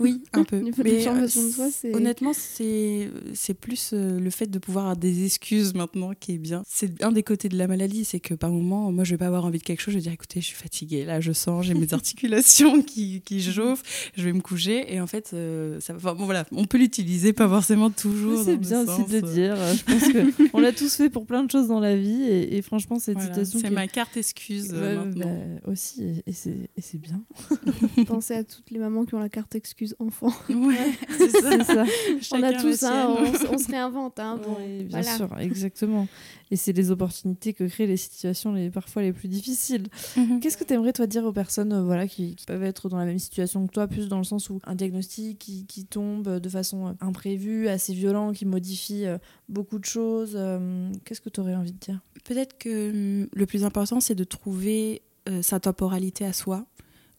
Oui, 0.00 0.22
un 0.32 0.42
peu. 0.44 0.60
Mais 0.82 1.06
euh, 1.06 1.20
de 1.22 1.26
soi, 1.28 1.68
honnêtement, 1.92 2.32
c'est 2.32 3.10
c'est 3.32 3.54
plus 3.54 3.90
euh, 3.92 4.18
le 4.18 4.30
fait 4.30 4.46
de 4.46 4.58
pouvoir 4.58 4.86
avoir 4.86 4.96
des 4.96 5.24
excuses 5.24 5.74
maintenant 5.74 6.12
qui 6.18 6.32
est 6.32 6.38
bien. 6.38 6.64
C'est 6.68 7.02
un 7.02 7.12
des 7.12 7.22
côtés 7.22 7.48
de 7.48 7.56
la 7.56 7.68
maladie, 7.68 8.04
c'est 8.04 8.18
que 8.18 8.34
par 8.34 8.50
moment, 8.50 8.90
moi, 8.90 9.04
je 9.04 9.12
vais 9.12 9.18
pas 9.18 9.28
avoir 9.28 9.44
envie 9.44 9.58
de 9.58 9.62
quelque 9.62 9.80
chose, 9.80 9.92
je 9.92 9.98
vais 9.98 10.02
dire, 10.02 10.12
écoutez, 10.12 10.40
je 10.40 10.46
suis 10.46 10.56
fatiguée, 10.56 11.04
là, 11.04 11.20
je 11.20 11.32
sens, 11.32 11.64
j'ai 11.64 11.74
mes 11.74 11.92
articulations 11.94 12.82
qui 12.82 13.22
qui 13.22 13.40
chauffent, 13.40 14.10
je 14.16 14.24
vais 14.24 14.32
me 14.32 14.40
coucher, 14.40 14.92
et 14.92 15.00
en 15.00 15.06
fait, 15.06 15.30
euh, 15.32 15.78
ça, 15.80 15.94
enfin, 15.94 16.14
bon 16.14 16.24
voilà, 16.24 16.44
on 16.50 16.64
peut 16.64 16.78
l'utiliser, 16.78 17.32
pas 17.32 17.48
forcément 17.48 17.90
toujours. 17.90 18.42
C'est 18.44 18.56
bien 18.56 18.82
aussi 18.82 19.04
de 19.04 19.20
le 19.20 19.32
dire. 19.32 19.56
Je 19.56 19.84
pense 19.84 20.12
que 20.12 20.50
on 20.52 20.60
l'a 20.60 20.72
tous 20.72 20.92
fait 20.96 21.08
pour 21.08 21.24
plein 21.24 21.44
de 21.44 21.50
choses 21.50 21.68
dans 21.68 21.80
la 21.80 21.96
vie, 21.96 22.24
et, 22.24 22.56
et 22.56 22.62
franchement, 22.62 22.98
cette 22.98 23.14
voilà, 23.14 23.28
situation. 23.28 23.60
C'est 23.60 23.70
ma 23.70 23.86
carte 23.86 24.16
excuse 24.16 24.72
maintenant. 24.72 25.38
Bah, 25.64 25.70
aussi, 25.70 26.22
et 26.26 26.32
c'est 26.32 26.70
et 26.76 26.80
c'est 26.80 26.98
bien. 26.98 27.22
Pensez 28.06 28.34
à 28.34 28.44
toutes 28.44 28.70
les 28.70 28.78
mamans 28.78 29.04
qui 29.04 29.14
ont 29.14 29.20
la 29.20 29.28
carte 29.28 29.54
excuse 29.54 29.94
enfant. 29.98 30.32
Ouais, 30.48 30.92
c'est 31.18 31.30
ça. 31.30 31.64
ça. 31.64 31.84
on 32.32 32.42
a 32.42 32.52
tous, 32.54 32.82
hein, 32.84 33.16
on, 33.18 33.54
on, 33.54 33.58
se 33.58 33.70
réinvente. 33.70 34.18
Hein, 34.18 34.40
bon, 34.42 34.56
bien 34.56 34.86
voilà. 34.88 35.16
sûr, 35.16 35.38
exactement. 35.38 36.06
Et 36.50 36.56
c'est 36.56 36.72
les 36.72 36.90
opportunités 36.90 37.52
que 37.52 37.64
créent 37.64 37.86
les 37.86 37.96
situations 37.96 38.52
les, 38.52 38.70
parfois 38.70 39.02
les 39.02 39.12
plus 39.12 39.28
difficiles. 39.28 39.88
Mm 40.16 40.20
-hmm. 40.20 40.40
Qu'est-ce 40.40 40.56
que 40.56 40.64
tu 40.64 40.74
aimerais, 40.74 40.92
toi, 40.92 41.06
dire 41.06 41.24
aux 41.24 41.32
personnes 41.32 41.72
euh, 41.72 41.82
voilà, 41.84 42.06
qui, 42.06 42.34
qui, 42.36 42.46
peuvent 42.46 42.62
être 42.64 42.88
dans 42.88 42.98
la 42.98 43.04
même 43.04 43.18
situation 43.18 43.66
que 43.66 43.72
toi, 43.72 43.86
plus 43.88 44.08
dans 44.08 44.18
le 44.18 44.24
sens 44.24 44.50
où 44.50 44.60
un 44.64 44.74
diagnostic 44.74 45.38
qui, 45.38 45.66
qui 45.66 45.84
tombe 45.84 46.28
de 46.40 46.48
façon 46.48 46.88
euh, 46.88 46.92
imprévue, 47.00 47.68
assez 47.68 47.92
violent, 47.94 48.32
qui 48.32 48.46
modifie 48.46 49.06
euh, 49.06 49.18
beaucoup 49.48 49.78
de 49.78 49.84
choses 49.84 50.34
euh, 50.36 50.90
Qu'est-ce 51.04 51.20
que 51.20 51.28
tu 51.28 51.40
aurais 51.40 51.54
envie 51.54 51.72
de 51.72 51.78
dire? 51.78 52.00
Peut-être 52.24 52.56
que 52.58 52.90
hum, 52.90 53.28
le 53.32 53.46
plus 53.46 53.64
important, 53.64 54.00
c'est 54.00 54.14
de 54.14 54.24
trouver 54.24 55.02
euh, 55.28 55.42
sa 55.42 55.60
temporalité 55.60 56.24
à 56.24 56.32
soi, 56.32 56.66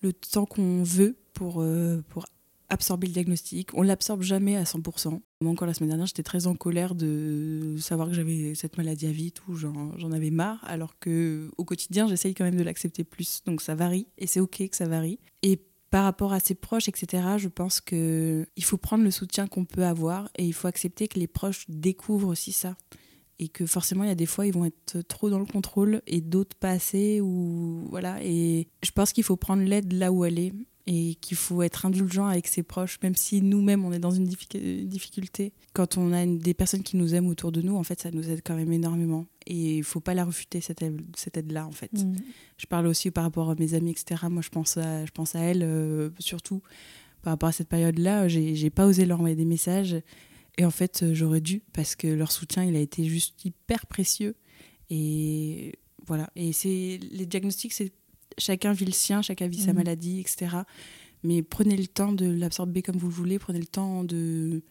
le 0.02 0.14
temps 0.14 0.46
qu'on 0.46 0.84
veut 0.84 1.18
pour, 1.34 1.62
euh, 1.62 2.04
pour 2.10 2.26
absorber 2.70 3.08
le 3.08 3.14
diagnostic. 3.14 3.70
On 3.74 3.82
l'absorbe 3.82 4.22
jamais 4.22 4.56
à 4.56 4.64
100%. 4.64 5.22
Moi, 5.42 5.52
encore 5.52 5.68
la 5.68 5.74
semaine 5.74 5.90
dernière, 5.90 6.08
j'étais 6.08 6.24
très 6.24 6.48
en 6.48 6.56
colère 6.56 6.96
de 6.96 7.76
savoir 7.80 8.10
que 8.10 8.14
j'avais 8.14 8.56
cette 8.56 8.78
maladie 8.78 9.08
à 9.08 9.12
vie, 9.12 9.32
tout, 9.32 9.56
j'en 9.56 10.12
avais 10.12 10.32
marre, 10.32 10.60
alors 10.66 10.98
que 11.00 11.50
au 11.58 11.66
quotidien, 11.66 12.08
j'essaye 12.08 12.34
quand 12.34 12.44
même 12.44 12.58
de 12.58 12.64
l'accepter 12.64 13.04
plus. 13.04 13.42
Donc 13.46 13.62
ça 13.62 13.76
varie, 13.76 14.08
et 14.18 14.28
c'est 14.28 14.40
ok 14.40 14.70
que 14.70 14.76
ça 14.76 14.88
varie. 14.88 15.20
Et 15.42 15.60
par 15.92 16.04
rapport 16.04 16.34
à 16.34 16.40
ses 16.40 16.56
proches, 16.56 16.90
etc., 16.90 17.24
je 17.38 17.48
pense 17.48 17.82
que 17.82 18.48
il 18.56 18.64
faut 18.64 18.78
prendre 18.78 19.04
le 19.04 19.12
soutien 19.12 19.48
qu'on 19.48 19.66
peut 19.66 19.86
avoir, 19.86 20.30
et 20.38 20.46
il 20.46 20.54
faut 20.54 20.68
accepter 20.68 21.08
que 21.08 21.20
les 21.20 21.28
proches 21.28 21.66
découvrent 21.70 22.30
aussi 22.30 22.52
ça 22.52 22.76
et 23.40 23.50
que 23.50 23.66
forcément 23.66 24.04
il 24.04 24.08
y 24.08 24.12
a 24.12 24.16
des 24.16 24.26
fois 24.26 24.48
ils 24.48 24.54
vont 24.54 24.66
être 24.66 25.02
trop 25.08 25.30
dans 25.30 25.40
le 25.40 25.46
contrôle 25.46 26.02
et 26.08 26.22
d'autres 26.22 26.56
pas 26.56 26.72
assez 26.72 27.22
ou 27.22 27.88
voilà. 27.90 28.24
Et 28.24 28.68
je 28.84 28.92
pense 28.92 29.12
qu'il 29.12 29.24
faut 29.24 29.36
prendre 29.36 29.64
l'aide 29.64 29.94
là 29.94 30.12
où 30.12 30.26
elle 30.26 30.40
est 30.40 30.54
et 30.88 31.16
qu'il 31.16 31.36
faut 31.36 31.64
être 31.64 31.86
indulgent 31.86 32.28
avec 32.28 32.48
ses 32.48 32.62
proches 32.62 33.00
même 33.02 33.16
si 33.16 33.42
nous-mêmes 33.42 33.84
on 33.84 33.92
est 33.92 34.00
dans 34.00 34.12
une 34.12 34.26
difficulté. 34.26 35.54
Quand 35.74 35.98
on 35.98 36.14
a 36.14 36.26
des 36.26 36.54
personnes 36.54 36.84
qui 36.84 36.96
nous 36.96 37.16
aiment 37.16 37.28
autour 37.28 37.52
de 37.52 37.62
nous 37.62 37.76
en 37.76 37.84
fait 37.84 38.02
ça 38.02 38.12
nous 38.12 38.30
aide 38.30 38.42
quand 38.44 38.56
même 38.56 38.72
énormément 38.72 39.26
et 39.48 39.78
il 39.78 39.84
faut 39.84 40.00
pas 40.00 40.14
la 40.14 40.24
refuter 40.24 40.62
cette 40.62 40.82
aide, 40.82 41.02
cette 41.16 41.38
aide 41.38 41.52
là 41.52 41.66
en 41.66 41.72
fait. 41.72 41.92
Mmh. 41.94 42.16
je 42.58 42.66
parle 42.68 42.88
aussi 42.88 43.12
par 43.12 43.24
rapport 43.24 43.50
à 43.50 43.56
mes 43.56 43.74
amis 43.74 43.92
etc 43.92 44.28
moi 44.30 44.42
je 44.42 44.50
pense 44.50 44.78
à 44.78 45.06
je 45.06 45.12
pense 45.12 45.36
à 45.36 45.40
elle 45.40 45.64
euh, 45.64 46.10
surtout. 46.20 46.62
Par 47.22 47.34
rapport 47.34 47.50
à 47.50 47.52
cette 47.52 47.68
période 47.70 47.98
là 47.98 48.28
j'ai 48.28 48.70
pas 48.70 48.86
osé 48.86 49.06
leur 49.06 49.18
envoyer 49.18 49.36
des 49.36 49.46
messages 49.46 49.98
et 50.58 50.66
en 50.66 50.72
fait, 50.72 51.04
euh, 51.04 51.14
j'aurais 51.14 51.42
dû 51.42 51.62
parce 51.74 51.96
que 51.96 52.08
leur 52.08 52.32
soutien, 52.32 52.64
il 52.64 52.76
a 52.76 52.80
été 52.80 53.04
juste 53.06 53.44
hyper 53.44 53.86
précieux. 53.88 54.36
Et 54.90 55.74
voilà. 56.06 56.30
Et 56.36 56.54
c'est 56.54 57.00
les 57.12 57.26
diagnostics, 57.26 57.74
c'est 57.74 57.92
chacun 58.38 58.74
vit 58.74 58.86
le 58.86 58.92
sien, 58.92 59.22
chacun 59.22 59.48
vit 59.48 59.62
mmh. 59.62 59.66
sa 59.66 59.74
maladie, 59.74 60.20
etc. 60.20 60.58
Mais 61.24 61.42
prenez 61.42 61.76
le 61.76 61.88
temps 61.88 62.14
de 62.14 62.26
l'absorber 62.26 62.82
comme 62.82 62.98
vous 62.98 63.08
le 63.08 63.14
voulez. 63.14 63.40
Prenez 63.40 63.60
le 63.60 63.68
temps 63.68 64.04
de 64.04 64.62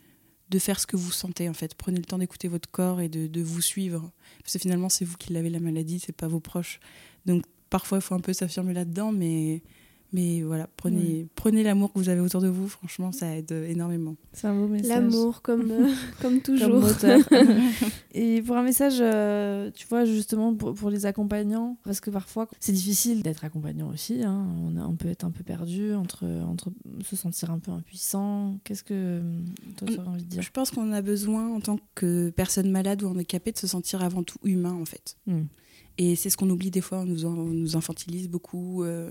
de 0.51 0.59
faire 0.59 0.79
ce 0.79 0.87
que 0.87 0.97
vous 0.97 1.11
sentez 1.11 1.49
en 1.49 1.55
fait. 1.55 1.75
Prenez 1.75 1.99
le 1.99 2.05
temps 2.05 2.19
d'écouter 2.19 2.49
votre 2.49 2.71
corps 2.71 3.01
et 3.01 3.09
de, 3.09 3.27
de, 3.27 3.43
vous 3.43 3.63
suivre. 3.63 4.13
Parce 4.43 4.53
que 4.53 4.59
finalement, 4.59 4.91
c'est 4.91 5.05
vous 5.05 5.17
qui 5.17 5.33
l'avez 5.33 5.49
la 5.49 5.59
maladie, 5.59 5.99
c'est 5.99 6.13
pas 6.13 6.29
vos 6.29 6.39
proches. 6.39 6.81
Donc 7.25 7.45
parfois, 7.71 7.99
il 7.99 8.03
faut 8.03 8.15
un 8.15 8.21
peu 8.21 8.35
s'affirmer 8.35 8.75
là-dedans, 8.75 9.11
mais 9.11 9.63
mais 10.15 10.43
voilà, 10.43 10.69
prenez, 10.77 10.97
ouais. 10.97 11.27
prenez 11.35 11.65
l'amour 11.65 11.93
que 11.93 11.99
vous 11.99 12.09
avez 12.09 12.21
autour 12.21 12.41
de 12.41 12.47
vous, 12.47 12.69
franchement, 12.69 13.11
ça 13.11 13.37
aide 13.37 13.51
énormément. 13.51 14.15
C'est 14.33 14.47
un 14.47 14.55
beau 14.55 14.69
message. 14.69 14.89
L'amour, 14.89 15.43
comme, 15.43 15.69
euh, 15.73 15.93
comme 16.23 16.41
toujours. 16.41 16.87
Comme 17.01 17.25
Et 18.15 18.41
pour 18.41 18.57
un 18.57 18.63
message, 18.63 18.99
euh, 19.01 19.73
tu 19.75 19.89
vois, 19.89 20.05
justement, 20.05 20.55
pour, 20.55 20.73
pour, 20.75 20.91
les 20.91 21.05
accompagnants, 21.05 21.79
parce 21.83 21.99
que 21.99 22.11
parfois, 22.11 22.49
c'est 22.61 22.71
difficile 22.71 23.25
d'être 23.25 23.45
accompagnant 23.45 23.89
aussi. 23.89 24.23
Hein. 24.23 24.47
On, 24.63 24.77
a, 24.77 24.87
on, 24.87 24.95
peut 24.95 25.09
être 25.09 25.25
un 25.25 25.33
peu 25.33 25.43
perdu 25.43 25.95
entre, 25.95 26.25
entre 26.49 26.71
se 27.03 27.17
sentir 27.17 27.51
un 27.51 27.59
peu 27.59 27.73
impuissant. 27.73 28.61
Qu'est-ce 28.63 28.85
que 28.85 29.21
toi, 29.77 29.89
tu 29.89 29.99
aurais 29.99 30.09
envie 30.09 30.23
de 30.23 30.29
dire? 30.29 30.43
Je 30.43 30.51
pense 30.53 30.71
qu'on 30.71 30.93
a 30.93 31.03
besoin, 31.03 31.53
en 31.53 31.59
tant 31.59 31.81
que 31.97 32.31
personne 32.31 32.71
malade 32.71 33.03
ou 33.03 33.09
handicapée, 33.09 33.51
de 33.51 33.59
se 33.59 33.67
sentir 33.67 34.01
avant 34.01 34.23
tout 34.23 34.39
humain, 34.45 34.75
en 34.81 34.85
fait. 34.85 35.17
Mm. 35.27 35.43
Et 35.99 36.15
c'est 36.15 36.31
ce 36.31 36.37
qu'on 36.37 36.51
oublie 36.51 36.71
des 36.71 36.81
fois, 36.81 37.01
on 37.01 37.05
nous, 37.05 37.27
on 37.27 37.35
nous 37.35 37.77
infantilise 37.77 38.29
beaucoup. 38.29 38.85
Euh, 38.85 39.11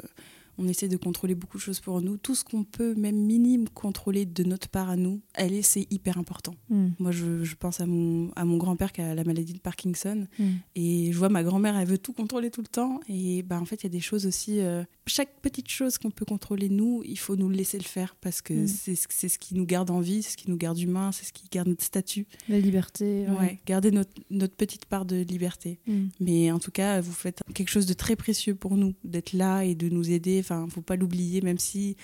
on 0.57 0.67
essaie 0.67 0.87
de 0.87 0.97
contrôler 0.97 1.35
beaucoup 1.35 1.57
de 1.57 1.61
choses 1.61 1.79
pour 1.79 2.01
nous. 2.01 2.17
Tout 2.17 2.35
ce 2.35 2.43
qu'on 2.43 2.63
peut, 2.63 2.93
même 2.95 3.15
minime, 3.15 3.67
contrôler 3.69 4.25
de 4.25 4.43
notre 4.43 4.69
part 4.69 4.89
à 4.89 4.95
nous, 4.95 5.21
elle 5.33 5.53
est, 5.53 5.61
c'est 5.61 5.87
hyper 5.91 6.17
important. 6.17 6.55
Mm. 6.69 6.87
Moi, 6.99 7.11
je, 7.11 7.43
je, 7.43 7.55
pense 7.55 7.79
à 7.79 7.85
mon, 7.85 8.31
à 8.35 8.45
mon 8.45 8.57
grand-père 8.57 8.91
qui 8.91 9.01
a 9.01 9.15
la 9.15 9.23
maladie 9.23 9.53
de 9.53 9.59
Parkinson. 9.59 10.27
Mm. 10.37 10.45
Et 10.75 11.11
je 11.11 11.17
vois 11.17 11.29
ma 11.29 11.43
grand-mère, 11.43 11.77
elle 11.77 11.87
veut 11.87 11.97
tout 11.97 12.13
contrôler 12.13 12.51
tout 12.51 12.61
le 12.61 12.67
temps. 12.67 12.99
Et 13.07 13.43
bah, 13.43 13.59
en 13.59 13.65
fait, 13.65 13.81
il 13.81 13.83
y 13.83 13.87
a 13.87 13.89
des 13.89 13.99
choses 13.99 14.25
aussi. 14.25 14.59
Euh, 14.59 14.83
chaque 15.07 15.41
petite 15.41 15.69
chose 15.69 15.97
qu'on 15.97 16.11
peut 16.11 16.25
contrôler, 16.25 16.69
nous, 16.69 17.01
il 17.05 17.17
faut 17.17 17.35
nous 17.35 17.49
laisser 17.49 17.77
le 17.77 17.83
faire 17.83 18.15
parce 18.21 18.41
que 18.41 18.53
mm. 18.53 18.67
c'est 18.67 19.29
ce 19.29 19.39
qui 19.39 19.55
nous 19.55 19.65
garde 19.65 19.89
en 19.89 20.01
vie, 20.01 20.21
c'est 20.21 20.31
ce 20.31 20.37
qui 20.37 20.49
nous 20.49 20.57
garde 20.57 20.79
humain, 20.79 21.11
c'est 21.11 21.25
ce 21.25 21.33
qui 21.33 21.47
garde 21.51 21.67
notre 21.67 21.83
statut. 21.83 22.27
La 22.47 22.59
liberté. 22.59 23.25
Ouais, 23.27 23.39
ouais 23.39 23.59
garder 23.65 23.91
notre, 23.91 24.11
notre 24.29 24.55
petite 24.55 24.85
part 24.85 25.05
de 25.05 25.17
liberté. 25.17 25.79
Mais 26.19 26.51
en 26.51 26.59
tout 26.59 26.71
cas, 26.71 27.01
vous 27.01 27.11
faites 27.11 27.41
quelque 27.53 27.69
chose 27.69 27.85
de 27.85 27.93
très 27.93 28.15
précieux 28.15 28.55
pour 28.55 28.77
nous, 28.77 28.93
d'être 29.03 29.33
là 29.33 29.63
et 29.63 29.75
de 29.75 29.89
nous 29.89 30.11
aider 30.11 30.42
Enfin, 30.43 30.67
faut 30.69 30.81
pas 30.81 30.95
l'oublier, 30.95 31.41
même 31.41 31.57
si 31.57 31.95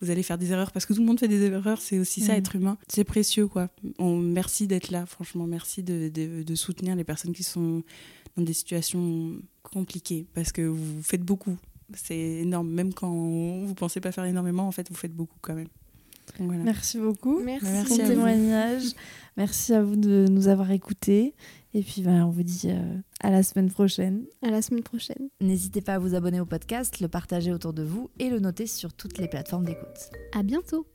vous 0.00 0.10
allez 0.10 0.22
faire 0.24 0.38
des 0.38 0.50
erreurs, 0.50 0.72
parce 0.72 0.84
que 0.84 0.94
tout 0.94 1.00
le 1.00 1.06
monde 1.06 1.20
fait 1.20 1.28
des 1.28 1.42
erreurs, 1.42 1.80
c'est 1.80 1.98
aussi 1.98 2.20
ça, 2.20 2.32
mmh. 2.32 2.36
être 2.36 2.56
humain. 2.56 2.78
C'est 2.88 3.04
précieux, 3.04 3.46
quoi. 3.46 3.68
On, 3.98 4.18
merci 4.18 4.66
d'être 4.66 4.90
là, 4.90 5.06
franchement. 5.06 5.46
Merci 5.46 5.82
de, 5.82 6.08
de, 6.08 6.42
de, 6.42 6.54
soutenir 6.56 6.96
les 6.96 7.04
personnes 7.04 7.32
qui 7.32 7.44
sont 7.44 7.84
dans 8.36 8.42
des 8.42 8.52
situations 8.52 9.36
compliquées, 9.62 10.26
parce 10.34 10.50
que 10.50 10.62
vous 10.62 11.02
faites 11.02 11.22
beaucoup. 11.22 11.56
C'est 11.94 12.16
énorme. 12.16 12.68
Même 12.68 12.92
quand 12.94 13.12
vous 13.12 13.74
pensez 13.74 14.00
pas 14.00 14.10
faire 14.10 14.24
énormément, 14.24 14.66
en 14.66 14.72
fait, 14.72 14.88
vous 14.88 14.96
faites 14.96 15.14
beaucoup 15.14 15.38
quand 15.40 15.54
même. 15.54 15.68
Voilà. 16.38 16.62
Merci 16.62 16.98
beaucoup. 16.98 17.40
Merci, 17.42 17.66
pour 17.86 17.96
témoignage. 17.96 18.84
Merci 19.36 19.74
à 19.74 19.82
vous 19.82 19.96
de 19.96 20.26
nous 20.28 20.48
avoir 20.48 20.70
écoutés. 20.70 21.34
Et 21.74 21.82
puis, 21.82 22.02
ben, 22.02 22.24
on 22.24 22.30
vous 22.30 22.42
dit 22.42 22.68
euh, 22.70 22.98
à 23.20 23.30
la 23.30 23.42
semaine 23.42 23.70
prochaine. 23.70 24.24
À 24.42 24.50
la 24.50 24.60
semaine 24.60 24.82
prochaine. 24.82 25.28
N'hésitez 25.40 25.80
pas 25.80 25.94
à 25.94 25.98
vous 25.98 26.14
abonner 26.14 26.40
au 26.40 26.44
podcast, 26.44 27.00
le 27.00 27.08
partager 27.08 27.52
autour 27.52 27.72
de 27.72 27.82
vous 27.82 28.10
et 28.18 28.28
le 28.28 28.40
noter 28.40 28.66
sur 28.66 28.92
toutes 28.92 29.18
les 29.18 29.28
plateformes 29.28 29.64
d'écoute. 29.64 30.10
À 30.32 30.42
bientôt. 30.42 30.86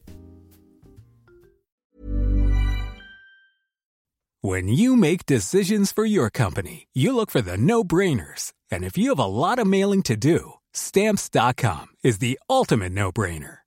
When 4.43 4.69
you 4.69 4.95
make 4.95 5.25
decisions 5.25 5.91
for 5.91 6.05
your 6.05 6.29
company, 6.29 6.87
you 6.93 7.11
look 7.11 7.31
for 7.31 7.41
the 7.41 7.57
no-brainers. 7.57 8.53
And 8.71 8.83
if 8.83 8.97
you 8.97 9.09
have 9.09 9.19
a 9.19 9.25
lot 9.25 9.57
of 9.57 9.65
mailing 9.65 10.03
to 10.03 10.15
do, 10.15 10.53
stamps.com 10.73 11.87
is 12.03 12.19
the 12.19 12.39
ultimate 12.47 12.93
no-brainer. 12.93 13.66